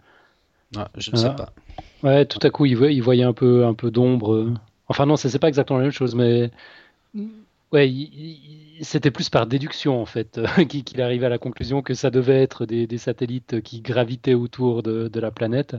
Ah, 0.75 0.89
je 0.97 1.11
ne 1.11 1.17
sais 1.17 1.29
pas. 1.35 1.53
Ouais, 2.03 2.25
tout 2.25 2.39
à 2.41 2.49
coup, 2.49 2.65
il, 2.65 2.75
voyait, 2.75 2.95
il 2.95 3.01
voyait 3.01 3.23
un 3.23 3.33
peu, 3.33 3.65
un 3.65 3.73
peu 3.73 3.91
d'ombre. 3.91 4.53
Enfin 4.87 5.05
non, 5.05 5.17
c'est 5.17 5.37
pas 5.39 5.47
exactement 5.47 5.79
la 5.79 5.85
même 5.85 5.93
chose, 5.93 6.15
mais 6.15 6.51
Ouais, 7.73 7.93
c'était 8.81 9.11
plus 9.11 9.29
par 9.29 9.45
déduction 9.45 10.01
en 10.01 10.05
fait 10.05 10.39
qu'il 10.69 11.01
arrivait 11.01 11.25
à 11.25 11.29
la 11.29 11.37
conclusion 11.37 11.81
que 11.81 11.93
ça 11.93 12.09
devait 12.09 12.41
être 12.41 12.65
des, 12.65 12.97
satellites 12.97 13.61
qui 13.61 13.81
gravitaient 13.81 14.35
autour 14.35 14.83
de, 14.83 15.19
la 15.19 15.31
planète. 15.31 15.75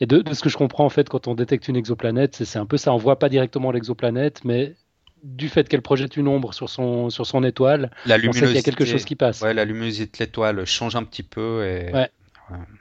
Et 0.00 0.06
de, 0.06 0.22
ce 0.34 0.42
que 0.42 0.50
je 0.50 0.58
comprends 0.58 0.84
en 0.84 0.90
fait 0.90 1.08
quand 1.08 1.28
on 1.28 1.34
détecte 1.34 1.68
une 1.68 1.76
exoplanète, 1.76 2.44
c'est 2.44 2.58
un 2.58 2.66
peu 2.66 2.76
ça. 2.76 2.92
On 2.92 2.98
voit 2.98 3.18
pas 3.18 3.30
directement 3.30 3.70
l'exoplanète, 3.70 4.44
mais 4.44 4.74
du 5.22 5.48
fait 5.48 5.68
qu'elle 5.68 5.82
projette 5.82 6.16
une 6.16 6.28
ombre 6.28 6.52
sur 6.54 6.68
son, 6.68 7.10
sur 7.10 7.26
son 7.26 7.44
étoile, 7.44 7.90
la 8.06 8.16
on 8.16 8.32
sait 8.32 8.46
qu'il 8.46 8.54
y 8.54 8.58
a 8.58 8.62
quelque 8.62 8.84
chose 8.84 9.04
qui 9.04 9.16
passe. 9.16 9.40
Ouais, 9.40 9.54
la 9.54 9.64
luminosité 9.64 10.24
de 10.24 10.24
l'étoile 10.24 10.64
change 10.66 10.96
un 10.96 11.04
petit 11.04 11.22
peu 11.22 11.64
et 11.64 11.92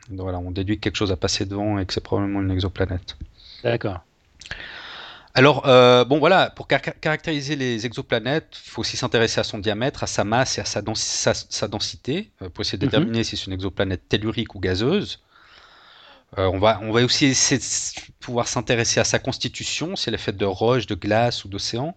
voilà, 0.09 0.39
on 0.39 0.51
déduit 0.51 0.77
que 0.77 0.81
quelque 0.81 0.95
chose 0.95 1.11
a 1.11 1.17
passé 1.17 1.45
devant 1.45 1.79
et 1.79 1.85
que 1.85 1.93
c'est 1.93 2.03
probablement 2.03 2.41
une 2.41 2.51
exoplanète. 2.51 3.17
D'accord. 3.63 3.99
Alors, 5.35 5.67
euh, 5.67 6.05
bon 6.05 6.19
voilà, 6.19 6.49
pour 6.49 6.67
caractériser 6.67 7.55
les 7.55 7.85
exoplanètes, 7.85 8.57
il 8.65 8.69
faut 8.69 8.81
aussi 8.81 8.97
s'intéresser 8.97 9.39
à 9.39 9.43
son 9.43 9.59
diamètre, 9.59 10.03
à 10.03 10.07
sa 10.07 10.23
masse 10.23 10.57
et 10.57 10.61
à 10.61 10.65
sa, 10.65 10.81
densité, 11.67 12.31
euh, 12.41 12.49
pour 12.49 12.63
essayer 12.63 12.77
de 12.77 12.85
mhm. 12.85 12.91
déterminer 12.91 13.23
si 13.23 13.37
c'est 13.37 13.45
une 13.45 13.53
exoplanète 13.53 14.09
tellurique 14.09 14.55
ou 14.55 14.59
gazeuse. 14.59 15.21
Euh, 16.37 16.49
on, 16.51 16.59
va, 16.59 16.79
on 16.81 16.91
va 16.91 17.01
aussi 17.03 17.25
essayer 17.25 17.59
de 17.59 18.13
pouvoir 18.19 18.47
s'intéresser 18.47 18.99
à 18.99 19.03
sa 19.03 19.19
constitution, 19.19 19.95
si 19.95 20.09
elle 20.09 20.15
est 20.15 20.19
faite 20.19 20.37
de 20.37 20.45
roches, 20.45 20.87
de 20.87 20.95
glace 20.95 21.45
ou 21.45 21.47
d'océan. 21.47 21.95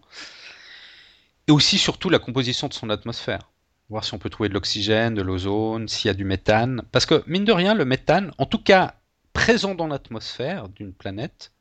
Et 1.47 1.51
aussi, 1.51 1.77
surtout, 1.77 2.09
la 2.09 2.19
composition 2.19 2.67
de 2.67 2.73
son 2.73 2.89
atmosphère. 2.89 3.51
Voir 3.89 4.05
si 4.05 4.13
on 4.13 4.19
peut 4.19 4.29
trouver 4.29 4.49
de 4.49 4.53
l'oxygène, 4.53 5.13
de 5.13 5.21
l'ozone, 5.21 5.87
s'il 5.87 6.07
y 6.07 6.11
a 6.11 6.13
du 6.13 6.23
méthane. 6.23 6.83
Parce 6.91 7.05
que, 7.05 7.23
mine 7.27 7.45
de 7.45 7.51
rien, 7.51 7.73
le 7.73 7.85
méthane, 7.85 8.31
en 8.37 8.45
tout 8.45 8.61
cas 8.61 8.95
présent 9.33 9.75
dans 9.75 9.87
l'atmosphère 9.87 10.69
d'une 10.69 10.93
planète, 10.93 11.51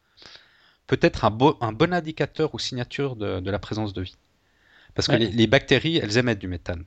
peut 0.93 1.07
être 1.07 1.25
un, 1.25 1.31
bon 1.31 1.93
indicateur 1.95 2.55
ou 2.55 2.59
signature 2.59 3.17
de, 3.17 3.51
la 3.51 3.59
présence 3.59 3.95
de 3.95 4.03
vie. 4.03 4.19
Parce 4.95 5.09
que 5.09 5.17
les, 5.17 5.47
bactéries, 5.47 5.97
elles 5.97 6.19
émettent 6.19 6.39
du 6.39 6.49
méthane. 6.49 6.85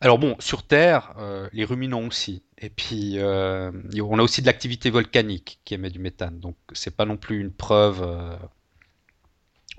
Alors 0.00 0.20
bon, 0.20 0.36
sur 0.38 0.62
Terre, 0.62 1.12
euh, 1.18 1.48
les 1.52 1.64
ruminants 1.64 2.06
aussi. 2.06 2.44
Et 2.58 2.70
puis, 2.70 3.18
euh, 3.18 3.72
on 4.00 4.20
a 4.20 4.22
aussi 4.22 4.42
de 4.42 4.46
l'activité 4.46 4.90
volcanique 4.90 5.58
qui 5.64 5.74
émet 5.74 5.90
du 5.90 5.98
méthane. 5.98 6.38
Donc, 6.38 6.54
c'est 6.72 6.94
pas 6.94 7.04
non 7.04 7.16
plus 7.16 7.40
une 7.40 7.50
preuve, 7.50 8.00
euh, 8.04 8.36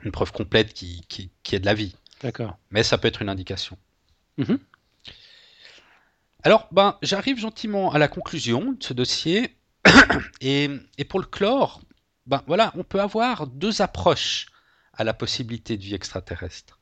une 0.04 0.12
preuve 0.12 0.34
complète 0.34 0.74
qui, 0.74 1.06
qui, 1.08 1.56
est 1.56 1.60
de 1.60 1.66
la 1.66 1.74
vie. 1.74 1.96
D'accord. 2.22 2.58
Mais 2.70 2.84
ça 2.84 2.98
peut 2.98 3.08
être 3.08 3.22
une 3.22 3.30
indication. 3.30 3.78
Mhm. 4.40 4.60
Alors, 6.44 6.68
ben, 6.74 6.98
j'arrive 7.02 7.40
gentiment 7.40 7.94
à 7.94 7.98
la 7.98 8.10
conclusion 8.10 8.74
de 8.74 8.84
ce 8.84 8.92
dossier. 8.94 9.56
et, 10.42 10.70
et, 10.98 11.06
pour 11.06 11.22
le 11.22 11.26
chlore, 11.26 11.80
ben 12.26 12.42
voilà, 12.48 12.72
on 12.76 12.84
peut 12.84 13.02
avoir 13.02 13.48
deux 13.48 13.82
approches 13.82 14.48
à 14.94 15.04
la 15.04 15.14
possibilité 15.14 15.78
de 15.78 15.84
vie 15.84 15.96
extraterrestre. 15.96 16.80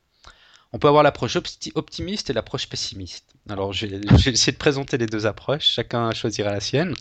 On 0.72 0.78
peut 0.78 0.88
avoir 0.88 1.02
l'approche 1.02 1.36
optimiste 1.36 2.30
et 2.30 2.32
l'approche 2.32 2.68
pessimiste. 2.68 3.34
Alors, 3.48 3.72
j'ai 3.72 4.00
essayé 4.26 4.52
de 4.52 4.58
présenter 4.58 4.98
les 4.98 5.06
deux 5.06 5.26
approches, 5.26 5.66
chacun 5.66 6.10
choisira 6.12 6.50
la 6.50 6.60
sienne. 6.60 6.94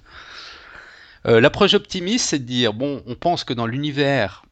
Euh, 1.25 1.39
l'approche 1.39 1.73
optimiste, 1.73 2.29
c'est 2.29 2.39
de 2.39 2.43
dire, 2.43 2.73
bon, 2.73 3.01
on 3.07 3.15
pense 3.15 3.43
que 3.43 3.53
dans 3.53 3.65
l'univers, 3.65 4.43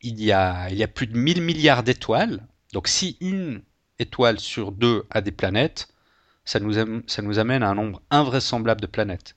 il, 0.00 0.22
y 0.22 0.32
a, 0.32 0.68
il 0.70 0.76
y 0.76 0.82
a 0.82 0.88
plus 0.88 1.06
de 1.06 1.16
1000 1.16 1.42
milliards 1.42 1.82
d'étoiles. 1.82 2.46
Donc, 2.72 2.88
si 2.88 3.16
une 3.20 3.62
étoile 3.98 4.40
sur 4.40 4.72
deux 4.72 5.04
a 5.10 5.20
des 5.20 5.32
planètes, 5.32 5.88
ça 6.44 6.60
nous, 6.60 6.72
ça 7.06 7.22
nous 7.22 7.38
amène 7.38 7.62
à 7.62 7.68
un 7.68 7.74
nombre 7.74 8.02
invraisemblable 8.10 8.80
de 8.80 8.86
planètes. 8.86 9.36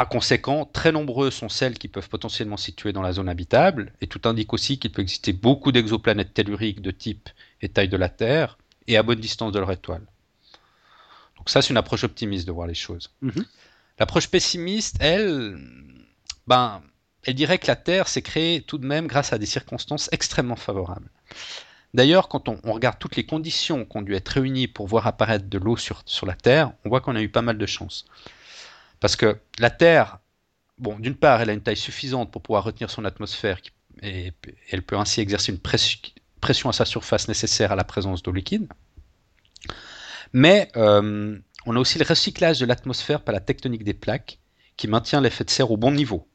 Par 0.00 0.08
conséquent, 0.08 0.64
très 0.64 0.92
nombreuses 0.92 1.34
sont 1.34 1.50
celles 1.50 1.76
qui 1.76 1.86
peuvent 1.86 2.08
potentiellement 2.08 2.56
se 2.56 2.64
situer 2.64 2.90
dans 2.90 3.02
la 3.02 3.12
zone 3.12 3.28
habitable, 3.28 3.92
et 4.00 4.06
tout 4.06 4.22
indique 4.24 4.54
aussi 4.54 4.78
qu'il 4.78 4.92
peut 4.92 5.02
exister 5.02 5.34
beaucoup 5.34 5.72
d'exoplanètes 5.72 6.32
telluriques 6.32 6.80
de 6.80 6.90
type 6.90 7.28
et 7.60 7.68
taille 7.68 7.90
de 7.90 7.98
la 7.98 8.08
Terre, 8.08 8.56
et 8.86 8.96
à 8.96 9.02
bonne 9.02 9.20
distance 9.20 9.52
de 9.52 9.58
leur 9.58 9.70
étoile. 9.70 10.00
Donc 11.36 11.50
ça, 11.50 11.60
c'est 11.60 11.68
une 11.68 11.76
approche 11.76 12.02
optimiste 12.02 12.46
de 12.46 12.52
voir 12.52 12.66
les 12.66 12.72
choses. 12.72 13.10
Mhm. 13.20 13.44
L'approche 13.98 14.28
pessimiste, 14.28 14.96
elle, 15.00 15.58
ben, 16.46 16.80
elle 17.24 17.34
dirait 17.34 17.58
que 17.58 17.66
la 17.66 17.76
Terre 17.76 18.08
s'est 18.08 18.22
créée 18.22 18.62
tout 18.62 18.78
de 18.78 18.86
même 18.86 19.06
grâce 19.06 19.34
à 19.34 19.38
des 19.38 19.44
circonstances 19.44 20.08
extrêmement 20.12 20.56
favorables. 20.56 21.10
D'ailleurs, 21.92 22.28
quand 22.28 22.48
on, 22.48 22.58
regarde 22.72 22.98
toutes 22.98 23.16
les 23.16 23.26
conditions 23.26 23.84
qui 23.84 23.98
ont 23.98 24.02
dû 24.02 24.14
être 24.14 24.28
réunies 24.28 24.66
pour 24.66 24.86
voir 24.86 25.06
apparaître 25.06 25.44
de 25.44 25.58
l'eau 25.58 25.76
sur, 25.76 26.00
sur 26.06 26.24
la 26.24 26.36
Terre, 26.36 26.72
on 26.86 26.88
voit 26.88 27.02
qu'on 27.02 27.16
a 27.16 27.20
eu 27.20 27.28
pas 27.28 27.42
mal 27.42 27.58
de 27.58 27.66
chance. 27.66 28.06
Parce 29.00 29.16
que 29.16 29.38
la 29.58 29.70
Terre, 29.70 30.18
bon, 30.78 30.98
d'une 30.98 31.16
part, 31.16 31.40
elle 31.40 31.50
a 31.50 31.54
une 31.54 31.62
taille 31.62 31.76
suffisante 31.76 32.30
pour 32.30 32.42
pouvoir 32.42 32.64
retenir 32.64 32.90
son 32.90 33.04
atmosphère 33.04 33.58
et, 34.02 34.32
elle 34.70 34.82
peut 34.82 34.96
ainsi 34.96 35.20
exercer 35.20 35.52
une 35.52 35.58
pression 36.40 36.68
à 36.68 36.72
sa 36.72 36.84
surface 36.84 37.28
nécessaire 37.28 37.72
à 37.72 37.76
la 37.76 37.84
présence 37.84 38.22
d'eau 38.22 38.32
liquide. 38.32 38.68
Mais 40.32 40.68
euh, 40.76 41.38
on 41.66 41.76
a 41.76 41.78
aussi 41.78 41.98
le 41.98 42.04
recyclage 42.06 42.60
de 42.60 42.66
l'atmosphère 42.66 43.22
par 43.22 43.32
la 43.32 43.40
tectonique 43.40 43.84
des 43.84 43.94
plaques 43.94 44.38
qui 44.76 44.86
maintient 44.86 45.20
l'effet 45.20 45.44
de 45.44 45.50
serre 45.50 45.70
au 45.70 45.76
bon 45.76 45.90
niveau. 45.90 46.26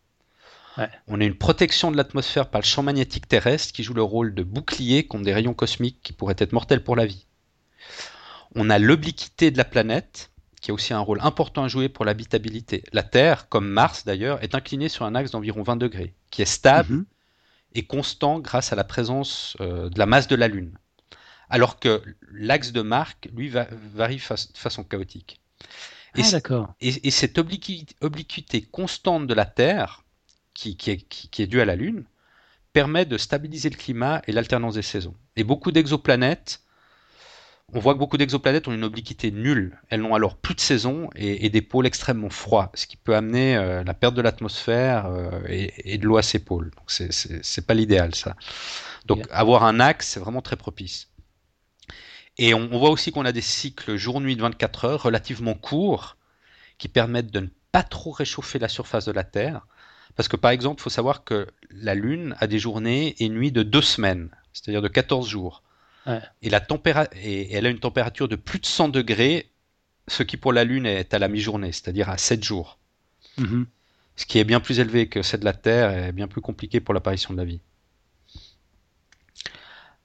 On 1.07 1.21
a 1.21 1.23
une 1.23 1.37
protection 1.37 1.89
de 1.89 1.95
l'atmosphère 1.95 2.49
par 2.49 2.59
le 2.59 2.65
champ 2.65 2.83
magnétique 2.83 3.29
terrestre 3.29 3.71
qui 3.73 3.81
joue 3.81 3.93
le 3.93 4.03
rôle 4.03 4.35
de 4.35 4.43
bouclier 4.43 5.07
contre 5.07 5.23
des 5.23 5.33
rayons 5.33 5.53
cosmiques 5.53 5.99
qui 6.03 6.11
pourraient 6.11 6.35
être 6.37 6.51
mortels 6.51 6.83
pour 6.83 6.97
la 6.97 7.05
vie. 7.05 7.25
On 8.55 8.69
a 8.69 8.77
l'obliquité 8.77 9.51
de 9.51 9.57
la 9.57 9.63
planète 9.63 10.31
qui 10.65 10.71
a 10.71 10.73
aussi 10.73 10.95
un 10.95 10.99
rôle 10.99 11.19
important 11.21 11.65
à 11.65 11.67
jouer 11.67 11.89
pour 11.89 12.05
l'habitabilité. 12.05 12.83
La 12.91 13.03
Terre, 13.03 13.49
comme 13.49 13.67
Mars 13.67 14.03
d'ailleurs, 14.03 14.43
est 14.43 14.55
inclinée 14.55 14.89
sur 14.89 15.05
un 15.05 15.13
axe 15.13 15.29
d'environ 15.29 15.61
20 15.61 15.75
degrés, 15.75 16.15
qui 16.31 16.41
est 16.41 16.45
stable 16.45 16.91
mhm. 16.95 17.05
et 17.75 17.85
constant 17.85 18.39
grâce 18.39 18.73
à 18.73 18.75
la 18.75 18.83
présence 18.83 19.55
euh, 19.61 19.89
de 19.89 19.99
la 19.99 20.07
masse 20.07 20.27
de 20.27 20.35
la 20.35 20.47
Lune 20.47 20.75
alors 21.51 21.79
que 21.79 22.01
l'axe 22.31 22.71
de 22.71 22.81
marque, 22.81 23.29
lui, 23.35 23.49
varie 23.49 24.15
de 24.15 24.57
façon 24.57 24.83
chaotique. 24.83 25.39
Et, 26.15 26.23
ah, 26.23 26.31
d'accord. 26.31 26.73
Et, 26.81 27.11
cette 27.11 27.37
obliquité 27.37 28.63
constante 28.63 29.27
de 29.27 29.33
la 29.35 29.45
Terre, 29.45 30.03
qui, 30.55 30.75
est, 30.87 31.47
due 31.47 31.61
à 31.61 31.65
la 31.65 31.75
Lune, 31.75 32.05
permet 32.73 33.05
de 33.05 33.19
stabiliser 33.19 33.69
le 33.69 33.77
climat 33.77 34.23
et 34.25 34.31
l'alternance 34.31 34.73
des 34.73 34.81
saisons. 34.81 35.13
Et 35.35 35.43
beaucoup 35.43 35.71
d'exoplanètes, 35.71 36.61
on 37.73 37.79
voit 37.79 37.93
que 37.93 37.99
beaucoup 37.99 38.17
d'exoplanètes 38.17 38.67
ont 38.67 38.73
une 38.73 38.83
obliquité 38.83 39.31
nulle. 39.31 39.77
Elles 39.89 40.01
n'ont 40.01 40.15
alors 40.15 40.37
plus 40.37 40.55
de 40.55 40.59
saison 40.59 41.09
et, 41.15 41.49
des 41.49 41.61
pôles 41.61 41.85
extrêmement 41.85 42.29
froids, 42.29 42.71
ce 42.73 42.87
qui 42.87 42.95
peut 42.95 43.15
amener 43.15 43.57
euh, 43.57 43.83
la 43.83 43.93
perte 43.93 44.13
de 44.15 44.21
l'atmosphère 44.21 45.07
euh, 45.07 45.41
et, 45.47 45.97
de 45.97 46.05
l'eau 46.05 46.17
à 46.17 46.21
ces 46.21 46.39
pôles. 46.39 46.71
Donc 46.77 46.89
c'est 46.89 47.65
pas 47.65 47.73
l'idéal 47.73 48.15
ça. 48.15 48.35
Donc 49.05 49.25
avoir 49.29 49.63
un 49.63 49.79
axe, 49.79 50.07
c'est 50.07 50.19
vraiment 50.19 50.41
très 50.41 50.55
propice. 50.55 51.09
Et 52.37 52.53
on, 52.53 52.67
voit 52.67 52.89
aussi 52.89 53.11
qu'on 53.11 53.25
a 53.25 53.31
des 53.31 53.41
cycles 53.41 53.95
jour-nuit 53.95 54.35
de 54.35 54.41
24 54.41 54.85
heures 54.85 55.03
relativement 55.03 55.53
courts 55.53 56.17
qui 56.77 56.87
permettent 56.87 57.31
de 57.31 57.39
ne 57.39 57.47
pas 57.71 57.83
trop 57.83 58.11
réchauffer 58.11 58.59
la 58.59 58.67
surface 58.67 59.05
de 59.05 59.11
la 59.11 59.23
Terre. 59.23 59.67
Parce 60.15 60.27
que 60.29 60.35
par 60.35 60.51
exemple, 60.51 60.79
il 60.79 60.83
faut 60.83 60.89
savoir 60.89 61.23
que 61.23 61.47
la 61.71 61.95
Lune 61.95 62.35
a 62.39 62.47
des 62.47 62.59
journées 62.59 63.15
et 63.19 63.29
nuits 63.29 63.51
de 63.51 63.63
deux 63.63 63.81
semaines, 63.81 64.29
c'est-à-dire 64.53 64.81
de 64.81 64.87
14 64.87 65.27
jours. 65.27 65.63
Et, 66.41 66.49
la 66.49 66.65
et 67.15 67.53
elle 67.53 67.65
a 67.65 67.69
une 67.69 67.79
température 67.79 68.27
de 68.27 68.35
plus 68.35 68.59
de 68.59 68.65
100 68.65 68.89
degrés, 68.89 69.49
ce 70.07 70.23
qui 70.23 70.37
pour 70.37 70.53
la 70.53 70.63
Lune 70.63 70.85
est 70.85 71.13
à 71.13 71.19
la 71.19 71.27
mi-journée, 71.27 71.71
c'est-à-dire 71.71 72.09
à 72.09 72.17
7 72.17 72.43
jours. 72.43 72.77
Mm-hmm. 73.39 73.65
Ce 74.15 74.25
qui 74.25 74.37
est 74.39 74.43
bien 74.43 74.59
plus 74.59 74.79
élevé 74.79 75.07
que 75.07 75.23
celle 75.23 75.39
de 75.39 75.45
la 75.45 75.53
Terre 75.53 76.07
et 76.07 76.11
bien 76.11 76.27
plus 76.27 76.41
compliqué 76.41 76.79
pour 76.79 76.93
l'apparition 76.93 77.33
de 77.33 77.39
la 77.39 77.45
vie. 77.45 77.59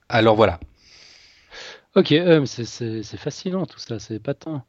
Alors 0.09 0.35
voilà, 0.35 0.59
Ok, 1.97 2.13
euh, 2.13 2.47
c'est 2.47 3.17
fascinant 3.17 3.67
tout 3.67 3.81
ça, 3.81 3.99
c'est 3.99 4.21
pas 4.21 4.35
tant. 4.35 4.65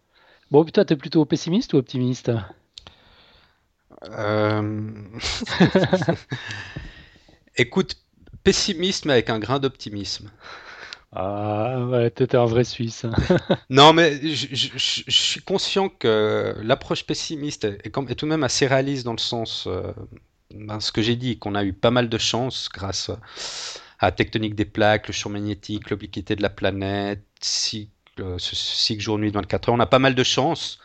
Bon, 0.49 0.65
toi, 0.65 0.86
t'es 0.86 0.95
plutôt 0.95 1.23
pessimiste 1.25 1.73
ou 1.73 1.77
optimiste? 1.77 2.32
Euh... 4.09 4.91
Écoute, 7.57 7.97
pessimiste, 8.43 9.05
mais 9.05 9.13
avec 9.13 9.29
un 9.29 9.38
grain 9.38 9.59
d'optimisme. 9.59 10.32
Ah, 11.14 11.86
ouais, 11.89 12.09
t'étais 12.09 12.38
un 12.38 12.45
vrai 12.45 12.64
Suisse. 12.64 13.05
non, 13.70 13.91
mais 13.91 14.20
je, 14.34 14.78
suis 14.78 15.41
conscient 15.41 15.89
que 15.89 16.55
l'approche 16.64 17.05
pessimiste 17.05 17.66
est, 17.66 17.91
tout 17.91 18.26
de 18.26 18.30
même 18.30 18.43
assez 18.43 18.66
réaliste 18.66 19.03
dans 19.03 19.12
le 19.12 19.18
sens, 19.18 19.68
euh, 19.68 19.91
ben, 20.55 20.80
ce 20.80 20.91
que 20.93 21.01
j'ai 21.01 21.18
dit, 21.18 21.38
qu'on 21.38 21.55
a 21.55 21.66
eu 21.66 21.74
pas 21.74 21.91
mal 21.91 22.07
de 22.07 22.18
chance 22.18 22.70
grâce 22.74 23.12
à 23.99 24.12
tectonique 24.12 24.55
des 24.55 24.66
plaques, 24.66 25.07
le 25.07 25.14
champ 25.14 25.30
magnétique, 25.30 25.89
l'obliquité 25.89 26.38
de 26.38 26.41
la 26.41 26.49
planète, 26.49 27.24
cycle, 27.41 27.91
ce 28.38 28.55
cycle 28.55 29.01
jour-nuit 29.03 29.32
de 29.32 29.36
24 29.36 29.70
heures. 29.70 29.76
On 29.76 29.80
a 29.80 29.88
pas 29.88 29.99
mal 29.99 30.16
de 30.16 30.24
chance, 30.24 30.80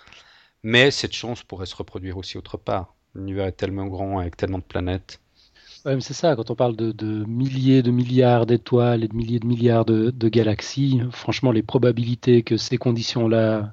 mais 0.64 0.90
cette 0.90 1.14
chance 1.14 1.44
pourrait 1.44 1.66
se 1.66 1.76
reproduire 1.76 2.16
aussi 2.16 2.36
autre 2.36 2.56
part. 2.56 2.94
L'univers 3.14 3.46
est 3.46 3.52
tellement 3.52 3.86
grand 3.86 4.18
avec 4.18 4.36
tellement 4.36 4.58
de 4.58 4.64
planètes. 4.64 5.20
C'est 6.00 6.14
ça, 6.14 6.34
quand 6.34 6.50
on 6.50 6.56
parle 6.56 6.74
de, 6.74 7.24
milliers 7.26 7.82
de 7.82 7.92
milliards 7.92 8.44
d'étoiles 8.44 9.04
et 9.04 9.08
de 9.08 9.14
milliers 9.14 9.38
de 9.38 9.46
milliards 9.46 9.84
de, 9.84 10.28
galaxies, 10.28 11.00
franchement, 11.12 11.52
les 11.52 11.62
probabilités 11.62 12.42
que 12.42 12.56
ces 12.56 12.76
conditions-là 12.76 13.72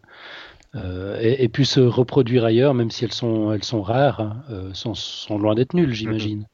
euh, 0.76 1.18
aient, 1.20 1.48
pu 1.50 1.66
se 1.66 1.80
reproduire 1.80 2.46
ailleurs, 2.46 2.76
même 2.76 2.92
si 2.92 3.04
elles 3.04 3.14
sont, 3.14 3.52
elles 3.52 3.64
sont 3.64 3.82
rares, 3.82 4.36
euh, 4.52 4.72
sont, 4.74 4.94
sont, 4.94 5.40
loin 5.40 5.56
d'être 5.56 5.74
nulles, 5.74 5.94
j'imagine. 5.94 6.46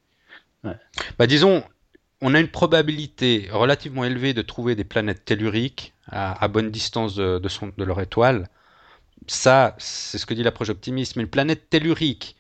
Mm-hmm. 0.64 0.76
Bah, 1.18 1.28
disons, 1.28 1.64
on 2.22 2.34
a 2.34 2.40
une 2.40 2.48
probabilité 2.48 3.48
relativement 3.52 4.04
élevée 4.04 4.34
de 4.34 4.42
trouver 4.42 4.76
des 4.76 4.84
planètes 4.84 5.26
telluriques 5.26 5.94
à, 6.12 6.48
bonne 6.48 6.72
distance 6.72 7.16
de, 7.16 7.84
leur 7.84 8.02
étoile. 8.02 8.50
Ça, 9.28 9.76
c'est 9.78 10.18
ce 10.18 10.26
que 10.26 10.34
dit 10.34 10.44
l'approche 10.44 10.70
optimiste. 10.70 11.16
Mais 11.16 11.24
une 11.24 11.30
planète 11.30 11.70
tellurique 11.70 12.36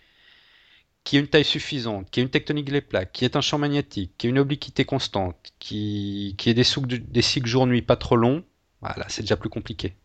qui 1.09 1.17
a 1.17 1.21
une 1.21 1.27
taille 1.27 1.43
suffisante, 1.43 2.07
qui 2.11 2.19
a 2.19 2.23
une 2.23 2.29
tectonique 2.29 2.69
des 2.69 2.81
plaques, 2.81 3.11
qui 3.11 3.25
est 3.25 3.35
un 3.35 3.41
champ 3.41 3.57
magnétique, 3.57 4.11
qui 4.19 4.27
a 4.27 4.29
une 4.29 4.37
obliquité 4.37 4.85
constante, 4.85 5.35
qui, 5.57 6.35
qui 6.37 6.51
a 6.51 6.53
des, 6.53 6.63
des 6.99 7.21
cycles 7.23 7.49
jour-nuit 7.49 7.81
pas 7.81 7.95
trop 7.95 8.15
longs, 8.15 8.43
voilà, 8.79 9.05
c'est 9.07 9.23
déjà 9.23 9.35
plus 9.35 9.49
compliqué. 9.49 9.95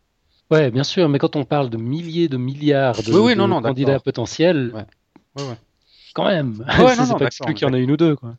Ouais, 0.51 0.71
bien 0.71 0.83
sûr, 0.83 1.11
mais 1.11 1.19
quand 1.19 1.37
on 1.37 1.45
parle 1.45 1.69
de 1.69 1.77
milliers 1.77 2.29
de 2.29 2.39
milliards 2.39 2.97
de, 3.03 3.61
candidats 3.61 4.01
potentiels, 4.01 4.87
quand 6.15 6.25
même, 6.25 6.65
c'est 6.71 7.19
pas 7.19 7.29
plus 7.29 7.53
qu'il 7.53 7.69
y 7.69 7.71
en 7.71 7.75
a 7.75 7.79
une 7.79 7.91
ou 7.91 7.99
deux. 7.99 8.17
Quoi. 8.17 8.37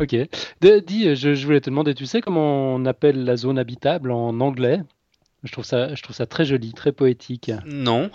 Ok. 0.00 0.16
dis, 0.60 1.14
je, 1.14 1.44
voulais 1.46 1.60
te 1.60 1.70
demander, 1.70 1.94
tu 1.94 2.04
sais 2.04 2.20
comment 2.20 2.74
on 2.74 2.84
appelle 2.84 3.22
la 3.22 3.36
zone 3.36 3.60
habitable 3.60 4.10
en 4.10 4.40
anglais? 4.40 4.82
Je 5.44 5.52
trouve, 5.52 5.64
ça, 5.64 5.94
je 5.94 6.02
trouve 6.02 6.16
ça 6.16 6.26
très 6.26 6.44
joli, 6.44 6.72
très 6.72 6.90
poétique. 6.90 7.52
Non. 7.64 8.10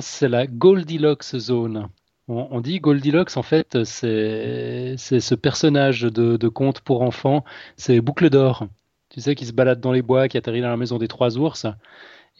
c'est 0.00 0.28
la 0.28 0.48
Goldilocks 0.48 1.36
zone. 1.36 1.88
On, 2.28 2.60
dit 2.60 2.78
Goldilocks, 2.78 3.36
en 3.38 3.42
fait, 3.42 3.84
c'est 3.84 4.96
ce 4.98 5.34
personnage 5.34 6.02
de, 6.02 6.48
conte 6.48 6.80
pour 6.80 7.02
enfants, 7.02 7.44
c'est 7.76 8.00
Boucle 8.02 8.28
d'Or. 8.28 8.68
Tu 9.08 9.22
sais, 9.22 9.34
qui 9.34 9.46
se 9.46 9.52
balade 9.52 9.80
dans 9.80 9.92
les 9.92 10.02
bois, 10.02 10.28
qui 10.28 10.36
atterrit 10.36 10.60
dans 10.60 10.68
la 10.68 10.76
maison 10.76 10.98
des 10.98 11.08
trois 11.08 11.38
ours. 11.38 11.66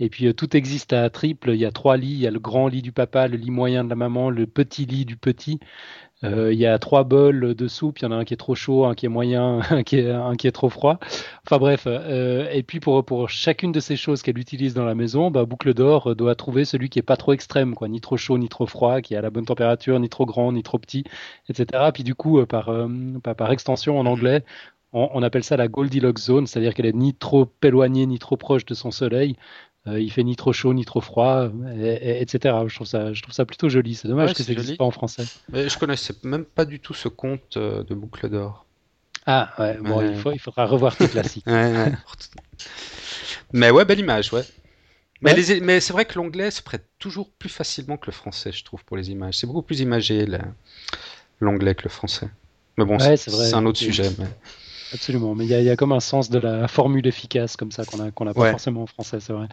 Et 0.01 0.11
puis 0.11 0.27
euh, 0.27 0.33
tout 0.33 0.57
existe 0.57 0.93
à 0.93 1.09
triple. 1.11 1.51
Il 1.51 1.61
y 1.61 1.65
a 1.65 1.73
trois 1.73 1.97
lits. 1.97 2.13
Il 2.13 2.21
y 2.21 2.27
a 2.27 2.31
le 2.31 2.39
grand 2.39 2.69
lit 2.69 2.83
du 2.83 2.93
papa, 2.93 3.29
le 3.29 3.37
lit 3.37 3.51
moyen 3.51 3.85
de 3.85 3.89
la 3.89 3.97
maman, 3.97 4.31
le 4.31 4.47
petit 4.47 4.87
lit 4.87 5.05
du 5.05 5.17
petit. 5.17 5.59
Euh, 6.25 6.53
il 6.53 6.59
y 6.59 6.67
a 6.67 6.79
trois 6.81 7.05
bols 7.05 7.55
de 7.55 7.69
soupe, 7.69 8.01
il 8.01 8.03
y 8.03 8.07
en 8.07 8.11
a 8.11 8.17
un 8.17 8.25
qui 8.25 8.35
est 8.35 8.39
trop 8.39 8.57
chaud, 8.57 8.85
un 8.87 8.95
qui 8.95 9.07
est 9.07 9.09
moyen, 9.09 9.61
un 9.71 9.83
qui 9.85 9.99
est, 9.99 10.11
un 10.11 10.35
qui 10.35 10.49
est 10.49 10.53
trop 10.53 10.69
froid. 10.69 10.99
Enfin 11.47 11.59
bref, 11.59 11.85
euh, 11.87 12.49
et 12.51 12.63
puis 12.65 12.81
pour, 12.81 13.05
pour 13.05 13.29
chacune 13.29 13.71
de 13.71 13.81
ces 13.81 13.97
choses 13.97 14.23
qu'elle 14.23 14.39
utilise 14.39 14.75
dans 14.75 14.85
la 14.85 14.97
maison, 14.97 15.31
bah, 15.31 15.45
Boucle 15.45 15.75
d'Or 15.75 16.17
doit 16.17 16.35
trouver 16.35 16.65
celui 16.65 16.89
qui 16.89 16.99
est 16.99 17.03
pas 17.03 17.17
trop 17.17 17.33
extrême, 17.33 17.75
quoi, 17.75 17.89
ni 17.89 18.01
trop 18.01 18.17
chaud, 18.17 18.37
ni 18.37 18.49
trop 18.49 18.67
froid, 18.67 19.01
qui 19.01 19.15
est 19.15 19.17
à 19.17 19.23
la 19.23 19.31
bonne 19.31 19.47
température, 19.47 19.99
ni 20.01 20.09
trop 20.09 20.27
grand, 20.27 20.53
ni 20.53 20.63
trop 20.65 20.79
petit, 20.79 21.05
etc. 21.49 21.91
Puis 21.95 22.03
du 22.03 22.15
coup, 22.15 22.41
euh, 22.41 22.47
par, 22.47 22.73
par, 23.23 23.37
par, 23.37 23.53
extension 23.53 23.99
en 23.99 24.07
anglais, 24.07 24.45
on, 24.93 25.09
on, 25.13 25.23
appelle 25.23 25.45
ça 25.45 25.57
la 25.57 25.69
Goldilocks 25.69 26.19
zone, 26.19 26.47
c'est-à-dire 26.47 26.75
qu'elle 26.75 26.87
est 26.87 26.93
ni 26.95 27.15
trop 27.15 27.49
éloignée, 27.63 28.07
ni 28.07 28.19
trop 28.19 28.37
proche 28.37 28.65
de 28.65 28.75
son 28.75 28.91
soleil, 28.91 29.37
euh, 29.37 29.68
il 29.87 30.11
fait 30.11 30.25
ni 30.25 30.37
trop 30.37 30.53
chaud 30.53 30.75
ni 30.75 30.85
trop 30.85 31.01
froid, 31.01 31.49
etc. 31.77 32.55
Je 32.67 32.75
trouve 32.75 32.87
ça, 32.87 33.13
je 33.13 33.23
trouve 33.23 33.35
ça 33.35 33.47
plutôt 33.47 33.69
joli. 33.69 33.95
C'est 33.95 34.09
dommage 34.09 34.35
que 34.35 34.43
ça 34.43 34.53
n'existe 34.53 34.77
pas 34.77 34.85
en 34.85 34.91
français. 34.91 35.25
Mais 35.51 35.69
je 35.69 35.79
connaissais 35.79 36.15
même 36.23 36.45
pas 36.45 36.65
du 36.65 36.81
tout 36.81 36.95
ce 36.95 37.09
conte 37.09 37.57
euh, 37.57 37.83
de 37.85 37.95
Boucle 37.95 38.29
d'Or. 38.29 38.67
Ah 39.27 39.53
ouais, 39.59 39.79
bon, 39.79 40.01
Il, 40.01 40.17
faut, 40.17 40.33
il 40.33 40.39
faudra 40.39 40.67
revoir 40.67 40.97
tes 40.97 41.09
classiques. 41.09 41.47
mais 43.53 43.71
ouais, 43.71 43.85
belle 43.85 44.01
image, 44.01 44.33
ouais. 44.33 44.43
Mais, 45.21 45.35
mais 45.63 45.81
c'est 45.81 45.93
vrai 45.93 46.05
que 46.05 46.17
l'anglais 46.17 46.51
se 46.51 46.63
prête 46.63 46.87
toujours 46.99 47.31
plus 47.31 47.49
facilement 47.49 47.97
que 47.97 48.07
le 48.07 48.13
français, 48.13 48.53
je 48.53 48.65
trouve, 48.65 48.85
pour 48.85 48.97
les 48.97 49.11
images. 49.11 49.39
C'est 49.39 49.47
beaucoup 49.47 49.63
plus 49.63 49.81
imagé 49.81 50.27
l'anglais 51.41 51.75
que 51.75 51.83
le 51.83 51.91
français. 51.91 52.29
Mais 52.77 52.85
bon, 52.85 52.99
c'est 52.99 53.55
un 53.55 53.67
autre 53.67 53.79
sujet. 53.79 54.11
Mais... 54.19 54.27
Absolument, 54.93 55.35
mais 55.35 55.45
il 55.45 55.51
y, 55.51 55.71
a 55.71 55.77
comme 55.77 55.93
un 55.93 56.01
sens 56.01 56.31
de 56.31 56.39
la 56.39 56.69
formule 56.69 57.07
efficace 57.07 57.57
comme 57.57 57.73
ça 57.73 57.85
qu'on 57.85 58.25
n'a 58.25 58.35
pas 58.35 58.51
forcément 58.51 58.83
en 58.83 58.87
français, 58.87 59.19
c'est 59.21 59.33
vrai. 59.33 59.49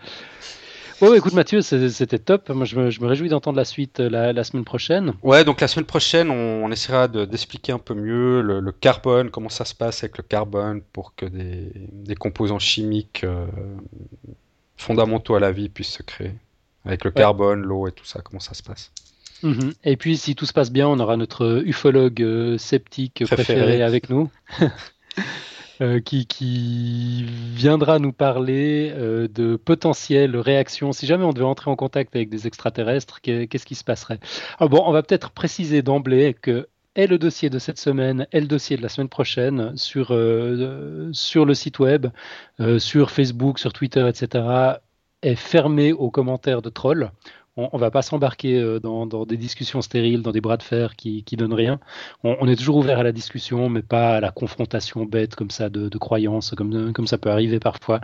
Oh, 1.02 1.14
écoute 1.14 1.34
Mathieu, 1.34 1.62
c'était 1.62 2.20
top. 2.20 2.50
Moi, 2.50 2.66
je 2.66 2.80
me, 2.80 3.06
réjouis 3.06 3.28
d'entendre 3.28 3.58
la 3.58 3.66
suite 3.66 4.00
euh, 4.00 4.10
la, 4.10 4.44
semaine 4.46 4.64
prochaine. 4.64 5.14
Ouais, 5.24 5.44
donc 5.44 5.60
la 5.60 5.68
semaine 5.68 5.86
prochaine, 5.86 6.30
on, 6.30 6.72
essaiera 6.72 7.10
d'expliquer 7.10 7.74
un 7.74 7.80
peu 7.80 7.94
mieux 7.94 8.42
le, 8.42 8.72
carbone, 8.72 9.30
comment 9.30 9.50
ça 9.50 9.66
se 9.66 9.76
passe 9.76 10.04
avec 10.04 10.18
le 10.18 10.24
carbone 10.24 10.82
pour 10.94 11.14
que 11.16 11.26
des, 11.26 12.16
composants 12.16 12.60
chimiques 12.60 13.26
euh, 13.26 13.46
fondamentaux 14.78 15.36
à 15.36 15.42
la 15.42 15.52
vie 15.52 15.68
puissent 15.68 15.92
se 15.92 16.04
créer. 16.04 16.32
Avec 16.86 17.04
le 17.04 17.12
carbone, 17.12 17.62
l'eau 17.62 17.88
et 17.88 17.92
tout 17.92 18.06
ça, 18.06 18.22
comment 18.22 18.40
ça 18.40 18.54
se 18.54 18.64
passe. 18.64 18.92
Mhm. 19.44 19.74
Et 19.84 19.98
puis, 19.98 20.16
si 20.16 20.34
tout 20.34 20.46
se 20.46 20.54
passe 20.54 20.72
bien, 20.72 20.88
on 20.88 21.00
aura 21.00 21.18
notre 21.18 21.62
ufologue 21.66 22.22
euh, 22.22 22.58
sceptique 22.58 23.26
préféré 23.26 23.82
avec 23.82 24.10
nous. 24.10 24.30
Euh, 25.82 26.00
qui, 26.00 27.26
viendra 27.54 28.00
nous 28.00 28.14
parler 28.14 28.94
euh, 28.96 29.28
de 29.28 29.58
potentielles 29.58 30.38
réactions. 30.38 30.94
Si 30.94 31.06
jamais 31.06 31.26
on 31.26 31.34
devait 31.34 31.46
entrer 31.46 31.70
en 31.70 31.76
contact 31.76 32.16
avec 32.16 32.30
des 32.30 32.48
extraterrestres, 32.48 33.20
qu'est-ce 33.20 33.66
qui 33.66 33.76
se 33.76 33.84
passerait? 33.84 34.20
Alors 34.58 34.70
Bon, 34.70 34.84
on 34.86 34.94
va 34.94 35.04
peut-être 35.04 35.32
préciser 35.32 35.82
d'emblée 35.82 36.34
que 36.34 36.70
et 36.96 37.08
le 37.08 37.18
dossier 37.18 37.50
de 37.50 37.60
cette 37.60 37.78
semaine 37.78 38.26
et 38.32 38.40
le 38.40 38.48
dossier 38.48 38.78
de 38.78 38.82
la 38.82 38.88
semaine 38.88 39.10
prochaine 39.10 39.76
sur, 39.76 40.18
sur 41.12 41.46
le 41.46 41.54
site 41.54 41.80
web, 41.80 42.08
sur 42.78 43.12
Facebook, 43.12 43.60
sur 43.60 43.74
Twitter, 43.74 44.08
etc., 44.08 44.78
est 45.24 45.36
fermé 45.36 45.92
aux 45.92 46.10
commentaires 46.10 46.62
de 46.62 46.70
trolls 46.70 47.12
on, 47.58 47.70
ne 47.74 47.80
va 47.80 47.92
pas 47.92 48.02
s'embarquer 48.02 48.60
euh, 48.60 48.80
dans, 48.80 49.26
des 49.26 49.38
discussions 49.38 49.82
stériles, 49.82 50.22
dans 50.22 50.32
des 50.32 50.42
bras 50.42 50.58
de 50.58 50.64
fer 50.64 50.96
qui, 50.96 51.24
qui 51.24 51.38
donnent 51.38 51.54
rien. 51.54 51.80
On, 52.24 52.48
est 52.48 52.56
toujours 52.56 52.78
ouvert 52.78 53.00
à 53.00 53.04
la 53.04 53.12
discussion, 53.12 53.70
mais 53.70 53.82
pas 53.82 54.18
à 54.18 54.20
la 54.20 54.32
confrontation 54.32 55.06
bête 55.06 55.36
comme 55.36 55.52
ça 55.52 55.70
de, 55.70 55.98
croyances, 55.98 56.54
comme, 56.56 56.94
comme 56.94 57.08
ça 57.08 57.18
peut 57.18 57.30
arriver 57.30 57.60
parfois. 57.60 58.02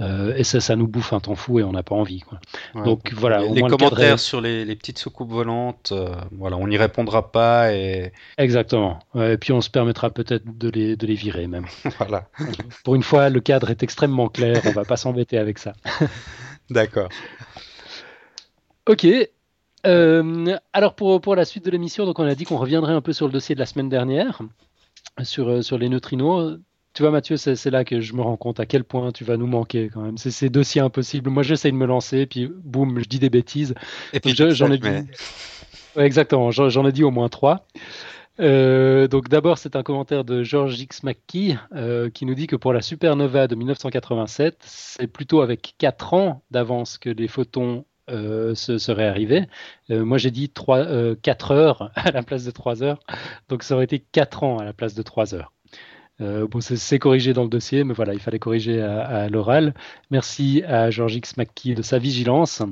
Euh, 0.00 0.32
et 0.36 0.44
ça, 0.44 0.60
ça 0.60 0.76
nous 0.76 0.86
bouffe 0.86 1.12
un 1.12 1.18
temps 1.18 1.34
fou 1.34 1.58
et 1.58 1.64
on 1.64 1.72
n'a 1.72 1.82
pas 1.82 1.96
envie. 1.96 2.22
Donc 2.84 3.12
voilà. 3.12 3.42
Les, 3.42 3.62
commentaires 3.62 4.20
sur 4.20 4.40
les, 4.40 4.64
petites 4.76 4.98
soucoupes 4.98 5.30
volantes, 5.30 5.90
euh, 5.90 6.14
voilà, 6.30 6.56
on 6.56 6.68
n'y 6.68 6.76
répondra 6.76 7.32
pas 7.32 7.74
et. 7.74 8.12
Exactement. 8.38 9.00
et 9.16 9.36
puis 9.38 9.52
on 9.52 9.60
se 9.60 9.70
permettra 9.70 10.10
peut-être 10.10 10.44
de 10.56 10.68
les, 10.68 10.94
de 10.94 11.06
les 11.06 11.14
virer 11.14 11.48
même. 11.48 11.66
voilà. 11.98 12.28
Pour 12.84 12.94
une 12.94 13.02
fois, 13.02 13.28
le 13.28 13.40
cadre 13.40 13.70
est 13.70 13.82
extrêmement 13.82 14.28
clair. 14.28 14.62
On 14.66 14.70
va 14.70 14.84
pas 14.84 14.96
s'embêter 14.96 15.36
avec 15.36 15.58
ça. 15.58 15.72
D'accord. 16.70 17.08
Ok. 18.88 19.06
Euh, 19.86 20.56
alors 20.72 20.94
pour, 20.94 21.20
pour 21.20 21.36
la 21.36 21.44
suite 21.44 21.64
de 21.64 21.70
l'émission, 21.70 22.06
donc 22.06 22.18
on 22.18 22.24
a 22.24 22.34
dit 22.34 22.44
qu'on 22.44 22.56
reviendrait 22.56 22.94
un 22.94 23.02
peu 23.02 23.12
sur 23.12 23.26
le 23.26 23.32
dossier 23.32 23.54
de 23.54 23.60
la 23.60 23.66
semaine 23.66 23.90
dernière, 23.90 24.40
sur, 25.22 25.50
euh, 25.50 25.62
sur 25.62 25.76
les 25.76 25.90
neutrinos. 25.90 26.58
Tu 26.94 27.02
vois 27.02 27.12
Mathieu, 27.12 27.36
c'est 27.36 27.70
là 27.70 27.84
que 27.84 28.00
je 28.00 28.14
me 28.14 28.22
rends 28.22 28.38
compte 28.38 28.60
à 28.60 28.66
quel 28.66 28.84
point 28.84 29.12
tu 29.12 29.24
vas 29.24 29.36
nous 29.36 29.46
manquer 29.46 29.90
quand 29.92 30.00
même. 30.00 30.16
C'est 30.16 30.30
ces 30.30 30.48
dossiers 30.48 30.80
impossibles. 30.80 31.28
Moi 31.28 31.42
j'essaye 31.42 31.70
de 31.70 31.76
me 31.76 31.84
lancer, 31.84 32.24
puis 32.24 32.50
boum, 32.50 32.98
je 32.98 33.04
dis 33.04 33.18
des 33.18 33.28
bêtises. 33.28 33.74
Et 34.14 34.20
puis 34.20 34.34
j'en 34.34 34.72
ai 34.72 34.78
dit... 34.78 34.88
exactement, 35.96 36.50
j'en 36.50 36.86
ai 36.86 36.92
dit 36.92 37.04
au 37.04 37.10
moins 37.10 37.28
trois. 37.28 37.66
Euh, 38.40 39.06
donc 39.06 39.28
d'abord, 39.28 39.58
c'est 39.58 39.76
un 39.76 39.82
commentaire 39.82 40.24
de 40.24 40.42
George 40.42 40.80
X. 40.80 41.02
McKee 41.02 41.58
qui 42.14 42.24
nous 42.24 42.34
dit 42.34 42.46
que 42.46 42.56
pour 42.56 42.72
la 42.72 42.80
supernova 42.80 43.48
de 43.48 43.54
1987, 43.54 44.56
c'est 44.62 45.06
plutôt 45.06 45.42
avec 45.42 45.74
4 45.76 46.14
ans 46.14 46.42
d'avance 46.50 46.96
que 46.96 47.10
les 47.10 47.28
photons 47.28 47.84
euh, 48.10 48.54
ce 48.54 48.78
serait 48.78 49.06
arrivé. 49.06 49.46
Euh, 49.90 50.04
moi, 50.04 50.18
j'ai 50.18 50.30
dit 50.30 50.48
3, 50.48 51.14
4 51.16 51.50
euh, 51.50 51.54
heures 51.54 51.90
à 51.96 52.10
la 52.10 52.22
place 52.22 52.44
de 52.44 52.50
3 52.50 52.82
heures. 52.82 53.00
Donc, 53.48 53.62
ça 53.62 53.74
aurait 53.74 53.84
été 53.84 53.98
4 53.98 54.42
ans 54.42 54.58
à 54.58 54.64
la 54.64 54.72
place 54.72 54.94
de 54.94 55.02
3 55.02 55.34
heures. 55.34 55.52
bon, 56.20 56.60
c'est 56.60 56.98
corrigé 56.98 57.32
dans 57.32 57.44
le 57.44 57.48
dossier, 57.48 57.84
mais 57.84 57.94
voilà, 57.94 58.14
il 58.14 58.20
fallait 58.20 58.38
corriger 58.38 58.80
à, 58.80 59.28
l'oral. 59.28 59.74
Merci 60.10 60.62
à 60.66 60.90
Georges 60.90 61.16
X. 61.16 61.36
McKee 61.36 61.74
de 61.74 61.82
sa 61.82 61.98
vigilance. 61.98 62.62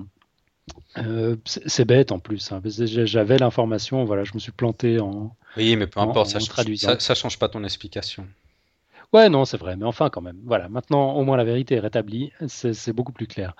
c'est 1.44 1.84
bête 1.84 2.12
en 2.12 2.18
plus. 2.18 2.52
Hein, 2.52 2.60
J'avais 2.64 3.38
l'information, 3.38 4.04
voilà, 4.04 4.24
je 4.24 4.34
me 4.34 4.38
suis 4.38 4.52
planté 4.52 5.00
en. 5.00 5.34
Oui, 5.56 5.76
mais 5.76 5.86
peu 5.86 6.00
importe, 6.00 6.30
ça, 6.30 6.40
ça, 6.40 6.98
ça, 6.98 7.14
change 7.14 7.38
pas 7.38 7.48
ton 7.48 7.64
explication. 7.64 8.26
Ouais, 9.12 9.28
non, 9.28 9.44
c'est 9.44 9.56
vrai, 9.56 9.76
mais 9.76 9.84
enfin 9.84 10.10
quand 10.10 10.20
même. 10.20 10.38
Voilà, 10.44 10.68
maintenant 10.68 11.14
au 11.14 11.24
moins 11.24 11.36
la 11.36 11.44
vérité 11.44 11.76
est 11.76 11.80
rétablie, 11.80 12.32
c'est 12.46 12.92
beaucoup 12.92 13.12
plus 13.12 13.26
clair. 13.26 13.54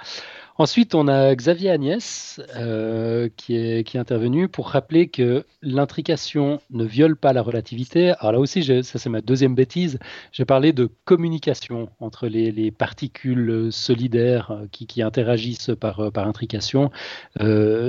Ensuite, 0.58 0.94
on 0.94 1.06
a 1.06 1.34
Xavier 1.34 1.70
Agnès 1.70 2.40
euh, 2.56 3.28
qui, 3.36 3.56
est, 3.56 3.86
qui 3.86 3.98
est 3.98 4.00
intervenu 4.00 4.48
pour 4.48 4.70
rappeler 4.70 5.08
que 5.08 5.44
l'intrication 5.60 6.60
ne 6.70 6.84
viole 6.84 7.14
pas 7.16 7.34
la 7.34 7.42
relativité. 7.42 8.14
Alors 8.20 8.32
là 8.32 8.40
aussi, 8.40 8.64
ça 8.82 8.98
c'est 8.98 9.10
ma 9.10 9.20
deuxième 9.20 9.54
bêtise, 9.54 9.98
j'ai 10.32 10.46
parlé 10.46 10.72
de 10.72 10.88
communication 11.04 11.90
entre 12.00 12.26
les, 12.26 12.52
les 12.52 12.70
particules 12.70 13.68
solidaires 13.70 14.50
euh, 14.50 14.66
qui, 14.72 14.86
qui, 14.86 15.02
interagissent 15.02 15.70
par, 15.78 16.00
euh, 16.00 16.10
par 16.10 16.26
intrication. 16.26 16.90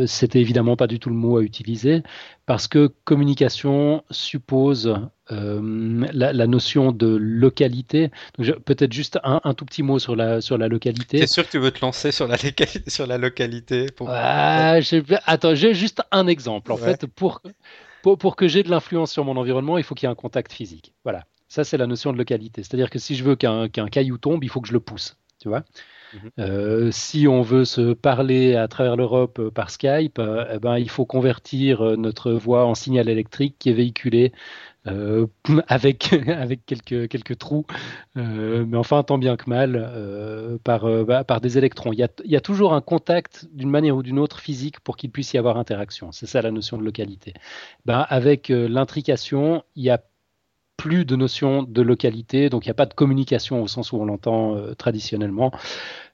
C'était 0.05 0.41
évidemment 0.41 0.75
pas 0.75 0.87
du 0.87 0.99
tout 0.99 1.09
le 1.09 1.15
mot 1.15 1.37
à 1.37 1.43
utiliser 1.43 2.03
parce 2.45 2.67
que 2.67 2.87
communication 3.05 4.03
suppose 4.11 4.93
euh, 5.31 6.05
la, 6.13 6.47
notion 6.47 6.91
de 6.91 7.07
localité. 7.07 8.11
Peut-être 8.37 8.93
juste 8.93 9.19
un, 9.23 9.41
un, 9.43 9.53
tout 9.53 9.65
petit 9.65 9.83
mot 9.83 9.99
sur 9.99 10.15
la, 10.15 10.41
sur 10.41 10.57
la 10.57 10.67
localité. 10.67 11.19
C'est 11.19 11.27
sûr 11.27 11.45
que 11.45 11.51
tu 11.51 11.59
veux 11.59 11.71
te 11.71 11.81
lancer 11.81 12.11
sur 12.11 12.27
la, 12.27 12.37
sur 12.87 13.07
la 13.07 13.17
localité 13.17 13.87
pour... 13.95 14.09
Attends, 14.09 15.55
j'ai 15.55 15.73
juste 15.73 16.01
un 16.11 16.27
exemple. 16.27 16.71
En 16.71 16.77
fait, 16.77 17.05
pour, 17.07 17.41
pour, 18.03 18.17
pour 18.17 18.35
que 18.35 18.47
j'ai 18.47 18.63
de 18.63 18.69
l'influence 18.69 19.11
sur 19.11 19.25
mon 19.25 19.37
environnement, 19.37 19.77
il 19.77 19.83
faut 19.83 19.95
qu'il 19.95 20.07
y 20.07 20.09
ait 20.09 20.11
un 20.11 20.15
contact 20.15 20.51
physique. 20.51 20.93
Voilà. 21.03 21.25
Ça, 21.49 21.63
c'est 21.63 21.77
la 21.77 21.87
notion 21.87 22.11
de 22.11 22.17
localité. 22.17 22.63
C'est-à-dire 22.63 22.89
que 22.89 22.99
si 22.99 23.15
je 23.15 23.23
veux 23.23 23.35
qu'un 23.35 23.69
caillou 23.69 24.17
tombe, 24.17 24.43
il 24.43 24.49
faut 24.49 24.61
que 24.61 24.67
je 24.67 24.73
le 24.73 24.79
pousse. 24.79 25.17
Tu 25.39 25.49
vois 25.49 25.63
Mhm. 26.13 26.31
Euh, 26.39 26.89
si 26.91 27.27
on 27.27 27.41
veut 27.41 27.65
se 27.65 27.93
parler 27.93 28.55
à 28.55 28.67
travers 28.67 28.95
l'Europe 28.95 29.39
euh, 29.39 29.51
par 29.51 29.69
Skype, 29.69 30.19
euh, 30.19 30.45
eh 30.53 30.59
ben, 30.59 30.77
il 30.77 30.89
faut 30.89 31.05
convertir 31.05 31.97
notre 31.97 32.31
voix 32.31 32.65
en 32.65 32.75
signal 32.75 33.09
électrique 33.09 33.55
qui 33.59 33.69
est 33.69 33.73
véhiculé 33.73 34.31
avec, 35.67 36.13
avec 36.27 36.65
quelques, 36.65 37.09
quelques 37.09 37.37
trous, 37.37 37.65
mais 38.15 38.77
enfin 38.77 39.03
tant 39.03 39.17
bien 39.17 39.35
que 39.35 39.49
mal, 39.49 40.59
par, 40.63 40.87
bah, 41.05 41.23
par 41.23 41.41
des 41.41 41.57
électrons. 41.57 41.91
Il 41.91 41.99
y, 41.99 42.03
a, 42.03 42.09
y 42.23 42.35
a 42.35 42.41
toujours 42.41 42.73
un 42.73 42.81
contact 42.81 43.47
d'une 43.51 43.69
manière 43.69 43.97
ou 43.97 44.03
d'une 44.03 44.19
autre 44.19 44.39
physique 44.39 44.79
pour 44.79 44.95
qu'il 44.95 45.11
puisse 45.11 45.33
y 45.33 45.37
avoir 45.37 45.57
interaction. 45.57 46.11
C'est 46.11 46.25
ça 46.25 46.41
la 46.41 46.51
notion 46.51 46.77
de 46.77 46.83
localité. 46.83 47.33
Ben, 47.85 48.05
avec 48.09 48.49
l'intrication, 48.49 49.63
il 49.75 49.83
y 49.83 49.89
a 49.89 50.01
plus 50.77 51.05
de 51.05 51.15
notion 51.15 51.63
de 51.63 51.81
localité, 51.81 52.49
donc 52.49 52.65
il 52.65 52.69
n'y 52.69 52.71
a 52.71 52.75
pas 52.75 52.85
de 52.85 52.93
communication 52.93 53.61
au 53.61 53.67
sens 53.67 53.91
où 53.91 53.97
on 53.97 54.05
l'entend 54.05 54.55
euh, 54.55 54.75
traditionnellement. 54.75 55.51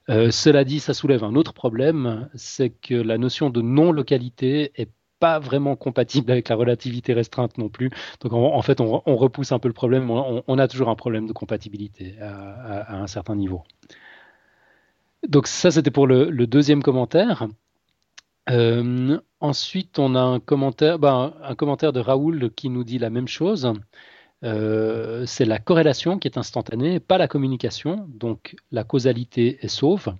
Euh, 0.08 0.30
cela 0.30 0.64
dit, 0.64 0.80
ça 0.80 0.94
soulève 0.94 1.22
un 1.22 1.34
autre 1.34 1.52
problème, 1.52 2.28
c'est 2.34 2.70
que 2.70 2.94
la 2.94 3.18
notion 3.18 3.50
de 3.50 3.60
non-localité 3.60 4.72
est 4.74 4.90
pas 5.20 5.38
vraiment 5.38 5.76
compatible 5.76 6.30
avec 6.30 6.48
la 6.48 6.56
relativité 6.56 7.12
restreinte 7.12 7.58
non 7.58 7.68
plus. 7.68 7.90
Donc 8.20 8.32
en, 8.32 8.62
fait, 8.62 8.80
on, 8.80 9.16
repousse 9.16 9.52
un 9.52 9.58
peu 9.58 9.68
le 9.68 9.74
problème. 9.74 10.10
On, 10.10 10.58
a 10.58 10.68
toujours 10.68 10.88
un 10.88 10.94
problème 10.94 11.26
de 11.26 11.32
compatibilité 11.32 12.16
à, 12.20 13.00
un 13.00 13.06
certain 13.06 13.36
niveau. 13.36 13.62
Donc 15.28 15.46
ça, 15.46 15.70
c'était 15.70 15.90
pour 15.90 16.06
le, 16.06 16.46
deuxième 16.46 16.82
commentaire. 16.82 17.46
Euh, 18.50 19.18
ensuite, 19.40 19.98
on 19.98 20.14
a 20.14 20.20
un 20.20 20.40
commentaire, 20.40 20.98
ben, 20.98 21.34
un 21.42 21.54
commentaire 21.54 21.92
de 21.92 22.00
Raoul 22.00 22.50
qui 22.54 22.68
nous 22.68 22.84
dit 22.84 22.98
la 22.98 23.10
même 23.10 23.28
chose. 23.28 23.72
Euh, 24.44 25.24
c'est 25.26 25.46
la 25.46 25.58
corrélation 25.58 26.18
qui 26.18 26.28
est 26.28 26.36
instantanée, 26.36 27.00
pas 27.00 27.18
la 27.18 27.28
communication. 27.28 28.06
Donc 28.08 28.56
la 28.70 28.84
causalité 28.84 29.58
est 29.62 29.68
sauve. 29.68 30.14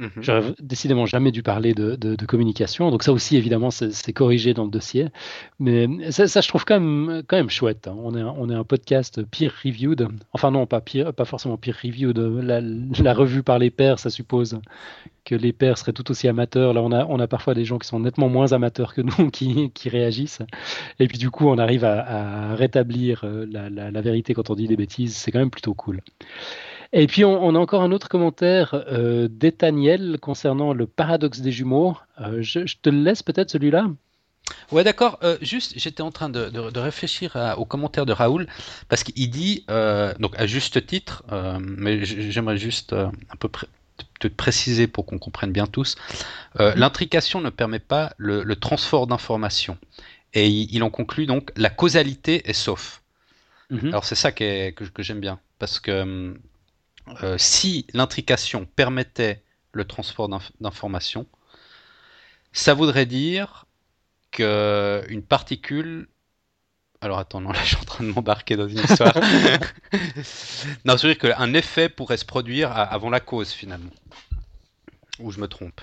Mhm. 0.00 0.10
J'aurais 0.22 0.54
décidément 0.60 1.04
jamais 1.04 1.30
dû 1.30 1.42
parler 1.42 1.74
de, 1.74 2.16
communication. 2.26 2.90
Donc 2.90 3.02
ça 3.02 3.12
aussi, 3.12 3.36
évidemment, 3.36 3.70
c'est 3.70 4.12
corrigé 4.12 4.54
dans 4.54 4.64
le 4.64 4.70
dossier. 4.70 5.08
Mais 5.58 6.10
ça, 6.10 6.40
je 6.40 6.48
trouve 6.48 6.64
quand 6.64 6.80
même, 6.80 7.22
quand 7.26 7.36
même 7.36 7.50
chouette. 7.50 7.86
Hein. 7.86 7.96
On, 7.98 8.16
est, 8.16 8.22
on 8.22 8.48
est 8.48 8.54
un 8.54 8.64
podcast 8.64 9.22
peer-reviewed. 9.22 10.08
Enfin 10.32 10.50
non, 10.50 10.66
pas, 10.66 10.80
peer, 10.80 11.12
pas 11.12 11.26
forcément 11.26 11.58
peer-reviewed. 11.58 12.18
La, 12.18 12.60
la, 12.60 13.14
revue 13.14 13.42
par 13.42 13.58
les 13.58 13.70
pairs, 13.70 13.98
ça 13.98 14.08
suppose 14.08 14.58
que 15.24 15.34
les 15.34 15.52
pairs 15.52 15.76
seraient 15.76 15.92
tout 15.92 16.10
aussi 16.10 16.28
amateurs. 16.28 16.72
Là, 16.72 16.82
on 16.82 16.92
a, 16.92 17.04
on 17.06 17.20
a 17.20 17.26
parfois 17.26 17.54
des 17.54 17.66
gens 17.66 17.78
qui 17.78 17.86
sont 17.86 18.00
nettement 18.00 18.28
moins 18.30 18.52
amateurs 18.52 18.94
que 18.94 19.02
nous 19.02 19.30
qui, 19.30 19.70
qui 19.72 19.88
réagissent. 19.90 20.40
Et 20.98 21.08
puis 21.08 21.18
du 21.18 21.30
coup, 21.30 21.48
on 21.48 21.58
arrive 21.58 21.84
à, 21.84 22.54
rétablir 22.54 23.22
euh, 23.24 23.46
la, 23.50 23.68
la, 23.68 24.00
vérité 24.00 24.32
quand 24.32 24.48
on 24.48 24.54
dit 24.54 24.66
des 24.66 24.76
bêtises. 24.76 25.14
C'est 25.14 25.30
quand 25.30 25.40
même 25.40 25.50
plutôt 25.50 25.74
cool. 25.74 26.00
Et 26.92 27.06
puis 27.06 27.24
on, 27.24 27.54
a 27.54 27.58
encore 27.58 27.82
un 27.82 27.92
autre 27.92 28.08
commentaire 28.08 28.74
euh, 28.74 29.28
d'Etaniel 29.30 30.18
concernant 30.20 30.72
le 30.72 30.86
paradoxe 30.86 31.40
des 31.40 31.52
jumeaux. 31.52 31.96
Euh, 32.20 32.42
je, 32.42 32.60
te 32.82 32.90
laisse 32.90 33.22
peut-être 33.22 33.50
celui-là. 33.50 33.86
Ouais, 34.72 34.82
d'accord. 34.82 35.20
Euh, 35.22 35.38
juste, 35.40 35.74
j'étais 35.76 36.02
en 36.02 36.10
train 36.10 36.28
de, 36.28 36.78
réfléchir 36.78 37.54
au 37.58 37.64
commentaire 37.64 38.06
de 38.06 38.12
Raoul 38.12 38.48
parce 38.88 39.04
qu'il 39.04 39.30
dit, 39.30 39.64
donc 40.18 40.34
à 40.36 40.46
juste 40.46 40.84
titre, 40.86 41.22
mais 41.60 42.04
j'aimerais 42.04 42.56
juste 42.56 42.92
un 42.92 43.36
peu 43.38 43.48
te 44.18 44.26
préciser 44.28 44.88
pour 44.88 45.06
qu'on 45.06 45.18
comprenne 45.18 45.52
bien 45.52 45.66
tous. 45.66 45.96
Mhm. 46.58 46.72
L'intrication 46.74 47.40
ne 47.40 47.50
permet 47.50 47.78
pas 47.78 48.12
le, 48.16 48.42
le 48.42 48.56
transfert 48.56 49.06
d'informations. 49.06 49.78
Et 50.34 50.48
il, 50.48 50.82
en 50.82 50.90
conclut 50.90 51.26
donc 51.26 51.50
la 51.56 51.70
causalité 51.70 52.48
est 52.48 52.52
sauf. 52.52 53.02
Mhm. 53.70 53.88
Alors 53.88 54.04
c'est 54.04 54.16
ça 54.16 54.32
que, 54.32 54.70
que 54.70 55.02
j'aime 55.02 55.20
bien 55.20 55.38
parce 55.58 55.78
que 55.78 56.02
hum, 56.02 56.38
euh, 57.22 57.36
si 57.38 57.86
l'intrication 57.92 58.64
permettait 58.64 59.42
le 59.72 59.84
transport 59.84 60.28
d'informations, 60.60 61.26
ça 62.52 62.74
voudrait 62.74 63.06
dire 63.06 63.66
qu'une 64.30 65.22
particule. 65.22 66.08
Alors 67.00 67.18
attends, 67.18 67.40
non, 67.40 67.52
là 67.52 67.60
je 67.62 67.68
suis 67.68 67.76
en 67.76 67.84
train 67.84 68.04
de 68.04 68.10
m'embarquer 68.10 68.56
dans 68.56 68.68
une 68.68 68.78
histoire. 68.78 69.14
non, 70.84 70.96
ça 70.96 71.06
veut 71.06 71.14
dire 71.14 71.18
qu'un 71.18 71.54
effet 71.54 71.88
pourrait 71.88 72.16
se 72.16 72.24
produire 72.24 72.72
avant 72.72 73.10
la 73.10 73.20
cause 73.20 73.52
finalement. 73.52 73.92
Ou 75.18 75.30
je 75.30 75.40
me 75.40 75.48
trompe. 75.48 75.80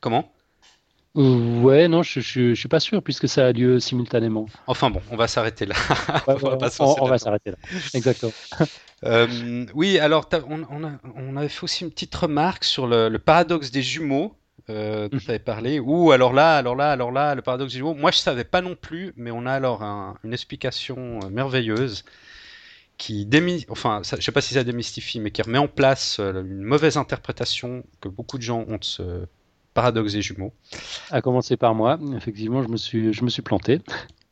Comment? 0.00 0.32
Ouais, 1.14 1.88
non, 1.88 2.04
je, 2.04 2.20
je, 2.20 2.54
suis 2.54 2.68
pas 2.68 2.78
sûr 2.78 3.02
puisque 3.02 3.28
ça 3.28 3.46
a 3.46 3.52
lieu 3.52 3.80
simultanément. 3.80 4.46
Enfin 4.68 4.90
bon, 4.90 5.02
on 5.10 5.16
va 5.16 5.26
s'arrêter 5.26 5.66
là. 5.66 5.74
on, 6.28 6.56
va 6.56 7.18
s'arrêter 7.18 7.50
là. 7.50 7.56
Exactement. 7.94 8.32
Euh, 9.02 9.64
oui, 9.72 9.98
alors 9.98 10.28
on, 10.50 10.62
on, 11.16 11.36
avait 11.38 11.48
fait 11.48 11.64
aussi 11.64 11.84
une 11.84 11.90
petite 11.90 12.14
remarque 12.14 12.64
sur 12.64 12.86
le, 12.86 13.16
paradoxe 13.16 13.70
des 13.70 13.80
jumeaux. 13.80 14.36
euh, 14.68 15.08
dont 15.08 15.16
tu 15.16 15.30
avais 15.30 15.38
parlé. 15.38 15.80
Ou 15.80 16.12
alors 16.12 16.34
là, 16.34 16.58
alors 16.58 16.76
là, 16.76 16.90
alors 16.90 17.10
là, 17.10 17.34
le 17.34 17.40
paradoxe 17.40 17.72
des 17.72 17.78
jumeaux. 17.78 17.94
Moi, 17.94 18.10
je 18.10 18.18
savais 18.18 18.44
pas 18.44 18.60
non 18.60 18.76
plus, 18.76 19.14
mais 19.16 19.30
on 19.30 19.46
a 19.46 19.52
alors 19.52 19.82
une 20.22 20.34
explication 20.34 21.18
euh, 21.24 21.30
merveilleuse 21.30 22.04
qui 22.98 23.24
démy... 23.24 23.64
enfin, 23.70 24.02
ça, 24.04 24.16
je 24.18 24.22
sais 24.22 24.32
pas 24.32 24.42
si 24.42 24.52
ça 24.52 24.64
démystifie, 24.64 25.18
mais 25.18 25.30
qui 25.30 25.40
remet 25.40 25.56
en 25.56 25.66
place 25.66 26.18
une 26.18 26.60
mauvaise 26.62 26.98
interprétation 26.98 27.84
que 28.02 28.10
beaucoup 28.10 28.36
de 28.36 28.42
gens 28.42 28.66
ont 28.68 28.76
de 28.76 28.84
ce 28.84 29.24
paradoxe 29.74 30.12
des 30.12 30.22
jumeaux. 30.22 30.52
À 31.10 31.22
commencer 31.22 31.56
par 31.56 31.74
moi, 31.74 31.98
effectivement, 32.16 32.62
je 32.62 32.68
me 32.68 32.76
suis, 32.76 33.12
je 33.12 33.24
me 33.24 33.30
suis 33.30 33.42
planté. 33.42 33.80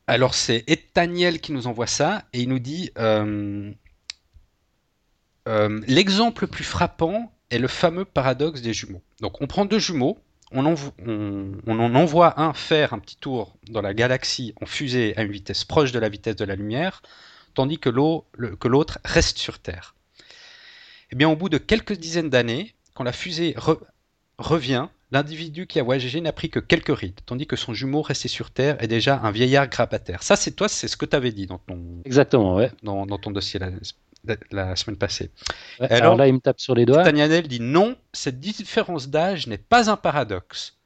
Alors 0.07 0.33
c'est 0.33 0.63
Etaniel 0.67 1.39
qui 1.39 1.51
nous 1.51 1.67
envoie 1.67 1.85
ça 1.85 2.23
et 2.33 2.41
il 2.41 2.49
nous 2.49 2.57
dit 2.57 2.89
euh, 2.97 3.71
euh, 5.47 5.81
l'exemple 5.87 6.45
le 6.45 6.47
plus 6.47 6.63
frappant 6.63 7.31
est 7.51 7.59
le 7.59 7.67
fameux 7.67 8.05
paradoxe 8.05 8.61
des 8.61 8.73
jumeaux. 8.73 9.03
Donc 9.21 9.39
on 9.39 9.45
prend 9.45 9.65
deux 9.65 9.77
jumeaux, 9.77 10.17
on, 10.51 10.65
on, 10.65 11.79
en 11.79 11.95
envoie 11.95 12.41
un 12.41 12.53
faire 12.53 12.93
un 12.93 12.99
petit 12.99 13.17
tour 13.17 13.55
dans 13.69 13.81
la 13.81 13.93
galaxie 13.93 14.55
en 14.61 14.65
fusée 14.65 15.15
à 15.15 15.21
une 15.21 15.31
vitesse 15.31 15.63
proche 15.63 15.91
de 15.91 15.99
la 15.99 16.09
vitesse 16.09 16.35
de 16.35 16.45
la 16.45 16.55
lumière, 16.55 17.03
tandis 17.53 17.77
que 17.77 17.89
l'autre 17.89 18.97
reste 19.05 19.37
sur 19.37 19.59
Terre. 19.59 19.93
Et 20.19 20.23
eh 21.13 21.15
bien 21.15 21.29
au 21.29 21.35
bout 21.35 21.49
de 21.49 21.59
quelques 21.59 21.93
dizaines 21.93 22.29
d'années, 22.29 22.73
quand 22.95 23.03
la 23.03 23.11
fusée 23.11 23.55
revient, 24.37 24.87
L'individu 25.11 25.65
qui 25.65 25.79
a 25.79 25.83
voyagé 25.83 26.21
n'a 26.21 26.31
pris 26.31 26.51
que 26.51 26.59
quelques 26.59 26.95
rides, 26.95 27.19
tandis 27.25 27.47
que 27.47 27.55
son 27.55 27.73
jumeau 27.73 28.03
resté 28.03 28.27
sur 28.27 28.51
Terre 28.51 28.81
est 28.83 28.87
déjà 28.87 29.19
un 29.23 29.31
vieillard 29.31 29.67
grabataire. 29.67 30.21
Ça, 30.21 30.35
c'est 30.35 30.51
toi, 30.51 30.69
c'est 30.69 30.87
ce 30.87 30.97
que 30.97 31.05
tu 31.05 31.15
avais 31.15 31.31
dit 31.31 31.47
dans 31.47 31.57
ton, 31.57 32.01
Exactement, 32.05 32.55
ouais. 32.55 32.71
dans, 32.83 33.05
ton 33.17 33.31
dossier 33.31 33.59
la, 34.51 34.75
semaine 34.75 34.97
passée. 34.97 35.31
alors, 35.79 36.15
là, 36.15 36.27
il 36.27 36.33
me 36.33 36.39
tape 36.39 36.59
sur 36.59 36.75
les 36.75 36.85
doigts. 36.85 37.03
Tanianel 37.03 37.47
dit 37.47 37.59
non, 37.59 37.95
cette 38.13 38.39
différence 38.39 39.09
d'âge 39.09 39.47
n'est 39.47 39.57
pas 39.57 39.89
un 39.89 39.97
paradoxe. 39.97 40.77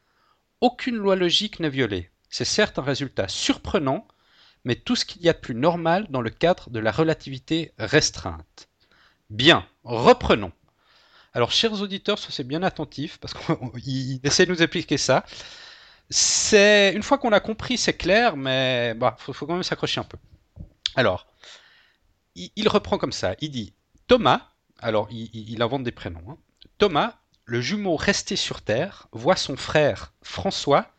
Aucune 0.61 0.95
loi 0.95 1.17
logique 1.17 1.59
n'est 1.59 1.69
violée. 1.69 2.09
C'est 2.29 2.45
certes 2.45 2.79
un 2.79 2.83
résultat 2.83 3.27
surprenant, 3.27 4.07
mais 4.63 4.75
tout 4.75 4.95
ce 4.95 5.03
qu'il 5.03 5.21
y 5.21 5.27
a 5.27 5.33
de 5.33 5.39
plus 5.39 5.55
normal 5.55 6.07
dans 6.09 6.21
le 6.21 6.29
cadre 6.29 6.69
de 6.69 6.79
la 6.79 6.91
relativité 6.91 7.73
restreinte. 7.77 8.69
Bien, 9.29 9.65
reprenons. 9.83 10.53
Alors, 11.33 11.51
chers 11.51 11.81
auditeurs, 11.81 12.19
soyez 12.19 12.43
bien 12.43 12.61
attentifs 12.61 13.17
parce 13.17 13.33
qu'il 13.33 14.19
essaie 14.23 14.45
de 14.45 14.51
nous 14.51 14.61
expliquer 14.61 14.97
ça. 14.97 15.25
C'est 16.09 16.93
une 16.95 17.01
fois 17.01 17.17
qu'on 17.17 17.31
a 17.31 17.39
compris, 17.39 17.77
c'est 17.77 17.95
clair, 17.97 18.37
mais 18.37 18.93
bah, 18.93 19.15
faut, 19.17 19.33
quand 19.33 19.53
même 19.53 19.63
s'accrocher 19.63 19.99
un 19.99 20.03
peu. 20.03 20.17
Alors, 20.95 21.25
il, 22.35 22.67
reprend 22.69 22.99
comme 22.99 23.11
ça. 23.11 23.35
Il 23.41 23.49
dit 23.49 23.73
Thomas. 24.07 24.49
Alors, 24.79 25.07
il, 25.11 25.61
invente 25.61 25.83
des 25.83 25.91
prénoms. 25.91 26.23
Hein. 26.29 26.37
Thomas, 26.77 27.15
le 27.45 27.61
jumeau 27.61 27.95
resté 27.95 28.35
sur 28.35 28.61
Terre, 28.61 29.07
voit 29.11 29.35
son 29.35 29.55
frère 29.55 30.13
François 30.21 30.89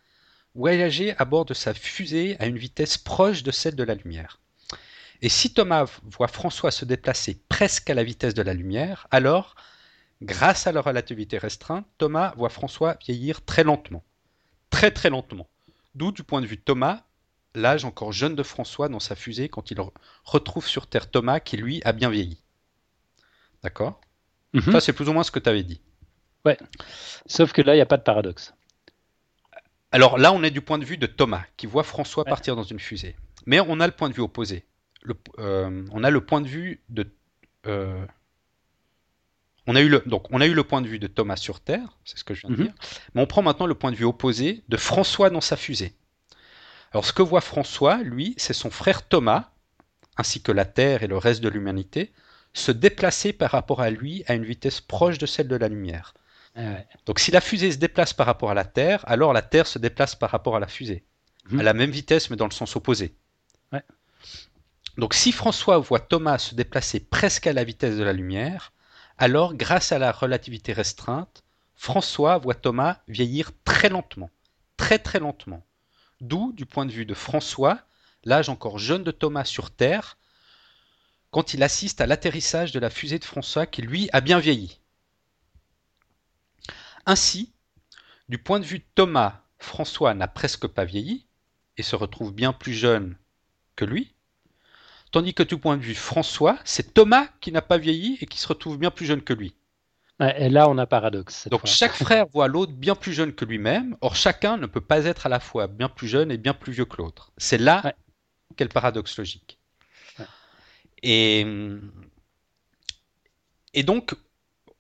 voyager 0.57 1.14
à 1.18 1.24
bord 1.24 1.45
de 1.45 1.55
sa 1.55 1.74
fusée 1.74 2.37
à 2.39 2.47
une 2.47 2.59
vitesse 2.59 2.97
proche 2.97 3.43
de 3.43 3.51
celle 3.51 3.76
de 3.76 3.82
la 3.82 3.95
lumière. 3.95 4.41
Et 5.20 5.28
si 5.28 5.53
Thomas 5.53 5.87
voit 6.05 6.28
François 6.28 6.70
se 6.70 6.85
déplacer 6.85 7.41
presque 7.49 7.91
à 7.91 7.95
la 7.95 8.05
vitesse 8.05 8.35
de 8.35 8.43
la 8.43 8.55
lumière, 8.55 9.07
alors 9.11 9.55
Grâce 10.25 10.66
à 10.66 10.72
la 10.72 10.81
relativité 10.81 11.37
restreinte, 11.37 11.87
Thomas 11.99 12.33
voit 12.37 12.49
François 12.49 12.97
vieillir 13.05 13.45
très 13.45 13.62
lentement. 13.62 14.03
Très 14.70 14.91
très 14.91 15.11
lentement. 15.11 15.49
D'où, 15.95 16.12
du 16.12 16.22
point 16.22 16.41
de 16.41 16.47
vue 16.47 16.57
de 16.57 16.62
Thomas, 16.62 17.03
l'âge 17.55 17.85
encore 17.85 18.12
jeune 18.12 18.35
de 18.35 18.43
François 18.43 18.89
dans 18.89 19.01
sa 19.01 19.16
fusée 19.16 19.51
quand 19.51 19.70
il 19.70 19.79
retrouve 20.25 20.66
sur 20.66 20.87
Terre 20.87 21.11
Thomas 21.11 21.41
qui, 21.41 21.59
lui, 21.59 21.83
a 21.85 21.93
bien 21.93 22.09
vieilli. 22.09 22.43
D'accord? 23.62 24.01
Mhm. 24.55 24.72
Ça, 24.72 24.81
c'est 24.81 24.95
plus 24.95 25.11
ou 25.11 25.12
moins 25.12 25.25
ce 25.25 25.31
que 25.31 25.39
tu 25.39 25.49
avais 25.51 25.62
dit. 25.62 25.83
Ouais. 26.47 26.57
Sauf 27.27 27.53
que 27.53 27.61
là, 27.61 27.75
il 27.75 27.79
n'y 27.79 27.83
a 27.83 27.87
pas 27.87 27.99
de 27.99 28.03
paradoxe. 28.03 28.55
Alors 29.93 30.16
là, 30.16 30.33
on 30.33 30.43
est 30.43 30.51
du 30.51 30.62
point 30.62 30.79
de 30.79 30.87
vue 30.87 30.97
de 30.97 31.07
Thomas, 31.07 31.45
qui 31.59 31.66
voit 31.66 31.85
François 31.85 32.25
partir 32.25 32.57
dans 32.57 32.64
une 32.64 32.81
fusée. 32.81 33.14
Mais 33.45 33.61
on 33.61 33.79
a 33.79 33.87
le 33.87 33.93
point 33.93 34.09
de 34.09 34.14
vue 34.14 34.22
opposé. 34.22 34.64
Euh, 35.39 35.85
on 35.93 36.03
a 36.03 36.11
le 36.11 36.25
point 36.25 36.41
de 36.41 36.49
vue 36.49 36.83
de... 36.89 37.07
Euh, 37.66 38.05
on 39.66 39.76
a 39.76 39.80
eu 39.80 39.88
le, 39.88 40.02
donc, 40.06 40.26
on 40.30 40.40
a 40.40 40.46
eu 40.46 40.54
le 40.54 40.64
point 40.64 40.82
de 40.82 40.88
vue 40.88 40.98
de 40.98 41.06
Thomas 41.06 41.36
sur 41.36 41.60
Terre, 41.60 41.98
c'est 42.04 42.18
ce 42.18 42.24
que 42.24 42.34
je 42.34 42.42
viens 42.42 42.50
de 42.50 42.56
mhm. 42.56 42.64
dire, 42.64 42.74
mais 43.14 43.22
on 43.22 43.26
prend 43.26 43.42
maintenant 43.42 43.66
le 43.66 43.74
point 43.74 43.90
de 43.90 43.96
vue 43.96 44.04
opposé 44.04 44.62
de 44.68 44.76
François 44.76 45.30
dans 45.30 45.40
sa 45.40 45.56
fusée. 45.56 45.94
Alors, 46.92 47.04
ce 47.04 47.12
que 47.12 47.22
voit 47.22 47.40
François, 47.40 48.02
lui, 48.02 48.34
c'est 48.36 48.52
son 48.52 48.70
frère 48.70 49.06
Thomas, 49.06 49.50
ainsi 50.16 50.42
que 50.42 50.52
la 50.52 50.64
Terre 50.64 51.02
et 51.02 51.06
le 51.06 51.18
reste 51.18 51.42
de 51.42 51.48
l'humanité, 51.48 52.12
se 52.52 52.70
déplacer 52.70 53.32
par 53.32 53.50
rapport 53.50 53.80
à 53.80 53.90
lui 53.90 54.22
à 54.28 54.34
une 54.34 54.44
vitesse 54.44 54.80
proche 54.80 55.18
de 55.18 55.26
celle 55.26 55.48
de 55.48 55.56
la 55.56 55.68
lumière. 55.68 56.14
Ah 56.56 56.76
donc, 57.06 57.18
si 57.18 57.32
la 57.32 57.40
fusée 57.40 57.72
se 57.72 57.78
déplace 57.78 58.12
par 58.12 58.26
rapport 58.26 58.50
à 58.50 58.54
la 58.54 58.64
Terre, 58.64 59.02
alors 59.08 59.32
la 59.32 59.42
Terre 59.42 59.66
se 59.66 59.80
déplace 59.80 60.14
par 60.14 60.30
rapport 60.30 60.54
à 60.54 60.60
la 60.60 60.68
fusée, 60.68 61.04
mhm. 61.50 61.60
à 61.60 61.62
la 61.64 61.72
même 61.72 61.90
vitesse, 61.90 62.30
mais 62.30 62.36
dans 62.36 62.46
le 62.46 62.52
sens 62.52 62.76
opposé. 62.76 63.14
Donc, 64.96 65.14
si 65.14 65.32
François 65.32 65.78
voit 65.78 65.98
Thomas 65.98 66.38
se 66.38 66.54
déplacer 66.54 67.00
presque 67.00 67.48
à 67.48 67.52
la 67.52 67.64
vitesse 67.64 67.96
de 67.96 68.04
la 68.04 68.12
lumière, 68.12 68.72
alors, 69.16 69.54
grâce 69.54 69.92
à 69.92 69.98
la 69.98 70.10
relativité 70.10 70.72
restreinte, 70.72 71.44
François 71.76 72.38
voit 72.38 72.54
Thomas 72.54 72.98
vieillir 73.06 73.52
très 73.64 73.88
lentement, 73.88 74.30
très 74.76 74.98
très 74.98 75.20
lentement. 75.20 75.64
D'où, 76.20 76.52
du 76.52 76.66
point 76.66 76.86
de 76.86 76.92
vue 76.92 77.06
de 77.06 77.14
François, 77.14 77.80
l'âge 78.24 78.48
encore 78.48 78.78
jeune 78.78 79.04
de 79.04 79.10
Thomas 79.10 79.44
sur 79.44 79.70
Terre, 79.70 80.16
quand 81.30 81.54
il 81.54 81.62
assiste 81.62 82.00
à 82.00 82.06
l'atterrissage 82.06 82.72
de 82.72 82.80
la 82.80 82.90
fusée 82.90 83.18
de 83.18 83.24
François 83.24 83.66
qui, 83.66 83.82
lui, 83.82 84.08
a 84.12 84.20
bien 84.20 84.38
vieilli. 84.38 84.80
Ainsi, 87.06 87.52
du 88.28 88.38
point 88.38 88.60
de 88.60 88.64
vue 88.64 88.78
de 88.78 88.84
Thomas, 88.94 89.42
François 89.58 90.14
n'a 90.14 90.28
presque 90.28 90.66
pas 90.66 90.84
vieilli 90.84 91.26
et 91.76 91.82
se 91.82 91.96
retrouve 91.96 92.32
bien 92.32 92.52
plus 92.52 92.72
jeune 92.72 93.16
que 93.76 93.84
lui, 93.84 94.13
Tandis 95.14 95.32
que 95.32 95.44
du 95.44 95.56
point 95.56 95.76
de 95.76 95.82
vue 95.82 95.94
François, 95.94 96.58
c'est 96.64 96.92
Thomas 96.92 97.28
qui 97.40 97.52
n'a 97.52 97.62
pas 97.62 97.78
vieilli 97.78 98.18
et 98.20 98.26
qui 98.26 98.40
se 98.40 98.48
retrouve 98.48 98.78
bien 98.78 98.90
plus 98.90 99.06
jeune 99.06 99.22
que 99.22 99.32
lui. 99.32 99.54
Et 100.18 100.48
là, 100.48 100.68
on 100.68 100.76
a 100.76 100.86
paradoxe. 100.88 101.46
Donc 101.52 101.66
chaque 101.66 101.92
frère 102.04 102.26
voit 102.26 102.48
l'autre 102.48 102.72
bien 102.72 102.96
plus 102.96 103.12
jeune 103.12 103.32
que 103.32 103.44
lui-même. 103.44 103.96
Or, 104.00 104.16
chacun 104.16 104.56
ne 104.56 104.66
peut 104.66 104.80
pas 104.80 105.04
être 105.04 105.26
à 105.26 105.28
la 105.28 105.38
fois 105.38 105.68
bien 105.68 105.88
plus 105.88 106.08
jeune 106.08 106.32
et 106.32 106.36
bien 106.36 106.52
plus 106.52 106.72
vieux 106.72 106.84
que 106.84 106.96
l'autre. 106.96 107.30
C'est 107.36 107.58
là 107.58 107.94
qu'est 108.56 108.64
le 108.64 108.70
paradoxe 108.70 109.16
logique. 109.16 109.60
Et, 111.04 111.46
et 113.72 113.84
donc, 113.84 114.16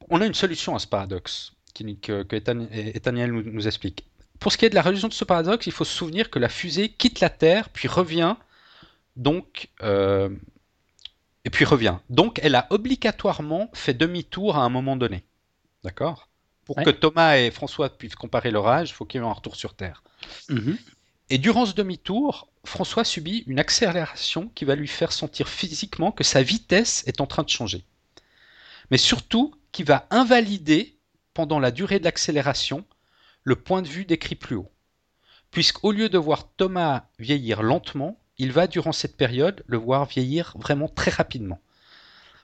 on 0.08 0.20
a 0.20 0.26
une 0.26 0.34
solution 0.34 0.74
à 0.74 0.80
ce 0.80 0.88
paradoxe 0.88 1.52
que, 1.76 2.24
que 2.24 2.52
nous, 2.52 3.42
nous, 3.52 3.66
explique. 3.68 4.04
Pour 4.40 4.50
ce 4.50 4.58
qui 4.58 4.64
est 4.64 4.70
de 4.70 4.74
la 4.74 4.82
résolution 4.82 5.06
de 5.06 5.14
ce 5.14 5.24
paradoxe, 5.24 5.68
il 5.68 5.72
faut 5.72 5.84
se 5.84 5.96
souvenir 5.96 6.28
que 6.28 6.40
la 6.40 6.48
fusée 6.48 6.88
quitte 6.88 7.20
la 7.20 7.30
Terre 7.30 7.68
puis 7.68 7.86
revient 7.86 8.34
donc, 9.16 9.68
euh, 9.82 10.28
et 11.44 11.50
puis 11.50 11.64
revient. 11.64 11.98
Donc, 12.10 12.40
elle 12.42 12.54
a 12.54 12.66
obligatoirement 12.70 13.70
fait 13.72 13.94
demi-tour 13.94 14.56
à 14.56 14.64
un 14.64 14.68
moment 14.68 14.96
donné. 14.96 15.24
D'accord? 15.82 16.28
Pour 16.64 16.76
que 16.76 16.90
Thomas 16.90 17.36
et 17.36 17.50
François 17.50 17.90
puissent 17.90 18.16
comparer 18.16 18.50
leur 18.50 18.66
âge, 18.66 18.90
il 18.90 18.92
faut 18.94 19.04
qu'il 19.04 19.20
y 19.20 19.24
ait 19.24 19.26
un 19.26 19.32
retour 19.32 19.54
sur 19.54 19.74
Terre. 19.74 20.02
Mhm. 20.48 20.78
Et 21.30 21.38
durant 21.38 21.66
ce 21.66 21.74
demi-tour, 21.74 22.48
François 22.64 23.04
subit 23.04 23.44
une 23.46 23.58
accélération 23.58 24.50
qui 24.54 24.64
va 24.64 24.74
lui 24.74 24.88
faire 24.88 25.12
sentir 25.12 25.48
physiquement 25.48 26.12
que 26.12 26.24
sa 26.24 26.42
vitesse 26.42 27.02
est 27.06 27.20
en 27.20 27.26
train 27.26 27.42
de 27.42 27.50
changer. 27.50 27.84
Mais 28.90 28.98
surtout, 28.98 29.54
qui 29.72 29.82
va 29.82 30.06
invalider, 30.10 30.96
pendant 31.34 31.58
la 31.58 31.70
durée 31.70 31.98
de 31.98 32.04
l'accélération, 32.04 32.84
le 33.42 33.56
point 33.56 33.82
de 33.82 33.88
vue 33.88 34.04
décrit 34.04 34.36
plus 34.36 34.56
haut. 34.56 34.70
Puisqu'au 35.50 35.92
lieu 35.92 36.08
de 36.08 36.18
voir 36.18 36.48
Thomas 36.56 37.06
vieillir 37.18 37.62
lentement, 37.62 38.18
il 38.38 38.52
va 38.52 38.66
durant 38.66 38.92
cette 38.92 39.16
période 39.16 39.62
le 39.66 39.76
voir 39.76 40.06
vieillir 40.06 40.54
vraiment 40.58 40.88
très 40.88 41.10
rapidement, 41.10 41.60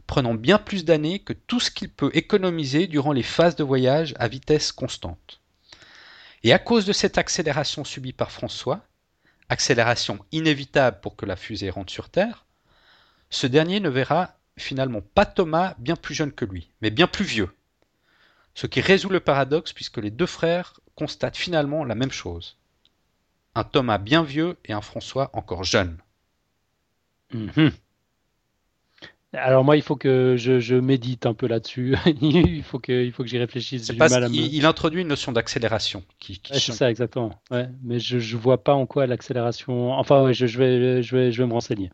prenant 0.07 0.35
bien 0.35 0.59
plus 0.59 0.85
d'années 0.85 1.19
que 1.19 1.33
tout 1.33 1.61
ce 1.61 1.71
qu'il 1.71 1.91
peut 1.91 2.11
économiser 2.15 2.87
durant 2.87 3.13
les 3.13 3.23
phases 3.23 3.57
de 3.57 3.65
voyage 3.65 4.15
à 4.19 4.29
vitesse 4.29 4.73
constante. 4.73 5.41
Et 6.43 6.53
à 6.53 6.59
cause 6.59 6.87
de 6.87 6.93
cette 6.93 7.19
accélération 7.19 7.85
subie 7.85 8.13
par 8.13 8.31
François, 8.31 8.85
accélération 9.49 10.25
inévitable 10.33 11.01
pour 11.01 11.17
que 11.17 11.27
la 11.27 11.37
fusée 11.37 11.71
rentre 11.71 11.93
sur 11.93 12.09
Terre, 12.09 12.47
ce 13.31 13.47
dernier 13.47 13.81
ne 13.81 13.89
verra 13.89 14.37
finalement 14.57 15.01
pas 15.01 15.27
Thomas 15.27 15.75
bien 15.79 15.97
plus 15.97 16.15
jeune 16.15 16.33
que 16.33 16.45
lui, 16.45 16.71
mais 16.81 16.91
bien 16.91 17.07
plus 17.07 17.25
vieux. 17.25 17.51
Ce 18.55 18.67
qui 18.67 18.81
résout 18.81 19.11
le 19.11 19.21
paradoxe 19.21 19.73
puisque 19.73 19.99
les 19.99 20.11
deux 20.11 20.27
frères 20.27 20.81
constatent 20.95 21.37
finalement 21.37 21.85
la 21.85 21.95
même 21.95 22.11
chose 22.11 22.60
un 23.55 23.65
Thomas 23.65 23.99
bien 23.99 24.23
vieux 24.23 24.57
et 24.65 24.73
un 24.73 24.81
François 24.81 25.31
encore 25.33 25.65
jeune. 25.65 25.99
Mhm. 27.33 27.71
Alors 29.33 29.63
moi, 29.63 29.77
il 29.77 29.83
faut 29.83 29.95
que 29.95 30.35
je, 30.37 30.75
médite 30.75 31.25
un 31.25 31.35
peu 31.35 31.47
là-dessus. 31.47 31.97
il 32.21 32.65
faut 32.65 32.81
que, 32.81 33.05
il 33.05 33.13
faut 33.13 33.23
que 33.23 33.29
j'y 33.29 33.39
réfléchisse. 33.39 33.89
il, 34.33 34.67
introduit 34.67 35.03
une 35.03 35.09
notion 35.09 35.31
d'accélération. 35.31 36.03
Qui, 36.19 36.41
c'est 36.51 36.73
ça, 36.73 36.91
exactement. 36.91 37.41
mais 37.83 38.01
je 38.01 38.17
ne 38.17 38.41
vois 38.41 38.63
pas 38.63 38.75
en 38.75 38.87
quoi 38.87 39.07
l'accélération... 39.07 39.93
Enfin, 39.93 40.33
je, 40.33 40.47
vais, 40.47 41.03
je, 41.03 41.17
vais, 41.17 41.33
je 41.33 41.43
vais 41.43 41.47
me 41.47 41.53
renseigner. 41.53 41.91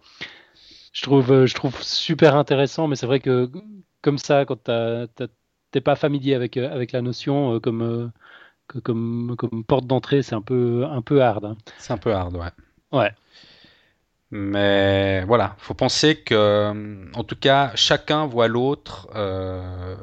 Je 0.92 1.02
trouve, 1.02 1.44
je 1.44 1.54
trouve 1.54 1.82
super 1.82 2.36
intéressant, 2.36 2.88
mais 2.88 2.96
c'est 2.96 3.06
vrai 3.06 3.20
que 3.20 3.50
comme 4.00 4.16
ça, 4.16 4.46
quand 4.46 4.64
tu 4.64 5.24
n'es 5.74 5.80
pas 5.82 5.94
familier 5.94 6.32
avec, 6.32 6.56
avec 6.56 6.92
la 6.92 7.02
notion, 7.02 7.54
euh, 7.56 7.60
comme, 7.60 8.12
euh, 8.74 8.80
comme, 8.80 9.34
comme 9.36 9.64
porte 9.64 9.86
d'entrée, 9.86 10.22
c'est 10.22 10.34
un 10.34 10.42
peu, 10.42 10.84
un 10.86 11.02
peu 11.02 11.22
hard. 11.22 11.44
Hein. 11.44 11.56
C'est 11.78 11.92
un 11.92 11.98
peu 11.98 12.12
hard, 12.12 12.36
ouais. 12.36 12.50
Ouais. 12.92 13.12
Mais 14.30 15.24
voilà, 15.24 15.54
faut 15.58 15.74
penser 15.74 16.16
que, 16.22 17.10
en 17.14 17.22
tout 17.24 17.36
cas, 17.36 17.70
chacun 17.76 18.26
voit 18.26 18.48
l'autre 18.48 19.08
euh, 19.14 19.94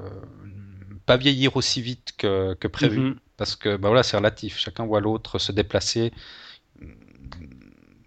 pas 1.06 1.18
vieillir 1.18 1.58
aussi 1.58 1.82
vite 1.82 2.14
que, 2.18 2.54
que 2.54 2.68
prévu, 2.70 3.00
Mhm. 3.02 3.16
parce 3.36 3.56
que 3.58 3.76
bah 3.76 3.90
voilà, 3.90 4.02
c'est 4.04 4.16
relatif. 4.16 4.58
Chacun 4.58 4.86
voit 4.86 5.02
l'autre 5.02 5.40
se 5.40 5.52
déplacer. 5.52 6.14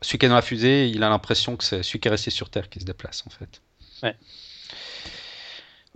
Celui 0.00 0.18
qui 0.18 0.26
est 0.26 0.28
dans 0.28 0.34
la 0.36 0.42
fusée, 0.42 0.88
il 0.88 1.02
a 1.02 1.08
l'impression 1.10 1.56
que 1.56 1.64
c'est 1.64 1.82
celui 1.82 2.00
qui 2.00 2.08
est 2.08 2.10
resté 2.10 2.30
sur 2.30 2.48
Terre 2.48 2.68
qui 2.70 2.80
se 2.80 2.84
déplace, 2.84 3.24
en 3.26 3.30
fait. 3.30 3.60
Ouais. 4.02 4.16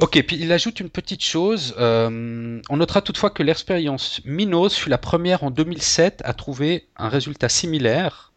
Ok, 0.00 0.22
puis 0.26 0.36
il 0.40 0.50
ajoute 0.52 0.80
une 0.80 0.88
petite 0.88 1.22
chose. 1.22 1.74
euh, 1.78 2.60
on 2.70 2.76
notera 2.78 3.02
toutefois 3.02 3.30
que 3.30 3.42
l'expérience 3.42 4.20
Minos 4.24 4.74
fut 4.74 4.88
la 4.88 4.96
première 4.98 5.44
en 5.44 5.50
2007 5.50 6.22
à 6.24 6.32
trouver 6.32 6.88
un 6.96 7.08
résultat 7.08 7.48
similaire. 7.50 8.32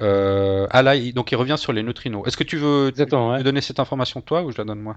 Euh, 0.00 0.66
ah 0.70 0.82
là, 0.82 0.96
il- 0.96 1.14
donc 1.14 1.32
il 1.32 1.36
revient 1.36 1.56
sur 1.58 1.72
les 1.72 1.82
neutrinos. 1.82 2.26
Est-ce 2.26 2.36
que 2.36 2.44
tu 2.44 2.56
veux 2.58 2.88
Exactement, 2.88 3.30
ouais. 3.32 3.38
me 3.38 3.44
donner 3.44 3.60
cette 3.62 3.80
information 3.80 4.20
toi 4.20 4.42
ou 4.44 4.52
je 4.52 4.58
la 4.58 4.64
donne 4.64 4.80
moi? 4.80 4.96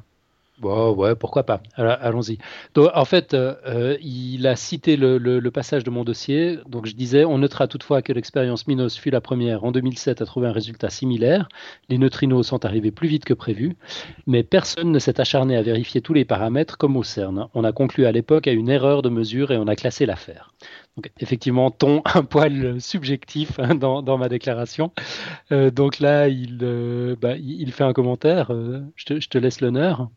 Ouais, 0.64 1.14
pourquoi 1.16 1.43
pas. 1.43 1.62
Allons-y. 1.76 2.39
En 2.76 3.05
fait, 3.05 3.36
euh, 3.36 3.53
euh, 3.68 3.97
il 4.01 4.47
a 4.47 4.55
cité 4.55 4.97
le, 4.97 5.49
passage 5.51 5.84
de 5.84 5.91
mon 5.91 6.03
dossier. 6.03 6.58
Donc, 6.68 6.88
je 6.88 6.95
disais, 6.95 7.26
on 7.26 7.38
notera 7.38 7.68
toutefois 7.68 8.01
que 8.01 8.12
l'expérience 8.12 8.66
Minos 8.68 8.97
fut 8.97 9.12
la 9.12 9.22
première 9.22 9.64
en 9.64 9.72
2007 9.72 10.22
à 10.22 10.26
trouver 10.26 10.47
un 10.47 10.51
résultat 10.51 10.89
similaire. 10.89 11.47
Les 11.89 11.99
neutrinos 11.99 12.47
sont 12.47 12.66
arrivés 12.66 12.91
plus 12.91 13.08
vite 13.08 13.24
que 13.24 13.36
prévu, 13.36 13.78
mais 14.26 14.43
personne 14.43 14.91
ne 14.91 14.99
s'est 14.99 15.22
acharné 15.22 15.55
à 15.55 15.62
vérifier 15.62 16.01
tous 16.01 16.14
les 16.14 16.26
paramètres 16.26 16.78
comme 16.78 16.97
au 16.97 17.03
CERN. 17.03 17.47
On 17.53 17.64
a 17.64 17.72
conclu 17.72 18.05
à 18.05 18.12
l'époque 18.12 18.47
à 18.47 18.51
une 18.51 18.70
erreur 18.70 19.03
de 19.03 19.10
mesure 19.10 19.51
et 19.51 19.58
on 19.58 19.68
a 19.68 19.76
classé 19.76 20.08
l'affaire. 20.08 20.53
Donc, 20.95 21.12
effectivement, 21.20 21.70
ton 21.70 22.01
un 22.16 22.24
poil 22.24 22.82
subjectif 22.82 23.60
hein, 23.60 23.76
dans, 23.76 24.18
ma 24.18 24.28
déclaration. 24.28 24.91
Euh, 25.51 25.70
donc 25.70 25.99
là, 25.99 26.28
il, 26.28 26.58
bah, 27.22 27.38
il 27.38 27.72
fait 27.72 27.84
un 27.84 27.93
commentaire. 27.93 28.51
Je 28.95 29.28
te 29.28 29.38
laisse 29.38 29.62
l'honneur. 29.62 30.10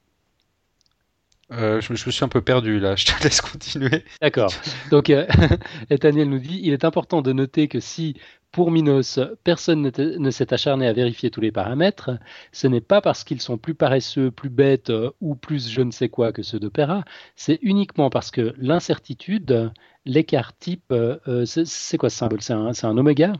Euh, 1.52 1.80
je, 1.80 1.92
me- 1.92 1.96
je 1.96 2.06
me 2.06 2.10
suis 2.12 2.24
un 2.24 2.28
peu 2.28 2.42
perdu 2.42 2.78
là, 2.78 2.94
je 2.96 3.06
te 3.06 3.22
laisse 3.24 3.40
continuer. 3.40 4.04
D'accord. 4.20 4.52
Donc, 4.90 5.10
euh, 5.10 5.26
Nathaniel 5.90 6.28
nous 6.28 6.38
dit 6.38 6.60
il 6.62 6.72
est 6.72 6.84
important 6.84 7.22
de 7.22 7.32
noter 7.32 7.66
que 7.66 7.80
si, 7.80 8.14
pour 8.52 8.70
Minos, 8.70 9.18
personne 9.44 9.82
ne 9.98 10.30
s'est 10.30 10.52
acharné 10.54 10.86
à 10.86 10.92
vérifier 10.92 11.30
tous 11.30 11.40
les 11.40 11.50
paramètres, 11.52 12.10
ce 12.52 12.66
n'est 12.68 12.80
pas 12.80 13.00
parce 13.00 13.24
qu'ils 13.24 13.40
sont 13.40 13.58
plus 13.58 13.74
paresseux, 13.74 14.30
plus 14.30 14.48
bêtes 14.50 14.90
euh, 14.90 15.10
ou 15.20 15.34
plus 15.34 15.68
je 15.68 15.80
ne 15.82 15.90
sais 15.90 16.08
quoi 16.08 16.32
que 16.32 16.42
ceux 16.42 16.60
d'Opéra, 16.60 17.04
c'est 17.36 17.58
uniquement 17.62 18.10
parce 18.10 18.30
que 18.30 18.54
l'incertitude, 18.58 19.72
l'écart 20.04 20.56
type, 20.56 20.92
euh, 20.92 21.44
c'est 21.46 21.98
quoi 21.98 22.10
ce 22.10 22.16
symbole? 22.18 22.42
C'est 22.42 22.52
un, 22.54 22.96
oméga? 22.98 23.32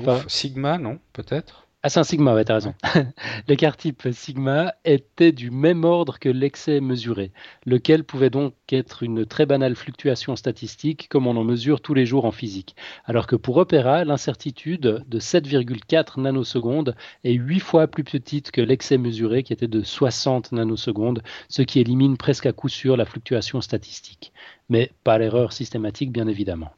Enfin- 0.00 0.24
ouf, 0.24 0.28
Sigma, 0.28 0.78
non 0.78 0.98
Peut-être? 1.12 1.63
Ah, 1.86 1.90
c'est 1.90 2.00
un 2.00 2.04
sigma, 2.04 2.32
ouais, 2.32 2.46
t'as 2.46 2.54
raison. 2.54 2.74
L'écart 3.46 3.76
type 3.76 4.08
sigma 4.10 4.72
était 4.86 5.32
du 5.32 5.50
même 5.50 5.84
ordre 5.84 6.18
que 6.18 6.30
l'excès 6.30 6.80
mesuré, 6.80 7.30
lequel 7.66 8.04
pouvait 8.04 8.30
donc 8.30 8.54
être 8.70 9.02
une 9.02 9.26
très 9.26 9.44
banale 9.44 9.76
fluctuation 9.76 10.34
statistique 10.34 11.08
comme 11.10 11.26
on 11.26 11.36
en 11.36 11.44
mesure 11.44 11.82
tous 11.82 11.92
les 11.92 12.06
jours 12.06 12.24
en 12.24 12.30
physique. 12.30 12.74
Alors 13.04 13.26
que 13.26 13.36
pour 13.36 13.58
Opera, 13.58 14.02
l'incertitude 14.06 15.04
de 15.06 15.20
7,4 15.20 16.22
nanosecondes 16.22 16.96
est 17.22 17.34
8 17.34 17.60
fois 17.60 17.86
plus 17.86 18.02
petite 18.02 18.50
que 18.50 18.62
l'excès 18.62 18.96
mesuré 18.96 19.42
qui 19.42 19.52
était 19.52 19.68
de 19.68 19.82
60 19.82 20.52
nanosecondes, 20.52 21.22
ce 21.50 21.60
qui 21.60 21.80
élimine 21.80 22.16
presque 22.16 22.46
à 22.46 22.54
coup 22.54 22.70
sûr 22.70 22.96
la 22.96 23.04
fluctuation 23.04 23.60
statistique. 23.60 24.32
Mais 24.70 24.90
pas 25.04 25.18
l'erreur 25.18 25.52
systématique, 25.52 26.12
bien 26.12 26.28
évidemment. 26.28 26.72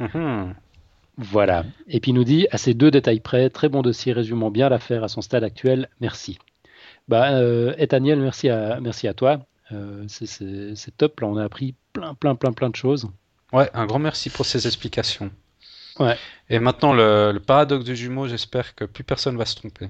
Mhm. 0.00 0.56
Voilà. 1.16 1.64
Et 1.86 2.00
puis 2.00 2.10
il 2.10 2.14
nous 2.14 2.24
dit, 2.24 2.46
à 2.50 2.58
ces 2.58 2.74
deux 2.74 2.90
détails 2.90 3.20
près, 3.20 3.48
très 3.50 3.68
bon 3.68 3.82
dossier 3.82 4.12
résumant 4.12 4.50
bien 4.50 4.68
l'affaire 4.68 5.04
à 5.04 5.08
son 5.08 5.20
stade 5.20 5.44
actuel, 5.44 5.88
merci. 6.00 6.38
Bah, 7.06 7.34
euh, 7.34 7.74
Ethaniel, 7.78 8.18
merci 8.20 8.48
à, 8.48 8.80
merci 8.80 9.06
à 9.06 9.14
toi. 9.14 9.46
Euh, 9.72 10.04
c'est- 10.08 10.96
top, 10.96 11.20
là 11.20 11.28
on 11.28 11.36
a 11.36 11.44
appris 11.44 11.74
plein, 11.92 12.14
plein, 12.14 12.34
plein, 12.34 12.52
plein 12.52 12.68
de 12.70 12.76
choses. 12.76 13.08
Ouais, 13.52 13.70
un 13.74 13.86
grand 13.86 13.98
merci 14.00 14.28
pour 14.30 14.44
ces 14.44 14.66
explications. 14.66 15.30
Ouais. 16.00 16.16
Et 16.50 16.58
maintenant, 16.58 16.92
le, 16.92 17.30
le 17.32 17.40
paradoxe 17.40 17.84
du 17.84 17.94
jumeau, 17.94 18.26
j'espère 18.26 18.74
que 18.74 18.84
plus 18.84 19.04
personne 19.04 19.36
va 19.36 19.44
se 19.46 19.54
tromper. 19.54 19.88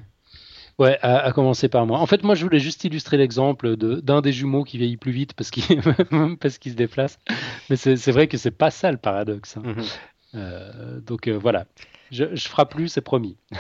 Ouais, 0.79 0.99
à, 1.03 1.19
à 1.21 1.33
commencer 1.33 1.69
par 1.69 1.87
moi. 1.87 1.99
En 2.01 2.07
fait, 2.07 2.25
moi 2.25 2.35
je 2.35 2.45
voulais 2.45 2.59
juste 2.59 2.85
illustrer 2.85 3.17
l'exemple 3.17 3.77
de- 3.77 4.01
d'un 4.01 4.21
des 4.21 4.33
jumeaux 4.33 4.65
qui 4.65 4.77
vieillit 4.77 4.97
plus 4.97 5.13
vite 5.13 5.33
parce 5.35 5.51
qu'il 5.51 5.63
se 5.83 6.75
déplace. 6.75 7.19
Mais 7.71 7.77
c'est 7.77 8.11
vrai 8.13 8.27
que 8.29 8.37
c'est 8.37 8.51
pas 8.51 8.71
ça 8.71 8.91
le 8.93 8.99
paradoxe. 8.99 9.57
hein. 9.57 9.63
Mhm. 9.65 9.79
Euh, 9.79 9.83
donc 10.35 11.29
euh, 11.29 11.39
voilà, 11.39 11.67
je, 12.11 12.25
je 12.35 12.49
ferai 12.49 12.67
plus, 12.67 12.89
c'est 12.89 13.01
promis. 13.01 13.37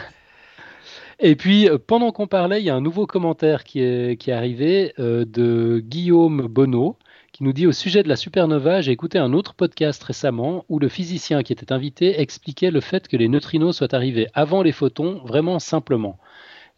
Et 1.20 1.37
puis, 1.37 1.68
euh, 1.68 1.79
pendant 1.79 2.11
qu'on 2.12 2.27
parlait, 2.27 2.61
il 2.61 2.64
y 2.64 2.70
a 2.70 2.75
un 2.75 2.81
nouveau 2.81 3.07
commentaire 3.07 3.64
qui 3.64 3.81
est, 3.81 4.29
arrivé 4.29 4.93
euh, 4.99 5.25
de 5.25 5.81
Guillaume 5.85 6.49
Bonneau, 6.49 6.99
qui 7.33 7.45
nous 7.45 7.53
dit 7.53 7.66
au 7.66 7.72
sujet 7.72 8.03
de 8.03 8.09
la 8.09 8.16
supernova, 8.16 8.81
j'ai 8.81 8.93
écouté 8.93 9.18
un 9.18 9.33
autre 9.33 9.55
podcast 9.55 10.03
récemment 10.03 10.64
où 10.68 10.79
le 10.79 10.89
physicien 10.89 11.43
qui 11.43 11.53
était 11.53 11.72
invité 11.72 12.20
expliquait 12.20 12.70
le 12.70 12.81
fait 12.81 13.09
que 13.09 13.16
les 13.16 13.29
neutrinos 13.29 13.77
soient 13.77 13.95
arrivés 13.95 14.29
avant 14.35 14.62
les 14.62 14.72
photons, 14.72 15.20
vraiment 15.25 15.59
simplement. 15.59 16.18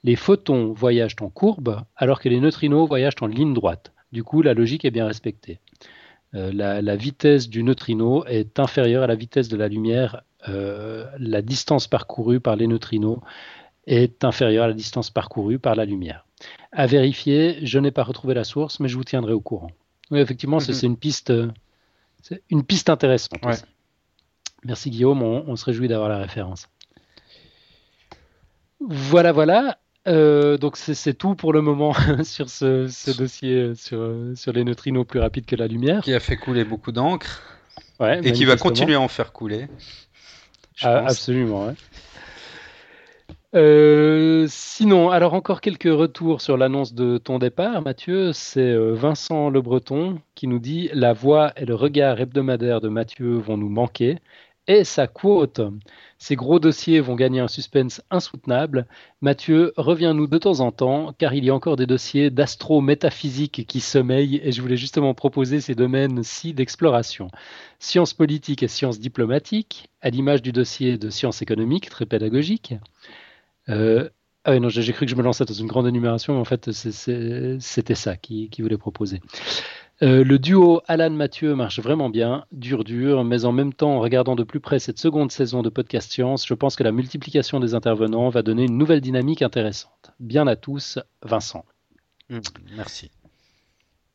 Les 0.04 0.16
photons 0.16 0.72
voyagent 0.72 1.16
en 1.20 1.28
courbe, 1.28 1.82
alors 1.96 2.20
que 2.20 2.28
les 2.28 2.40
neutrinos 2.40 2.88
voyagent 2.88 3.20
en 3.20 3.26
ligne 3.26 3.54
droite. 3.54 3.92
Du 4.12 4.22
coup, 4.22 4.42
la 4.42 4.54
logique 4.54 4.84
est 4.84 4.90
bien 4.90 5.06
respectée. 5.06 5.60
Euh, 6.36 6.52
la, 6.52 6.82
la 6.82 6.96
vitesse 6.96 7.48
du 7.48 7.62
neutrino 7.62 8.24
est 8.26 8.60
inférieure 8.60 9.02
à 9.02 9.06
la 9.06 9.14
vitesse 9.14 9.48
de 9.48 9.56
la 9.56 9.68
lumière. 9.68 10.22
Euh, 10.48 11.06
la 11.18 11.42
distance 11.42 11.88
parcourue 11.88 12.38
par 12.40 12.54
les 12.56 12.66
neutrinos 12.66 13.18
est 13.86 14.22
inférieure 14.24 14.64
à 14.64 14.68
la 14.68 14.74
distance 14.74 15.10
parcourue 15.10 15.58
par 15.58 15.74
la 15.74 15.84
lumière. 15.84 16.26
À 16.72 16.86
vérifier, 16.86 17.58
je 17.64 17.78
n'ai 17.78 17.90
pas 17.90 18.02
retrouvé 18.02 18.34
la 18.34 18.44
source, 18.44 18.78
mais 18.80 18.88
je 18.88 18.96
vous 18.96 19.04
tiendrai 19.04 19.32
au 19.32 19.40
courant. 19.40 19.70
Oui, 20.10 20.20
effectivement, 20.20 20.60
c'est 20.60 20.72
Mhm. 20.72 20.78
c'est 20.78 20.86
une 20.86 20.96
piste, 20.96 21.32
une 22.50 22.64
piste 22.64 22.90
intéressante. 22.90 23.44
Ouais. 23.44 23.54
Merci 24.64 24.90
Guillaume, 24.90 25.22
on, 25.22 25.44
on 25.46 25.56
se 25.56 25.64
réjouit 25.64 25.88
d'avoir 25.88 26.08
la 26.08 26.18
référence. 26.18 26.68
Voilà, 28.80 29.32
voilà. 29.32 29.78
Euh, 30.06 30.56
donc 30.56 30.76
c'est 30.76 31.14
tout 31.14 31.34
pour 31.34 31.52
le 31.52 31.60
moment 31.62 31.92
sur 32.22 32.48
ce, 32.48 32.86
ce 32.86 33.10
dossier 33.10 33.54
euh, 33.54 33.74
sur, 33.74 33.98
euh, 33.98 34.34
sur 34.36 34.52
les 34.52 34.62
neutrinos 34.62 35.04
plus 35.04 35.20
rapides 35.20 35.46
que 35.46 35.56
la 35.56 35.66
lumière. 35.66 36.02
Qui 36.02 36.14
a 36.14 36.20
fait 36.20 36.36
couler 36.36 36.64
beaucoup 36.64 36.92
d'encre 36.92 37.42
Ouais, 37.98 38.20
et 38.22 38.32
qui 38.32 38.44
va 38.44 38.56
continuer 38.56 38.94
à 38.94 39.00
en 39.00 39.08
faire 39.08 39.32
couler. 39.32 39.68
Ah, 40.82 41.06
absolument, 41.06 41.66
ouais. 41.66 41.74
Euh, 43.54 44.44
sinon, 44.50 45.08
alors 45.08 45.32
encore 45.32 45.62
quelques 45.62 45.84
retours 45.84 46.42
sur 46.42 46.58
l'annonce 46.58 46.92
de 46.92 47.16
ton 47.16 47.38
départ, 47.38 47.80
Mathieu. 47.80 48.34
C'est 48.34 48.76
Vincent 48.76 49.48
Le 49.48 49.62
Breton 49.62 50.20
qui 50.34 50.46
nous 50.46 50.58
dit 50.58 50.90
La 50.92 51.14
voix 51.14 51.52
et 51.56 51.64
le 51.64 51.74
regard 51.74 52.20
hebdomadaire 52.20 52.82
de 52.82 52.90
Mathieu 52.90 53.38
vont 53.38 53.56
nous 53.56 53.70
manquer. 53.70 54.18
Et 54.68 54.82
sa 54.82 55.06
quote 55.06 55.60
Ces 56.18 56.34
gros 56.34 56.58
dossiers 56.58 56.98
vont 56.98 57.14
gagner 57.14 57.38
un 57.38 57.46
suspense 57.46 58.02
insoutenable. 58.10 58.86
Mathieu, 59.20 59.72
reviens-nous 59.76 60.26
de 60.26 60.38
temps 60.38 60.58
en 60.58 60.72
temps, 60.72 61.12
car 61.16 61.34
il 61.34 61.44
y 61.44 61.50
a 61.50 61.54
encore 61.54 61.76
des 61.76 61.86
dossiers 61.86 62.30
d'astro-métaphysique 62.30 63.64
qui 63.66 63.80
sommeillent, 63.80 64.40
et 64.42 64.50
je 64.50 64.60
voulais 64.60 64.76
justement 64.76 65.14
proposer 65.14 65.60
ces 65.60 65.76
domaines-ci 65.76 66.52
d'exploration 66.52 67.28
sciences 67.78 68.14
politiques 68.14 68.62
et 68.62 68.68
sciences 68.68 68.98
diplomatiques, 68.98 69.88
à 70.00 70.10
l'image 70.10 70.42
du 70.42 70.50
dossier 70.50 70.98
de 70.98 71.10
sciences 71.10 71.42
économiques, 71.42 71.88
très 71.88 72.06
pédagogique. 72.06 72.74
Euh, 73.68 74.08
ah 74.44 74.52
oui, 74.52 74.60
non, 74.60 74.68
j'ai 74.68 74.92
cru 74.92 75.06
que 75.06 75.10
je 75.10 75.16
me 75.16 75.22
lançais 75.22 75.44
dans 75.44 75.54
une 75.54 75.66
grande 75.66 75.86
énumération, 75.86 76.34
mais 76.34 76.40
en 76.40 76.44
fait, 76.44 76.70
c'était 76.72 77.94
ça 77.94 78.16
qui, 78.16 78.48
qui 78.48 78.62
voulait 78.62 78.78
proposer. 78.78 79.20
Euh, 80.02 80.24
le 80.24 80.38
duo 80.38 80.82
Alan-Mathieu 80.88 81.54
marche 81.54 81.80
vraiment 81.80 82.10
bien, 82.10 82.44
dur 82.52 82.84
dur, 82.84 83.24
mais 83.24 83.46
en 83.46 83.52
même 83.52 83.72
temps, 83.72 83.96
en 83.96 84.00
regardant 84.00 84.36
de 84.36 84.42
plus 84.42 84.60
près 84.60 84.78
cette 84.78 84.98
seconde 84.98 85.32
saison 85.32 85.62
de 85.62 85.70
Podcast 85.70 86.12
Science, 86.12 86.46
je 86.46 86.52
pense 86.52 86.76
que 86.76 86.84
la 86.84 86.92
multiplication 86.92 87.60
des 87.60 87.74
intervenants 87.74 88.28
va 88.28 88.42
donner 88.42 88.64
une 88.64 88.76
nouvelle 88.76 89.00
dynamique 89.00 89.40
intéressante. 89.40 90.12
Bien 90.20 90.46
à 90.46 90.56
tous, 90.56 90.98
Vincent. 91.22 91.64
Mhm, 92.28 92.42
Merci. 92.76 93.10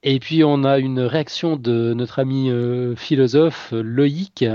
Et 0.03 0.19
puis 0.19 0.43
on 0.43 0.63
a 0.63 0.79
une 0.79 0.99
réaction 0.99 1.57
de 1.57 1.93
notre 1.93 2.19
ami 2.19 2.49
euh, 2.49 2.95
philosophe 2.95 3.71
Loïc. 3.71 4.45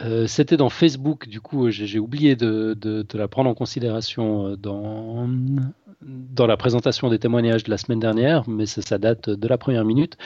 Euh, 0.00 0.26
C'était 0.26 0.56
dans 0.56 0.70
Facebook, 0.70 1.28
du 1.28 1.40
coup 1.40 1.70
j'ai 1.70 1.98
oublié 1.98 2.34
de, 2.36 2.74
de- 2.74 3.06
la 3.14 3.28
prendre 3.28 3.50
en 3.50 3.54
considération 3.54 4.48
euh, 4.48 4.56
dans, 4.56 5.26
la 6.46 6.56
présentation 6.56 7.08
des 7.10 7.18
témoignages 7.18 7.64
de 7.64 7.70
la 7.70 7.76
semaine 7.78 8.00
dernière, 8.00 8.48
mais 8.48 8.66
ça, 8.66 8.98
date 8.98 9.28
de 9.30 9.48
la 9.48 9.58
première 9.58 9.84
minute, 9.84 10.16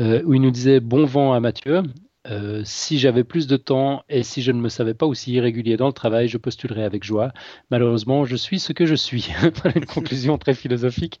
euh, 0.00 0.22
où 0.24 0.34
il 0.34 0.40
nous 0.42 0.50
disait 0.50 0.80
bon 0.80 1.04
vent 1.04 1.32
à 1.32 1.40
Mathieu. 1.40 1.82
Si 2.64 2.98
j'avais 2.98 3.22
plus 3.22 3.46
de 3.46 3.58
temps 3.58 4.02
et 4.08 4.22
si 4.22 4.40
je 4.40 4.50
ne 4.50 4.58
me 4.58 4.70
savais 4.70 4.94
pas 4.94 5.04
aussi 5.04 5.32
irrégulier 5.34 5.76
dans 5.76 5.88
le 5.88 5.92
travail, 5.92 6.26
je 6.26 6.38
postulerais 6.38 6.84
avec 6.84 7.04
joie. 7.04 7.32
Malheureusement, 7.70 8.24
je 8.24 8.34
suis 8.34 8.58
ce 8.58 8.72
que 8.72 8.86
je 8.86 8.94
suis. 8.94 9.28
Une 9.76 9.84
conclusion 9.84 10.38
très 10.38 10.54
philosophique. 10.54 11.20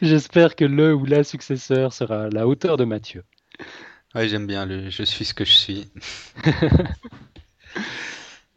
J'espère 0.00 0.54
que 0.54 0.64
le 0.64 0.94
ou 0.94 1.04
la 1.04 1.24
successeur 1.24 1.92
sera 1.92 2.26
à 2.26 2.30
la 2.30 2.46
hauteur 2.46 2.76
de 2.76 2.84
Mathieu. 2.84 3.24
Ouais, 4.16 4.28
j'aime 4.28 4.46
bien 4.46 4.64
le 4.64 4.88
je 4.88 5.02
suis 5.02 5.26
ce 5.26 5.34
que 5.34 5.44
je 5.44 5.52
suis. 5.52 5.88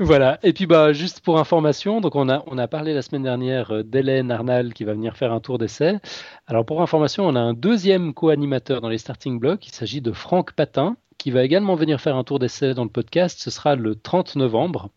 Voilà, 0.02 0.40
et 0.44 0.54
puis 0.54 0.66
bah 0.66 0.94
juste 0.94 1.20
pour 1.20 1.40
information, 1.40 2.00
donc 2.00 2.16
on 2.16 2.30
a, 2.30 2.42
on 2.48 2.58
a 2.58 2.70
parlé 2.70 2.94
la 2.94 3.02
semaine 3.02 3.24
dernière 3.24 3.72
euh, 3.72 3.84
d'Hélène 3.84 4.32
Arnal 4.32 4.74
qui 4.74 4.86
va 4.86 4.94
venir 4.94 5.18
faire 5.18 5.34
un 5.34 5.42
tour 5.42 5.58
d'essai. 5.58 6.00
Alors 6.48 6.66
pour 6.66 6.82
information, 6.82 7.28
on 7.28 7.36
a 7.36 7.40
un 7.42 7.54
deuxième 7.54 8.14
co-animateur 8.14 8.80
dans 8.80 8.88
les 8.88 8.98
starting 8.98 9.42
blocks, 9.42 9.68
il 9.68 9.74
s'agit 9.74 10.00
de 10.00 10.14
Franck 10.14 10.54
Patin, 10.54 10.96
qui 11.18 11.32
va 11.32 11.44
également 11.44 11.76
venir 11.76 12.00
faire 12.00 12.16
un 12.16 12.24
tour 12.24 12.40
d'essai 12.40 12.74
dans 12.74 12.86
le 12.86 12.90
podcast, 12.90 13.42
ce 13.42 13.52
sera 13.52 13.76
le 13.76 13.96
30 13.96 14.38
novembre. 14.38 14.90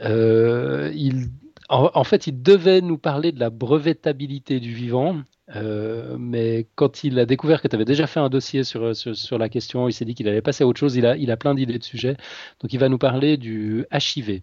Euh, 0.00 0.90
il, 0.96 1.28
en, 1.68 2.04
fait, 2.04 2.26
il 2.26 2.42
devait 2.42 2.80
nous 2.80 2.98
parler 2.98 3.32
de 3.32 3.40
la 3.40 3.50
brevetabilité 3.50 4.58
du 4.58 4.72
vivant, 4.72 5.16
euh, 5.54 6.16
mais 6.18 6.66
quand 6.74 7.04
il 7.04 7.18
a 7.18 7.26
découvert 7.26 7.60
que 7.60 7.68
tu 7.68 7.76
avais 7.76 7.84
déjà 7.84 8.06
fait 8.06 8.20
un 8.20 8.28
dossier 8.28 8.64
sur, 8.64 8.94
sur, 8.96 9.38
la 9.38 9.48
question, 9.48 9.88
il 9.88 9.92
s'est 9.92 10.04
dit 10.04 10.14
qu'il 10.14 10.28
allait 10.28 10.42
passer 10.42 10.64
à 10.64 10.66
autre 10.66 10.80
chose. 10.80 10.96
Il 10.96 11.06
a, 11.06 11.16
il 11.16 11.30
a 11.30 11.36
plein 11.36 11.54
d'idées 11.54 11.78
de 11.78 11.84
sujets. 11.84 12.16
Donc 12.60 12.72
il 12.72 12.78
va 12.78 12.88
nous 12.88 12.98
parler 12.98 13.36
du 13.36 13.86
HIV, 13.92 14.40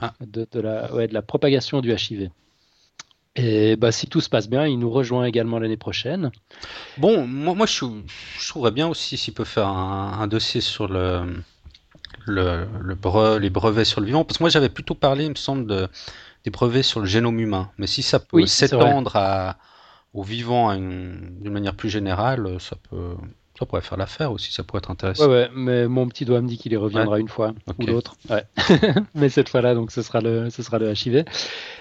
ah. 0.00 0.14
de, 0.20 0.46
la, 0.60 0.94
ouais, 0.94 1.08
de 1.08 1.14
la 1.14 1.22
propagation 1.22 1.80
du 1.80 1.92
HIV. 1.92 2.30
Et 3.34 3.76
bah, 3.76 3.92
si 3.92 4.06
tout 4.06 4.20
se 4.20 4.28
passe 4.28 4.48
bien, 4.48 4.66
il 4.66 4.78
nous 4.78 4.90
rejoint 4.90 5.24
également 5.24 5.58
l'année 5.58 5.76
prochaine. 5.76 6.30
Bon, 6.98 7.26
moi, 7.26 7.54
moi 7.54 7.66
je, 7.66 7.86
je 8.38 8.48
trouverais 8.48 8.72
bien 8.72 8.88
aussi 8.88 9.16
s'il 9.16 9.32
peut 9.32 9.44
faire 9.44 9.68
un, 9.68 10.26
dossier 10.26 10.60
sur 10.60 10.86
le, 10.86 11.42
le, 12.26 12.66
le 12.80 13.38
les 13.38 13.50
brevets 13.50 13.86
sur 13.86 14.00
le 14.00 14.06
vivant. 14.06 14.24
Parce 14.24 14.38
que 14.38 14.42
moi 14.42 14.50
j'avais 14.50 14.68
plutôt 14.68 14.94
parlé, 14.94 15.24
il 15.24 15.30
me 15.30 15.34
semble, 15.34 15.66
de, 15.66 15.88
des 16.44 16.50
brevets 16.50 16.82
sur 16.82 17.00
le 17.00 17.06
génome 17.06 17.38
humain. 17.40 17.70
Mais 17.78 17.86
si 17.86 18.02
ça 18.02 18.18
peut 18.18 18.46
s'étendre 18.46 19.16
à 19.16 19.56
au 20.14 20.22
vivant 20.22 20.74
d'une 20.74 21.50
manière 21.50 21.74
plus 21.74 21.88
générale, 21.88 22.56
ça 22.60 22.76
peut, 22.90 23.14
ça 23.58 23.66
pourrait 23.66 23.82
faire 23.82 23.98
l'affaire 23.98 24.32
aussi, 24.32 24.52
ça 24.52 24.62
pourrait 24.62 24.78
être 24.78 24.90
intéressant. 24.90 25.26
Ouais, 25.26 25.32
ouais, 25.32 25.50
mais 25.54 25.86
mon 25.86 26.08
petit 26.08 26.24
doigt 26.24 26.40
me 26.40 26.48
dit 26.48 26.58
qu'il 26.58 26.72
y 26.72 26.76
reviendra 26.76 27.18
une 27.18 27.28
fois 27.28 27.54
ou 27.78 27.86
l'autre. 27.86 28.16
Ouais. 28.30 28.44
mais 29.14 29.28
cette 29.28 29.48
fois-là, 29.48 29.74
donc 29.74 29.90
ce 29.90 30.02
sera 30.02 30.20
le, 30.20 30.50
ce 30.50 30.62
sera 30.62 30.78
le 30.78 30.92
HIV. 30.92 31.24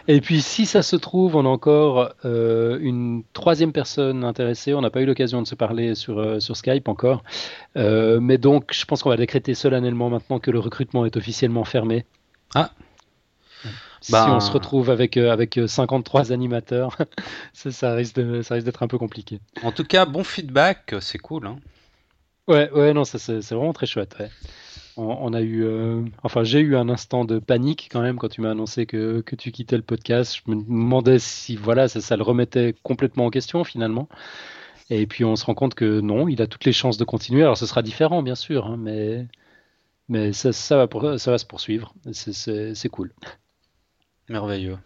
Et 0.08 0.22
puis, 0.22 0.42
si 0.42 0.66
ça 0.66 0.82
se 0.82 0.96
trouve, 0.96 1.36
on 1.36 1.46
a 1.46 1.50
encore 1.50 2.14
euh, 2.26 2.78
une 2.82 3.24
troisième 3.34 3.72
personne 3.72 4.24
intéressée. 4.24 4.74
On 4.74 4.82
n'a 4.82 4.90
pas 4.90 5.02
eu 5.02 5.06
l'occasion 5.06 5.42
de 5.42 5.48
se 5.48 5.56
parler 5.56 5.96
sur, 5.96 6.20
euh, 6.20 6.40
sur 6.40 6.58
Skype 6.58 6.88
encore. 6.88 7.24
Euh, 7.78 8.20
mais 8.20 8.38
donc, 8.38 8.74
je 8.74 8.86
pense 8.86 9.02
qu'on 9.02 9.10
va 9.10 9.18
décréter 9.18 9.54
solennellement 9.54 10.10
maintenant 10.10 10.40
que 10.40 10.52
le 10.52 10.60
recrutement 10.60 11.06
est 11.06 11.16
officiellement 11.16 11.64
fermé. 11.64 12.06
Ah, 12.54 12.72
si 14.02 14.14
on 14.14 14.40
se 14.40 14.52
retrouve 14.52 14.90
avec, 14.90 15.18
euh, 15.18 15.32
avec 15.32 15.60
53 15.66 16.32
euh, 16.32 16.34
animateurs, 16.34 16.98
ça, 17.54 17.72
ça, 17.72 17.94
risque 17.94 18.16
d'être 18.16 18.84
un 18.84 18.88
peu 18.88 18.98
compliqué. 18.98 19.40
En 19.64 19.72
tout 19.72 19.84
cas, 19.84 20.06
bon 20.06 20.24
feedback, 20.24 20.96
c'est 21.00 21.20
cool. 21.20 21.48
Hein. 21.48 21.58
Ouais, 22.48 22.70
ouais, 22.72 22.94
non, 22.94 23.04
c'est 23.06 23.40
vraiment 23.52 23.74
très 23.74 23.86
chouette. 23.86 24.18
On, 24.98 25.34
a 25.34 25.42
eu, 25.42 25.64
euh, 25.64 26.04
enfin, 26.22 26.44
j'ai 26.44 26.60
eu 26.60 26.76
un 26.76 26.90
instant 26.90 27.24
de 27.24 27.40
panique 27.40 27.88
quand 27.92 28.02
même 28.02 28.18
quand 28.18 28.28
tu 28.28 28.42
m'as 28.42 28.52
annoncé 28.52 28.86
que, 28.86 29.22
que, 29.22 29.36
tu 29.36 29.52
quittais 29.52 29.78
le 29.78 29.84
podcast. 29.84 30.36
Je 30.36 30.52
me 30.52 30.62
demandais 30.62 31.18
si, 31.18 31.56
voilà, 31.56 31.88
ça, 31.88 32.02
ça, 32.02 32.18
le 32.18 32.24
remettait 32.24 32.76
complètement 32.84 33.26
en 33.26 33.30
question 33.30 33.64
finalement. 33.64 34.10
Et 34.90 35.08
puis 35.08 35.24
on 35.24 35.36
se 35.38 35.46
rend 35.46 35.54
compte 35.54 35.76
que 35.76 36.02
non, 36.02 36.28
il 36.28 36.42
a 36.42 36.48
toutes 36.48 36.66
les 36.66 36.74
chances 36.74 36.98
de 36.98 37.06
continuer. 37.06 37.42
Alors 37.44 37.58
ce 37.58 37.66
sera 37.66 37.82
différent, 37.82 38.22
bien 38.22 38.36
sûr, 38.36 38.66
hein, 38.68 38.78
mais, 38.78 39.28
mais 40.10 40.34
ça, 40.34 40.52
ça, 40.52 40.76
va 40.78 40.88
pour, 40.88 41.20
ça 41.20 41.32
va 41.32 41.38
se 41.38 41.46
poursuivre. 41.46 41.94
C'est 42.12 42.90
cool. 42.90 43.14
Merveilleux. 44.32 44.78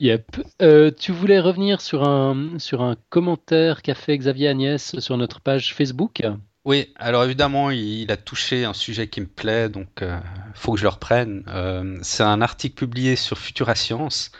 Yep. 0.00 0.36
Euh, 0.62 0.90
tu 0.96 1.12
voulais 1.12 1.40
revenir 1.40 1.80
sur 1.80 2.04
un, 2.08 2.58
sur 2.58 2.82
un 2.82 2.96
commentaire 3.10 3.82
qu'a 3.82 3.94
fait 3.94 4.16
Xavier 4.16 4.48
Agnès 4.48 4.98
sur 5.00 5.16
notre 5.16 5.40
page 5.40 5.74
Facebook? 5.74 6.22
Oui, 6.64 6.92
alors 6.96 7.24
évidemment, 7.24 7.70
il, 7.70 8.10
a 8.10 8.16
touché 8.16 8.64
un 8.64 8.74
sujet 8.74 9.08
qui 9.08 9.20
me 9.20 9.26
plaît, 9.26 9.68
donc 9.68 9.88
il 10.00 10.04
euh, 10.04 10.18
faut 10.54 10.72
que 10.72 10.78
je 10.78 10.84
le 10.84 10.90
reprenne. 10.90 11.44
Euh, 11.48 11.98
c'est 12.02 12.22
un 12.22 12.40
article 12.40 12.74
publié 12.76 13.16
sur 13.16 13.38
Futura 13.38 13.74
Science 13.74 14.30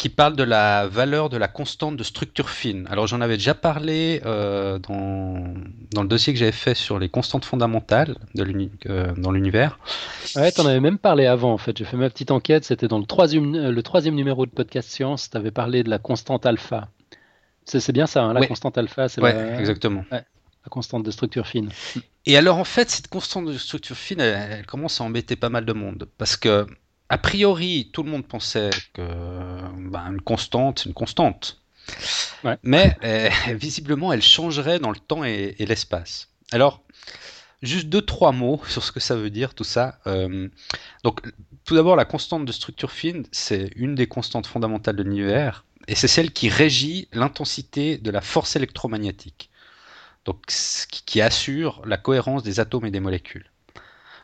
qui 0.00 0.08
parle 0.08 0.34
de 0.34 0.44
la 0.44 0.86
valeur 0.86 1.28
de 1.28 1.36
la 1.36 1.46
constante 1.46 1.94
de 1.94 2.02
structure 2.02 2.48
fine. 2.48 2.86
Alors 2.90 3.06
j'en 3.06 3.20
avais 3.20 3.36
déjà 3.36 3.52
parlé 3.52 4.22
euh, 4.24 4.78
dans, 4.78 5.44
dans, 5.92 6.00
le 6.00 6.08
dossier 6.08 6.32
que 6.32 6.38
j'avais 6.38 6.52
fait 6.52 6.74
sur 6.74 6.98
les 6.98 7.10
constantes 7.10 7.44
fondamentales 7.44 8.16
de 8.34 8.70
euh, 8.86 9.12
dans 9.18 9.30
l'univers. 9.30 9.78
Ouais, 10.36 10.52
t'en 10.52 10.64
avais 10.64 10.80
même 10.80 10.96
parlé 10.96 11.26
avant 11.26 11.52
en 11.52 11.58
fait. 11.58 11.76
J'ai 11.76 11.84
fait 11.84 11.98
ma 11.98 12.08
petite 12.08 12.30
enquête, 12.30 12.64
c'était 12.64 12.88
dans 12.88 12.98
le 12.98 13.04
troisième, 13.04 13.54
euh, 13.54 13.70
le 13.70 13.82
troisième 13.82 14.14
numéro 14.14 14.46
de 14.46 14.50
podcast 14.50 14.88
Science, 14.88 15.28
tu 15.28 15.36
avais 15.36 15.50
parlé 15.50 15.82
de 15.82 15.90
la 15.90 15.98
constante 15.98 16.46
alpha. 16.46 16.88
C'est 17.66 17.92
bien 17.92 18.06
ça, 18.06 18.22
hein, 18.22 18.32
la 18.32 18.46
constante 18.46 18.78
alpha, 18.78 19.10
c'est 19.10 19.20
ouais, 19.20 19.58
exactement. 19.58 20.02
la 20.10 20.24
constante 20.70 21.04
de 21.04 21.10
structure 21.10 21.46
fine. 21.46 21.68
Et 22.24 22.38
alors 22.38 22.56
en 22.56 22.64
fait, 22.64 22.88
cette 22.88 23.08
constante 23.08 23.44
de 23.44 23.58
structure 23.58 23.96
fine, 23.98 24.20
elle 24.20 24.64
commence 24.64 24.98
à 25.02 25.04
embêter 25.04 25.36
pas 25.36 25.50
mal 25.50 25.66
de 25.66 25.74
monde 25.74 26.08
parce 26.16 26.38
que 26.38 26.66
a 27.10 27.18
priori, 27.18 27.90
tout 27.92 28.04
le 28.04 28.10
monde 28.10 28.24
pensait 28.24 28.70
que 28.94 29.02
ben, 29.02 30.12
une 30.12 30.20
constante, 30.20 30.78
c'est 30.78 30.86
une 30.86 30.94
constante. 30.94 31.60
Mais 32.62 32.96
euh, 33.02 33.28
visiblement, 33.54 34.12
elle 34.12 34.22
changerait 34.22 34.78
dans 34.78 34.92
le 34.92 34.98
temps 34.98 35.24
et, 35.24 35.56
l'espace. 35.58 36.28
Alors, 36.52 36.82
juste 37.62 37.88
deux, 37.88 38.02
trois 38.02 38.30
mots 38.30 38.62
sur 38.68 38.84
ce 38.84 38.92
que 38.92 39.00
ça 39.00 39.16
veut 39.16 39.30
dire, 39.30 39.54
tout 39.54 39.64
ça. 39.64 39.98
Euh, 40.06 40.48
donc, 41.02 41.20
tout 41.64 41.74
d'abord, 41.74 41.96
la 41.96 42.04
constante 42.04 42.44
de 42.44 42.52
structure 42.52 42.92
fine, 42.92 43.26
c'est 43.32 43.72
une 43.74 43.96
des 43.96 44.06
constantes 44.06 44.46
fondamentales 44.46 44.94
de 44.94 45.02
l'univers, 45.02 45.64
et 45.88 45.96
c'est 45.96 46.08
celle 46.08 46.30
qui 46.30 46.48
régit 46.48 47.08
l'intensité 47.12 47.98
de 47.98 48.10
la 48.12 48.20
force 48.20 48.54
électromagnétique. 48.54 49.50
Donc, 50.26 50.46
qui 51.06 51.20
assure 51.20 51.82
la 51.84 51.96
cohérence 51.96 52.44
des 52.44 52.60
atomes 52.60 52.86
et 52.86 52.92
des 52.92 53.00
molécules. 53.00 53.49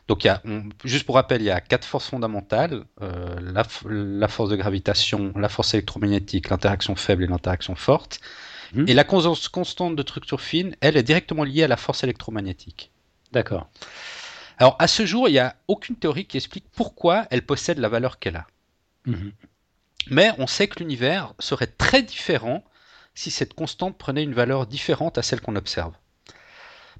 Donc, 0.07 0.23
il 0.23 0.27
y 0.27 0.29
a, 0.29 0.41
juste 0.85 1.05
pour 1.05 1.15
rappel, 1.15 1.41
il 1.41 1.45
y 1.45 1.51
a 1.51 1.59
quatre 1.59 1.85
forces 1.85 2.07
fondamentales 2.07 2.85
euh, 3.01 3.35
la, 3.41 4.27
force 4.27 4.49
de 4.49 4.55
gravitation, 4.55 5.33
la 5.35 5.49
force 5.49 5.73
électromagnétique, 5.73 6.49
l'interaction 6.49 6.95
faible 6.95 7.23
et 7.23 7.27
l'interaction 7.27 7.75
forte. 7.75 8.19
Mhm. 8.73 8.85
Et 8.87 8.93
la 8.93 9.03
constante 9.03 9.95
de 9.95 10.01
structure 10.01 10.41
fine, 10.41 10.75
elle 10.81 10.97
est 10.97 11.03
directement 11.03 11.43
liée 11.43 11.63
à 11.63 11.67
la 11.67 11.77
force 11.77 12.03
électromagnétique. 12.03 12.91
D'accord. 13.33 13.67
Alors, 14.57 14.75
à 14.79 14.87
ce 14.87 15.05
jour, 15.05 15.27
il 15.27 15.33
n'y 15.33 15.39
a 15.39 15.55
aucune 15.67 15.95
théorie 15.95 16.25
qui 16.25 16.37
explique 16.37 16.65
pourquoi 16.75 17.27
elle 17.29 17.45
possède 17.45 17.77
la 17.77 17.89
valeur 17.89 18.19
qu'elle 18.19 18.37
a. 18.37 18.47
Mhm. 19.05 19.31
Mais 20.09 20.31
on 20.37 20.47
sait 20.47 20.67
que 20.67 20.79
l'univers 20.79 21.33
serait 21.39 21.67
très 21.67 22.01
différent 22.01 22.63
si 23.13 23.29
cette 23.29 23.53
constante 23.53 23.97
prenait 23.97 24.23
une 24.23 24.33
valeur 24.33 24.67
différente 24.67 25.17
à 25.17 25.21
celle 25.21 25.41
qu'on 25.41 25.55
observe. 25.55 25.93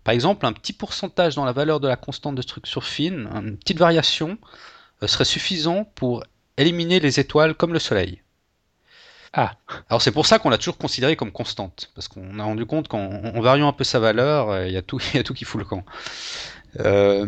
Par 0.08 0.14
exemple, 0.14 0.46
un 0.46 0.54
petit 0.54 0.72
pourcentage 0.72 1.36
dans 1.36 1.44
la 1.44 1.52
valeur 1.52 1.82
de 1.82 1.88
la 1.90 1.98
constante 1.98 2.34
de 2.34 2.42
structure 2.42 2.86
fine, 2.86 3.28
une 3.36 3.58
petite 3.58 3.78
variation, 3.78 4.38
euh, 5.04 5.08
serait 5.08 5.26
suffisant 5.26 5.84
pour 5.96 6.24
éliminer 6.56 7.02
les 7.02 7.20
étoiles 7.20 7.54
comme 7.56 7.74
le 7.74 7.80
Soleil. 7.80 8.22
Ah. 9.34 9.56
Alors 9.90 10.02
c'est 10.02 10.14
pour 10.14 10.26
ça 10.26 10.40
qu'on 10.40 10.50
l'a 10.50 10.58
toujours 10.58 10.78
considéré 10.78 11.18
comme 11.18 11.34
constante, 11.34 11.92
parce 11.94 12.08
qu'on 12.08 12.40
a 12.40 12.44
rendu 12.46 12.66
compte 12.66 12.88
qu'en 12.88 13.42
variant 13.42 13.68
un 13.68 13.74
peu 13.74 13.84
sa 13.84 14.00
valeur, 14.00 14.50
euh, 14.50 14.68
il 14.70 14.72
y 14.72 14.78
a 14.78 14.82
tout, 14.82 14.98
qui 14.98 15.44
fout 15.44 15.60
le 15.60 15.66
camp. 15.66 15.84
Euh, 16.80 17.26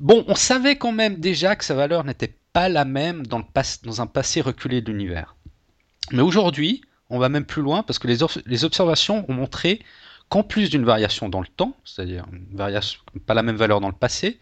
bon, 0.00 0.26
on 0.28 0.34
savait 0.34 0.76
quand 0.76 0.92
même 0.92 1.16
déjà 1.16 1.56
que 1.56 1.64
sa 1.64 1.72
valeur 1.72 2.04
n'était 2.04 2.34
pas 2.52 2.68
la 2.68 2.84
même 2.84 3.26
dans, 3.26 3.38
le 3.38 3.44
dans 3.84 4.02
un 4.02 4.06
passé 4.06 4.42
reculé 4.42 4.82
de 4.82 4.92
l'univers. 4.92 5.34
Mais 6.12 6.20
aujourd'hui, 6.20 6.82
on 7.08 7.18
va 7.18 7.30
même 7.30 7.46
plus 7.46 7.62
loin 7.62 7.82
parce 7.82 7.98
que 7.98 8.06
les, 8.06 8.18
les 8.44 8.64
observations 8.66 9.24
ont 9.28 9.32
montré 9.32 9.80
qu'en 10.30 10.42
plus 10.42 10.70
d'une 10.70 10.84
variation 10.84 11.28
dans 11.28 11.40
le 11.40 11.46
temps, 11.46 11.76
c'est-à-dire 11.84 12.24
une 12.32 12.56
variation, 12.56 13.00
pas 13.26 13.34
la 13.34 13.42
même 13.42 13.56
valeur 13.56 13.80
dans 13.80 13.88
le 13.88 13.94
passé, 13.94 14.38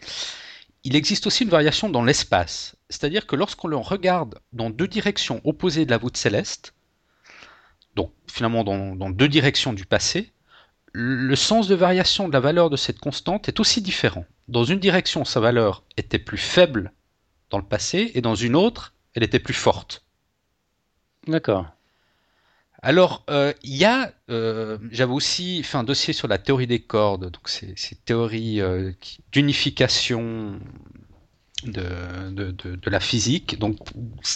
il 0.85 0.95
existe 0.95 1.27
aussi 1.27 1.43
une 1.43 1.49
variation 1.49 1.89
dans 1.89 2.03
l'espace. 2.03 2.77
C'est-à-dire 2.89 3.27
que 3.27 3.35
lorsqu'on 3.35 3.67
le 3.67 3.75
regarde 3.75 4.39
dans 4.53 4.69
deux 4.69 4.87
directions 4.87 5.41
opposées 5.43 5.85
de 5.85 5.91
la 5.91 5.97
voûte 5.97 6.15
céleste, 6.15 6.73
donc 7.95 8.13
finalement 8.27 8.63
dans, 8.63 9.09
deux 9.09 9.27
directions 9.27 9.73
du 9.73 9.85
passé, 9.85 10.31
le 10.93 11.35
sens 11.35 11.67
de 11.67 11.75
variation 11.75 12.27
de 12.27 12.33
la 12.33 12.39
valeur 12.39 12.69
de 12.69 12.77
cette 12.77 12.99
constante 12.99 13.49
est 13.49 13.59
aussi 13.59 13.81
différent. 13.81 14.25
Dans 14.47 14.63
une 14.63 14.79
direction, 14.79 15.25
sa 15.25 15.39
valeur 15.39 15.83
était 15.97 16.19
plus 16.19 16.37
faible 16.37 16.93
dans 17.49 17.57
le 17.57 17.65
passé, 17.65 18.11
et 18.13 18.21
dans 18.21 18.35
une 18.35 18.55
autre, 18.55 18.93
elle 19.15 19.23
était 19.23 19.39
plus 19.39 19.55
forte. 19.55 20.05
D'accord. 21.27 21.65
Alors, 22.81 23.23
euh, 23.29 23.53
il 23.63 23.75
y 23.75 23.83
a, 23.83 24.13
euh, 24.29 24.77
j'avais 24.91 25.11
aussi 25.11 25.63
fait 25.63 25.77
un 25.77 25.83
dossier 25.83 26.13
sur 26.13 26.27
la 26.27 26.37
théorie 26.37 26.67
des 26.67 26.79
cordes, 26.79 27.29
donc 27.29 27.49
c'est 27.49 28.05
théorie 28.05 28.61
euh, 28.61 28.93
d'unification 29.33 30.59
de, 31.65 32.89
la 32.89 32.99
physique. 33.01 33.59
Donc, 33.59 33.77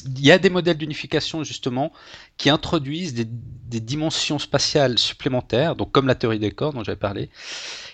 il 0.06 0.26
y 0.26 0.32
a 0.32 0.39
des 0.39 0.50
modèles 0.50 0.78
d'unification 0.78 1.46
justement 1.46 1.94
qui 2.36 2.50
introduisent 2.50 3.14
des, 3.14 3.26
des, 3.26 3.80
dimensions 3.80 4.39
spatiales 4.39 4.98
supplémentaires, 4.98 5.78
donc 5.78 5.94
comme 5.94 6.08
la 6.08 6.16
théorie 6.16 6.39
des 6.39 6.52
cordes 6.52 6.76
dont 6.76 6.84
j'avais 6.84 6.98
parlé, 6.98 7.30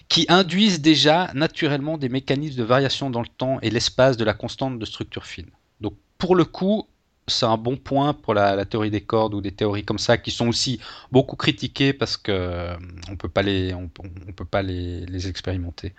qui 0.08 0.26
induisent 0.30 0.82
déjà 0.82 1.30
naturellement 1.36 2.00
des 2.00 2.10
mécanismes 2.10 2.58
de 2.58 2.64
variation 2.64 3.12
dans 3.12 3.22
le 3.22 3.28
temps 3.28 3.60
et 3.62 3.70
l'espace 3.70 4.18
de 4.18 4.24
la 4.24 4.34
constante 4.34 4.80
de 4.80 4.86
structure 4.86 5.28
fine. 5.28 5.52
Donc, 5.80 5.94
pour 6.18 6.36
le 6.36 6.46
coup, 6.46 6.88
c'est 7.30 7.46
un 7.46 7.58
bon 7.58 7.78
point 7.78 8.14
pour 8.14 8.34
la, 8.34 8.66
théorie 8.66 8.92
des 8.92 9.02
cordes 9.02 9.34
ou 9.34 9.42
des 9.42 9.52
théories 9.52 9.84
comme 9.84 10.00
ça 10.00 10.18
qui 10.18 10.32
sont 10.32 10.48
aussi 10.48 10.80
beaucoup 11.12 11.36
critiquées 11.36 11.94
parce 11.94 12.18
que 12.18 12.32
euh, 12.32 12.76
on 13.10 13.16
peut 13.16 13.30
pas 13.30 13.42
les, 13.42 13.74
on, 13.74 13.88
peut 13.88 14.46
pas 14.46 14.62
les, 14.62 15.28
expérimenter. 15.28 15.94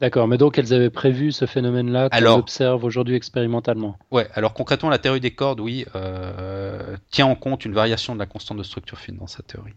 D'accord, 0.00 0.26
mais 0.26 0.38
donc 0.38 0.58
elles 0.58 0.74
avaient 0.74 0.90
prévu 0.90 1.32
ce 1.32 1.46
phénomène-là 1.46 2.10
qu'on 2.10 2.26
observe 2.26 2.84
aujourd'hui 2.84 3.14
expérimentalement. 3.14 3.96
Ouais, 4.10 4.28
alors 4.34 4.52
concrètement, 4.52 4.90
la 4.90 4.98
théorie 4.98 5.20
des 5.20 5.34
cordes, 5.34 5.60
oui, 5.60 5.86
euh, 5.94 6.96
tient 7.10 7.26
en 7.26 7.36
compte 7.36 7.64
une 7.64 7.74
variation 7.74 8.14
de 8.14 8.18
la 8.18 8.26
constante 8.26 8.58
de 8.58 8.64
structure 8.64 8.98
fine 8.98 9.16
dans 9.16 9.26
sa 9.28 9.42
théorie. 9.42 9.74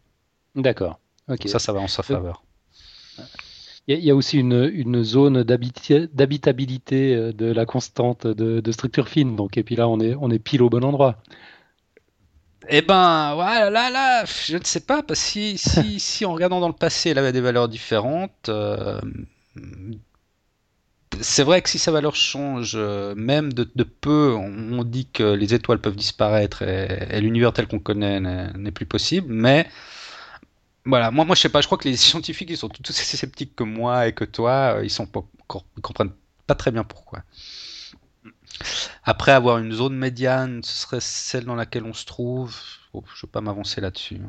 D'accord. 0.55 0.99
ok. 1.29 1.47
Ça, 1.47 1.59
ça 1.59 1.71
va 1.71 1.79
en 1.79 1.87
sa 1.87 2.03
faveur. 2.03 2.43
Il 3.89 4.03
y, 4.03 4.11
a 4.11 4.15
aussi 4.15 4.37
une, 4.37 5.03
zone 5.03 5.43
d'habitabilité 5.43 7.15
euh, 7.15 7.31
de 7.31 7.45
la 7.45 7.65
constante 7.65 8.27
de, 8.27 8.71
structure 8.73 9.07
fine. 9.07 9.37
Donc, 9.37 9.57
et 9.57 9.63
puis 9.63 9.77
là, 9.77 9.87
on 9.87 9.99
est, 10.01 10.13
on 10.19 10.29
est 10.29 10.39
pile 10.39 10.61
au 10.61 10.69
bon 10.69 10.83
endroit. 10.83 11.21
Eh 12.67 12.81
ben, 12.81 13.33
voilà, 13.35 13.69
là, 13.69 13.89
là, 13.89 14.25
je 14.25 14.57
ne 14.57 14.63
sais 14.65 14.81
pas, 14.81 15.03
parce 15.03 15.21
que 15.21 15.29
si, 15.29 15.57
si, 15.57 15.99
si 16.01 16.25
en 16.25 16.33
regardant 16.33 16.59
dans 16.59 16.67
le 16.67 16.73
passé, 16.73 17.11
elle 17.11 17.17
avait 17.17 17.31
des 17.31 17.39
valeurs 17.39 17.69
différentes, 17.69 18.49
euh, 18.49 18.99
c'est 21.21 21.43
vrai 21.43 21.61
que 21.61 21.69
si 21.69 21.79
sa 21.79 21.91
valeur 21.91 22.15
change, 22.15 22.73
euh, 22.75 23.15
même 23.15 23.53
de, 23.53 23.63
peu, 23.83 24.35
on, 24.35 24.83
dit 24.83 25.07
que 25.07 25.23
les 25.23 25.53
étoiles 25.53 25.79
peuvent 25.79 25.95
disparaître 25.95 26.61
et 26.61 27.21
l'univers 27.21 27.53
tel 27.53 27.67
qu'on 27.67 27.79
connaît 27.79 28.19
n'est 28.19 28.71
plus 28.71 28.85
possible, 28.85 29.27
mais 29.29 29.67
voilà, 30.87 31.11
moi, 31.11 31.25
moi 31.25 31.35
je 31.35 31.41
sais 31.41 31.49
pas, 31.49 31.61
je 31.61 31.67
crois 31.67 31.77
que 31.77 31.87
les 31.87 31.97
scientifiques 31.97 32.49
ils 32.49 32.57
sont 32.57 32.69
tous 32.69 32.89
aussi 32.89 33.17
sceptiques 33.17 33.55
que 33.55 33.63
moi 33.63 34.07
et 34.07 34.13
que 34.13 34.23
toi, 34.23 34.77
euh, 34.77 34.83
ils 34.85 34.89
sont 34.89 35.05
pas, 35.05 35.21
ils 35.77 35.81
comprennent 35.81 36.13
pas 36.47 36.55
très 36.55 36.71
bien 36.71 36.83
pourquoi. 36.83 37.23
Après 39.03 39.31
avoir 39.31 39.57
une 39.59 39.71
zone 39.71 39.95
médiane, 39.95 40.63
ce 40.63 40.75
serait 40.75 40.99
celle 41.01 41.45
dans 41.45 41.55
laquelle 41.55 41.83
on 41.83 41.93
se 41.93 42.05
trouve. 42.05 42.55
Je 42.93 42.99
je 43.15 43.25
vais 43.25 43.31
pas 43.31 43.41
m'avancer 43.41 43.81
là-dessus. 43.81 44.19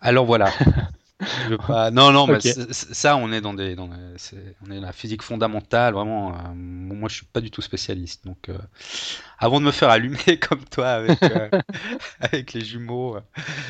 Alors 0.00 0.26
voilà. 0.26 0.52
Non, 1.92 2.10
non, 2.12 2.26
mais 2.26 2.40
ça, 2.40 3.16
on 3.16 3.32
est 3.32 3.40
dans 3.40 3.54
des, 3.54 3.74
dans 3.76 3.88
on 4.66 4.70
est 4.70 4.80
la 4.80 4.92
physique 4.92 5.22
fondamentale, 5.22 5.94
vraiment. 5.94 6.32
Euh, 6.32 6.38
moi, 6.54 7.08
je 7.08 7.16
suis 7.16 7.26
pas 7.26 7.40
du 7.40 7.50
tout 7.50 7.62
spécialiste, 7.62 8.26
donc 8.26 8.48
euh, 8.48 8.58
avant 9.38 9.60
de 9.60 9.66
me 9.66 9.70
faire 9.70 9.90
allumer 9.90 10.38
comme 10.48 10.64
toi 10.64 10.88
avec, 10.88 11.22
euh, 11.22 11.48
avec 12.20 12.52
les 12.52 12.62
jumeaux, 12.62 13.16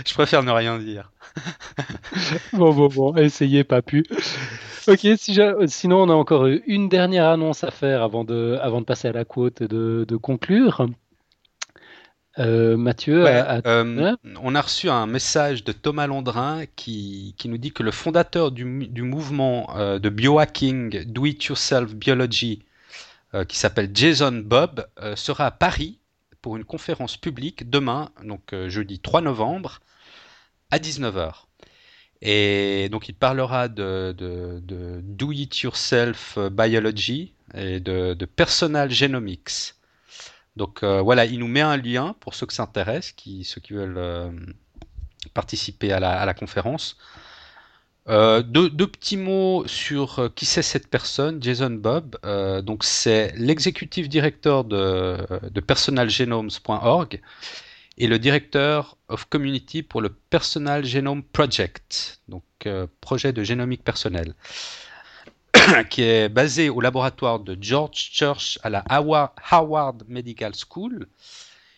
je 0.06 0.14
préfère 0.14 0.42
ne 0.42 0.50
rien 0.50 0.78
dire. 0.78 1.12
bon, 2.52 2.72
bon, 2.72 2.88
bon, 2.88 3.16
essayez, 3.16 3.64
pas 3.64 3.82
pu. 3.82 4.04
Ok, 4.86 5.06
si 5.16 5.38
sinon 5.68 6.02
on 6.02 6.10
a 6.10 6.14
encore 6.14 6.46
une 6.46 6.88
dernière 6.88 7.28
annonce 7.28 7.64
à 7.64 7.70
faire 7.70 8.02
avant 8.02 8.24
de, 8.24 8.58
avant 8.60 8.80
de 8.80 8.86
passer 8.86 9.08
à 9.08 9.12
la 9.12 9.24
quote 9.24 9.62
et 9.62 9.68
de, 9.68 10.04
de 10.06 10.16
conclure. 10.16 10.86
Euh, 12.40 12.76
Mathieu, 12.76 13.24
euh, 13.26 14.16
on 14.42 14.54
a 14.56 14.60
reçu 14.60 14.90
un 14.90 15.06
message 15.06 15.62
de 15.62 15.70
Thomas 15.70 16.08
Landrin 16.08 16.64
qui, 16.74 17.34
qui 17.38 17.48
nous 17.48 17.58
dit 17.58 17.72
que 17.72 17.84
le 17.84 17.92
fondateur 17.92 18.50
du, 18.50 18.88
du 18.88 19.02
mouvement 19.02 19.76
euh, 19.76 20.00
de 20.00 20.08
biohacking 20.08 21.04
Do 21.04 21.26
It 21.26 21.44
Yourself 21.44 21.94
Biology, 21.94 22.62
qui 23.48 23.58
s'appelle 23.58 23.90
Jason 23.92 24.42
Bob, 24.44 24.86
sera 25.16 25.46
à 25.46 25.50
Paris 25.50 25.98
pour 26.40 26.56
une 26.56 26.62
conférence 26.64 27.16
publique 27.16 27.68
demain, 27.68 28.10
donc 28.22 28.54
jeudi 28.68 29.00
3 29.00 29.22
novembre, 29.22 29.80
à 30.70 30.78
19h. 30.78 31.32
Et 32.22 32.88
donc 32.92 33.08
il 33.08 33.14
parlera 33.14 33.66
de, 33.66 34.14
de, 34.16 34.60
de 34.62 35.00
Do 35.02 35.32
It 35.32 35.62
Yourself 35.62 36.38
Biology 36.52 37.32
et 37.54 37.80
de, 37.80 38.14
de 38.14 38.24
Personal 38.24 38.88
Genomics. 38.88 39.73
Donc 40.56 40.82
euh, 40.82 41.00
voilà, 41.02 41.24
il 41.24 41.38
nous 41.40 41.48
met 41.48 41.60
un 41.60 41.76
lien 41.76 42.14
pour 42.20 42.34
ceux 42.34 42.46
qui 42.46 42.54
s'intéressent, 42.54 43.12
qui, 43.12 43.44
ceux 43.44 43.60
qui 43.60 43.72
veulent 43.72 43.98
euh, 43.98 44.30
participer 45.34 45.92
à 45.92 46.00
la, 46.00 46.34
conférence. 46.34 46.96
Euh, 48.08 48.42
deux, 48.42 48.70
petits 48.70 49.16
mots 49.16 49.66
sur 49.66 50.30
qui 50.34 50.44
c'est 50.44 50.62
cette 50.62 50.88
personne, 50.88 51.42
Jason 51.42 51.70
Bob. 51.70 52.16
donc 52.62 52.84
c'est 52.84 53.32
l'exécutif 53.36 54.08
directeur 54.08 54.64
de, 54.64 55.16
de 55.50 55.60
personalgenomes.org 55.60 57.20
et 57.96 58.06
le 58.06 58.18
directeur 58.18 58.96
of 59.08 59.24
community 59.26 59.82
pour 59.82 60.02
le 60.02 60.10
Personal 60.10 60.84
Genome 60.84 61.22
Project, 61.22 62.20
donc 62.28 62.44
projet 63.00 63.32
de 63.32 63.42
génomique 63.42 63.82
personnelle. 63.82 64.34
qui 65.90 66.02
est 66.02 66.28
basé 66.28 66.68
au 66.68 66.80
laboratoire 66.80 67.40
de 67.40 67.56
George 67.60 68.10
Church 68.12 68.60
à 68.62 68.70
la 68.70 68.84
Howard 68.88 70.04
Medical 70.08 70.52
School. 70.54 71.08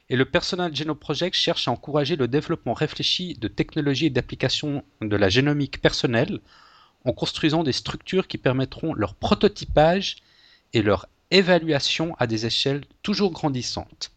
Et 0.08 0.14
le 0.16 0.24
Personal 0.24 0.74
Genome 0.74 0.96
Project 0.96 1.36
cherche 1.36 1.68
à 1.68 1.72
encourager 1.72 2.16
le 2.16 2.26
développement 2.28 2.74
réfléchi 2.74 3.34
de 3.34 3.48
technologies 3.48 4.06
et 4.06 4.10
d'applications 4.10 4.84
de 5.00 5.16
la 5.16 5.28
génomique 5.28 5.80
personnelle 5.80 6.38
en 7.04 7.12
construisant 7.12 7.64
des 7.64 7.72
structures 7.72 8.28
qui 8.28 8.38
permettront 8.38 8.94
leur 8.94 9.14
prototypage 9.14 10.16
et 10.72 10.82
leur 10.82 11.06
évaluation 11.30 12.16
à 12.18 12.26
des 12.26 12.46
échelles 12.46 12.84
toujours 13.02 13.30
grandissantes. 13.32 14.10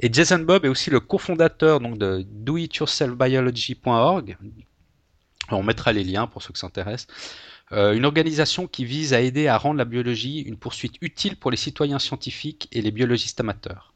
Et 0.00 0.12
Jason 0.12 0.40
Bob 0.40 0.64
est 0.64 0.68
aussi 0.68 0.90
le 0.90 0.98
cofondateur 1.00 1.80
de 1.80 2.26
doityourselfbiology.org. 2.28 4.36
On 5.50 5.62
mettra 5.62 5.92
les 5.92 6.02
liens 6.02 6.26
pour 6.26 6.42
ceux 6.42 6.52
qui 6.52 6.58
s'intéressent. 6.60 7.06
Euh, 7.70 7.94
une 7.94 8.04
organisation 8.04 8.66
qui 8.66 8.84
vise 8.84 9.14
à 9.14 9.20
aider 9.20 9.46
à 9.46 9.56
rendre 9.56 9.78
la 9.78 9.84
biologie 9.84 10.40
une 10.40 10.56
poursuite 10.56 10.96
utile 11.00 11.36
pour 11.36 11.50
les 11.50 11.56
citoyens 11.56 11.98
scientifiques 11.98 12.68
et 12.72 12.82
les 12.82 12.90
biologistes 12.90 13.40
amateurs. 13.40 13.94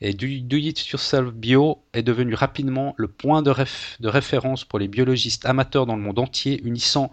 Et 0.00 0.12
Do, 0.12 0.26
It 0.26 0.88
Yourself 0.88 1.32
Bio 1.32 1.82
est 1.92 2.02
devenu 2.02 2.34
rapidement 2.34 2.94
le 2.98 3.08
point 3.08 3.42
de, 3.42 3.54
de, 4.00 4.08
référence 4.08 4.64
pour 4.64 4.78
les 4.78 4.88
biologistes 4.88 5.46
amateurs 5.46 5.86
dans 5.86 5.96
le 5.96 6.02
monde 6.02 6.18
entier, 6.18 6.60
unissant 6.64 7.12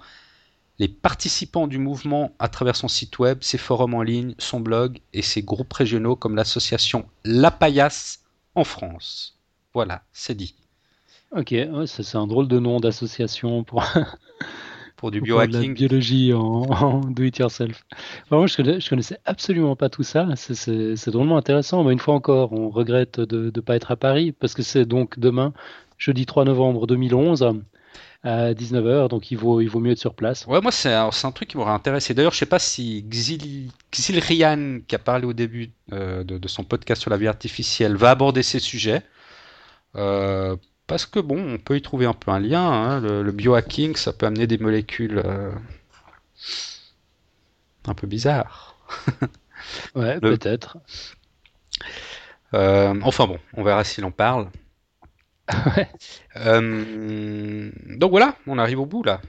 les 0.79 0.87
participants 0.89 1.67
du 1.67 1.77
mouvement 1.77 2.35
à 2.39 2.49
travers 2.49 2.75
son 2.75 2.87
site 2.87 3.19
web, 3.19 3.37
ses 3.41 3.57
forums 3.57 3.93
en 3.93 4.01
ligne, 4.01 4.35
son 4.37 4.59
blog 4.59 4.99
et 5.13 5.21
ses 5.21 5.43
groupes 5.43 5.71
régionaux 5.71 6.15
comme 6.15 6.35
l'association 6.35 7.07
La 7.23 7.51
Paillasse 7.51 8.23
en 8.55 8.63
France. 8.63 9.37
Voilà, 9.73 10.03
c'est 10.11 10.35
dit. 10.35 10.55
Ok, 11.31 11.55
c'est 11.85 12.15
un 12.15 12.27
drôle 12.27 12.47
de 12.47 12.59
nom 12.59 12.79
d'association 12.79 13.63
pour 13.63 13.85
du 15.11 15.21
biohacking. 15.21 15.73
biologie 15.73 16.33
en, 16.35 17.01
do 17.01 17.23
it 17.23 17.37
yourself. 17.37 17.83
moi, 18.31 18.47
je, 18.47 18.61
ne 18.61 18.89
connaissais 18.89 19.19
absolument 19.25 19.75
pas 19.75 19.89
tout 19.89 20.03
ça. 20.03 20.27
C'est 20.35 21.09
drôlement 21.09 21.37
intéressant. 21.37 21.83
Mais 21.83 21.93
une 21.93 21.99
fois 21.99 22.13
encore, 22.15 22.53
on 22.53 22.69
regrette 22.69 23.19
de 23.19 23.51
ne 23.55 23.61
pas 23.61 23.75
être 23.75 23.91
à 23.91 23.95
Paris 23.95 24.31
parce 24.31 24.53
que 24.53 24.63
c'est 24.63 24.85
donc 24.85 25.19
demain, 25.19 25.53
jeudi 25.97 26.25
3 26.25 26.45
novembre 26.45 26.87
2011 26.87 27.53
à 28.23 28.53
19h, 28.53 29.09
donc 29.09 29.31
il 29.31 29.37
vaut, 29.37 29.59
il 29.59 29.67
vaut 29.67 29.79
mieux 29.79 29.91
être 29.91 29.99
sur 29.99 30.13
place. 30.13 30.45
Ouais, 30.47 30.61
moi, 30.61 30.71
c'est 30.71 30.93
un, 30.93 31.09
un, 31.23 31.31
truc 31.31 31.49
qui 31.49 31.57
m'aurait 31.57 31.73
intéressé. 31.73 32.13
D'ailleurs, 32.13 32.31
je 32.31 32.37
sais 32.37 32.45
pas 32.45 32.59
si 32.59 33.03
Xil, 33.03 33.69
Xilrian, 33.91 34.79
qui 34.87 34.95
a 34.95 34.99
parlé 34.99 35.25
au 35.25 35.33
début 35.33 35.71
euh, 35.91 36.23
de, 36.23 36.37
de, 36.37 36.47
son 36.47 36.63
podcast 36.63 37.01
sur 37.01 37.11
la 37.11 37.17
vie 37.17 37.27
artificielle, 37.27 37.97
va 37.97 38.11
aborder 38.11 38.41
ces 38.41 38.59
sujets. 38.59 39.01
Euh, 39.95 40.55
parce 40.93 41.07
que 41.07 41.19
bon, 41.19 41.55
on 41.55 41.57
peut 41.57 41.75
y 41.75 41.81
trouver 41.81 42.05
un 42.05 42.13
peu 42.13 42.29
un 42.29 42.39
lien. 42.39 42.71
Hein. 42.71 42.99
Le, 42.99 43.31
biohacking, 43.31 43.95
ça 43.95 44.13
peut 44.13 44.27
amener 44.27 44.45
des 44.45 44.59
molécules 44.59 45.23
euh, 45.25 45.51
un 47.87 47.95
peu 47.95 48.05
bizarres. 48.05 48.77
ouais, 49.95 50.19
peut-être. 50.19 50.77
Euh, 52.53 52.93
enfin 53.01 53.25
bon, 53.25 53.39
on 53.55 53.63
verra 53.63 53.83
s'il 53.83 54.05
en 54.05 54.11
parle. 54.11 54.51
ouais. 55.75 55.89
Euh, 56.35 57.71
donc 57.97 58.11
voilà, 58.11 58.37
on 58.45 58.59
arrive 58.59 58.79
au 58.79 58.85
bout 58.85 59.01
là. 59.01 59.19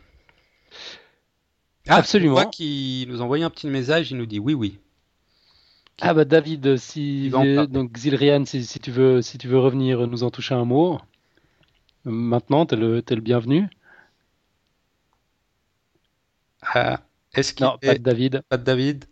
Ah, 1.88 1.96
Absolument. 1.96 2.44
qui 2.50 3.06
nous 3.08 3.22
envoyait 3.22 3.44
un 3.44 3.48
petit 3.48 3.68
message, 3.68 4.10
il 4.10 4.18
nous 4.18 4.26
dit 4.26 4.38
oui, 4.38 4.52
oui. 4.52 4.78
Ah 6.02 6.12
bah 6.12 6.26
David, 6.26 6.76
si 6.76 7.30
donc 7.30 7.92
Xilrian, 7.92 8.44
si, 8.44 8.66
tu 8.66 8.90
veux, 8.90 9.22
si 9.22 9.38
tu 9.38 9.48
veux 9.48 9.58
revenir 9.58 10.06
nous 10.06 10.24
en 10.24 10.30
toucher 10.30 10.54
un 10.54 10.66
mot. 10.66 11.00
Maintenant, 12.04 12.66
t'es 12.66 12.76
le, 12.76 12.98
es 12.98 13.14
le 13.14 13.20
bienvenu. 13.20 13.68
Ah, 16.62 17.00
est-ce 17.34 17.54
qu'il 17.54 17.64
Non, 17.64 17.78
pas 17.78 17.94
de 17.94 17.98
David. 17.98 18.42
Pas 18.48 18.56
de 18.56 18.64
David? 18.64 19.04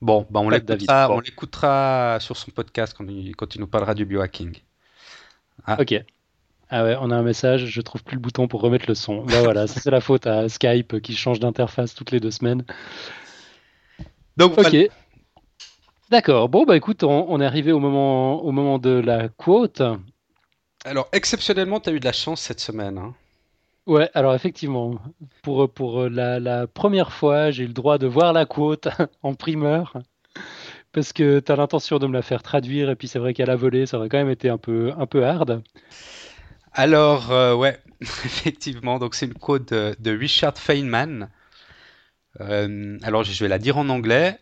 Bon, 0.00 0.26
bah 0.30 0.40
on 0.40 0.48
l'écoutera 0.48 2.18
sur 2.20 2.36
son 2.36 2.50
podcast 2.50 2.94
quand 2.96 3.06
il, 3.06 3.36
quand 3.36 3.54
il, 3.54 3.60
nous 3.60 3.68
parlera 3.68 3.94
du 3.94 4.04
biohacking. 4.04 4.56
Ah. 5.64 5.76
Ok. 5.80 5.94
Ah 6.70 6.84
ouais, 6.84 6.96
on 7.00 7.10
a 7.10 7.16
un 7.16 7.22
message, 7.22 7.66
je 7.66 7.80
trouve 7.82 8.02
plus 8.02 8.16
le 8.16 8.20
bouton 8.20 8.48
pour 8.48 8.62
remettre 8.62 8.86
le 8.88 8.94
son. 8.94 9.24
Bah 9.24 9.42
voilà, 9.42 9.66
c'est 9.66 9.90
la 9.90 10.00
faute 10.00 10.26
à 10.26 10.48
Skype 10.48 11.00
qui 11.02 11.14
change 11.14 11.38
d'interface 11.38 11.94
toutes 11.94 12.10
les 12.10 12.18
deux 12.18 12.30
semaines. 12.30 12.64
Donc, 14.36 14.58
ok. 14.58 14.76
D'accord. 16.10 16.48
Bon, 16.48 16.64
bah 16.64 16.76
écoute, 16.76 17.04
on, 17.04 17.26
on, 17.28 17.40
est 17.40 17.46
arrivé 17.46 17.72
au 17.72 17.78
moment, 17.78 18.42
au 18.42 18.50
moment 18.50 18.78
de 18.78 18.90
la 18.90 19.28
quote. 19.28 19.82
Alors, 20.84 21.08
exceptionnellement, 21.12 21.80
tu 21.80 21.90
as 21.90 21.92
eu 21.92 22.00
de 22.00 22.04
la 22.04 22.12
chance 22.12 22.40
cette 22.40 22.60
semaine. 22.60 22.98
Hein. 22.98 23.14
Ouais, 23.86 24.10
alors 24.14 24.34
effectivement, 24.34 25.00
pour, 25.42 25.68
pour 25.68 26.08
la, 26.08 26.66
première 26.68 27.12
fois, 27.12 27.50
j'ai 27.50 27.64
eu 27.64 27.66
le 27.66 27.72
droit 27.72 27.98
de 27.98 28.06
voir 28.06 28.32
la 28.32 28.46
quote 28.46 28.88
en 29.22 29.34
primeur, 29.34 29.98
parce 30.92 31.12
que 31.12 31.40
tu 31.40 31.50
as 31.50 31.56
l'intention 31.56 31.98
de 31.98 32.06
me 32.06 32.12
la 32.12 32.22
faire 32.22 32.42
traduire, 32.42 32.90
et 32.90 32.96
puis 32.96 33.08
c'est 33.08 33.18
vrai 33.18 33.34
qu'à 33.34 33.46
la 33.46 33.56
volée, 33.56 33.86
ça 33.86 33.98
aurait 33.98 34.08
quand 34.08 34.18
même 34.18 34.30
été 34.30 34.48
un 34.48 34.58
peu, 34.58 34.92
un 34.96 35.06
peu 35.06 35.24
hard. 35.24 35.62
Alors, 36.74 37.32
euh, 37.32 37.54
ouais, 37.54 37.78
effectivement, 38.00 38.98
donc 38.98 39.14
c'est 39.16 39.26
une 39.26 39.34
quote 39.34 39.72
de, 39.72 40.16
Richard 40.16 40.56
Feynman. 40.58 41.28
Euh, 42.40 42.98
alors, 43.02 43.24
je 43.24 43.44
vais 43.44 43.48
la 43.48 43.58
dire 43.58 43.78
en 43.78 43.88
anglais. 43.88 44.38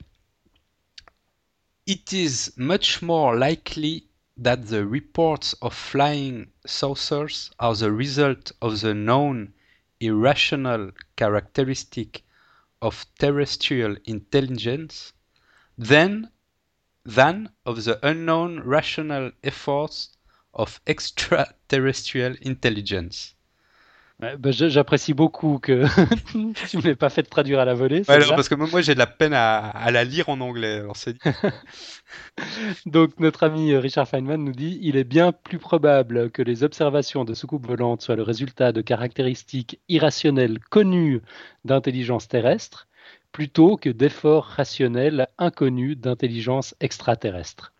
It 1.86 2.12
is 2.12 2.52
much 2.56 3.00
more 3.02 3.34
likely 3.34 4.09
that 4.36 4.66
the 4.68 4.86
reports 4.86 5.52
of 5.62 5.74
flying 5.74 6.52
saucers 6.66 7.50
are 7.58 7.74
the 7.74 7.90
result 7.92 8.52
of 8.62 8.80
the 8.80 8.94
known 8.94 9.52
irrational 10.00 10.90
characteristic 11.16 12.22
of 12.82 13.04
terrestrial 13.18 13.96
intelligence 14.04 15.12
than 15.76 16.30
than 17.04 17.50
of 17.66 17.84
the 17.84 17.98
unknown 18.06 18.60
rational 18.60 19.32
efforts 19.42 20.16
of 20.54 20.80
extraterrestrial 20.86 22.34
intelligence. 22.42 23.34
Bah, 24.20 24.50
j'apprécie 24.50 25.14
beaucoup 25.14 25.58
que 25.58 25.84
tu 26.68 26.76
ne 26.76 26.82
m'aies 26.82 26.94
pas 26.94 27.08
fait 27.08 27.22
traduire 27.22 27.58
à 27.58 27.64
la 27.64 27.72
volée. 27.72 28.02
parce 28.04 28.50
que 28.50 28.54
moi 28.54 28.82
j'ai 28.82 28.92
de 28.92 28.98
la 28.98 29.06
peine 29.06 29.32
à, 29.32 29.90
la 29.90 30.04
lire 30.04 30.28
en 30.28 30.40
anglais. 30.40 30.82
Donc 32.86 33.18
notre 33.18 33.44
ami 33.44 33.74
Richard 33.76 34.06
Feynman 34.06 34.44
nous 34.44 34.52
dit 34.52 34.78
il 34.82 34.96
est 34.96 35.04
bien 35.04 35.32
plus 35.32 35.58
probable 35.58 36.30
que 36.30 36.42
les 36.42 36.64
observations 36.64 37.24
de 37.24 37.32
soucoupes 37.32 37.66
volantes 37.66 38.02
soient 38.02 38.16
le 38.16 38.22
résultat 38.22 38.72
de 38.72 38.82
caractéristiques 38.82 39.80
irrationnelles 39.88 40.58
connues 40.70 41.22
d'intelligence 41.64 42.28
terrestre 42.28 42.88
plutôt 43.32 43.76
que 43.76 43.88
d'efforts 43.88 44.44
rationnels 44.44 45.28
inconnus 45.38 45.96
d'intelligence 45.96 46.74
extraterrestre. 46.80 47.72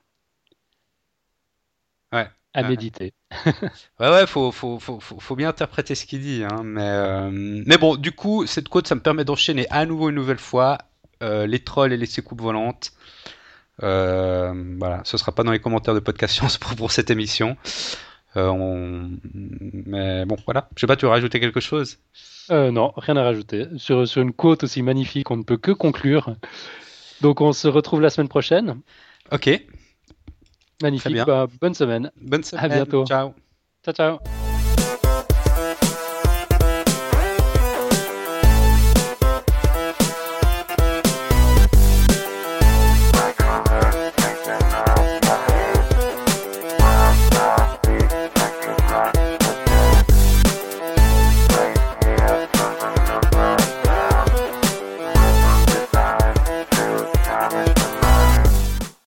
À 2.53 2.63
méditer. 2.65 3.13
ouais, 4.01 4.11
ouais, 4.11 4.27
faut, 4.27 4.51
faut, 4.51 4.81
faut, 4.81 4.99
faut, 5.01 5.37
bien 5.37 5.49
interpréter 5.49 5.95
ce 5.95 6.05
qu'il 6.05 6.21
dit. 6.21 6.43
Hein, 6.45 6.63
mais, 6.65 6.83
euh, 6.83 7.31
mais 7.33 7.79
bon, 7.79 7.95
du 7.95 8.11
coup, 8.11 8.47
cette 8.47 8.69
côte, 8.69 8.89
ça 8.89 8.97
me 8.97 9.01
permet 9.01 9.25
d'enchaîner 9.25 9.69
à 9.71 9.87
nouveau 9.87 10.09
une 10.09 10.17
nouvelle 10.17 10.39
fois 10.39 10.79
euh, 11.23 11.47
les 11.47 11.61
trolls 11.61 11.93
et 11.93 11.97
les 11.97 12.07
soucoupes 12.07 12.41
volantes. 12.41 12.93
Euh, 13.83 14.53
voilà, 14.79 15.01
ce 15.05 15.17
sera 15.17 15.33
pas 15.33 15.45
dans 15.45 15.53
les 15.53 15.61
commentaires 15.61 15.95
de 15.95 16.01
podcast 16.01 16.35
science 16.35 16.59
pour, 16.59 16.75
pour 16.75 16.91
cette 16.91 17.11
émission. 17.11 17.57
Mais 18.35 20.25
bon, 20.25 20.37
voilà. 20.45 20.69
Je 20.75 20.81
sais 20.81 20.87
pas, 20.89 20.97
tu 20.97 21.05
veux 21.05 21.11
rajouter 21.11 21.39
quelque 21.39 21.61
chose? 21.61 21.99
Euh, 22.51 22.73
non, 22.73 22.93
rien 22.97 23.17
à 23.17 23.23
rajouter. 23.23 23.67
Sur, 23.77 24.09
sur 24.09 24.23
une 24.23 24.33
côte 24.33 24.65
aussi 24.65 24.83
magnifique, 24.83 25.31
on 25.31 25.37
ne 25.37 25.45
peut 25.45 25.57
que 25.57 25.71
conclure. 25.71 26.35
Donc 27.21 27.41
on 27.41 27.53
se 27.53 27.69
retrouve 27.69 28.01
la 28.01 28.11
semaine 28.11 28.29
prochaine. 28.29 28.81
Ok. 29.31 29.49
Magnifique. 30.83 31.25
Bah, 31.27 31.47
bonne 31.61 31.75
semaine. 31.75 32.11
Bonne 32.21 32.43
semaine. 32.43 32.65
À 32.65 32.69
bientôt. 32.69 33.05
Ciao. 33.07 33.35
Ciao, 33.85 33.95
ciao. 33.95 34.50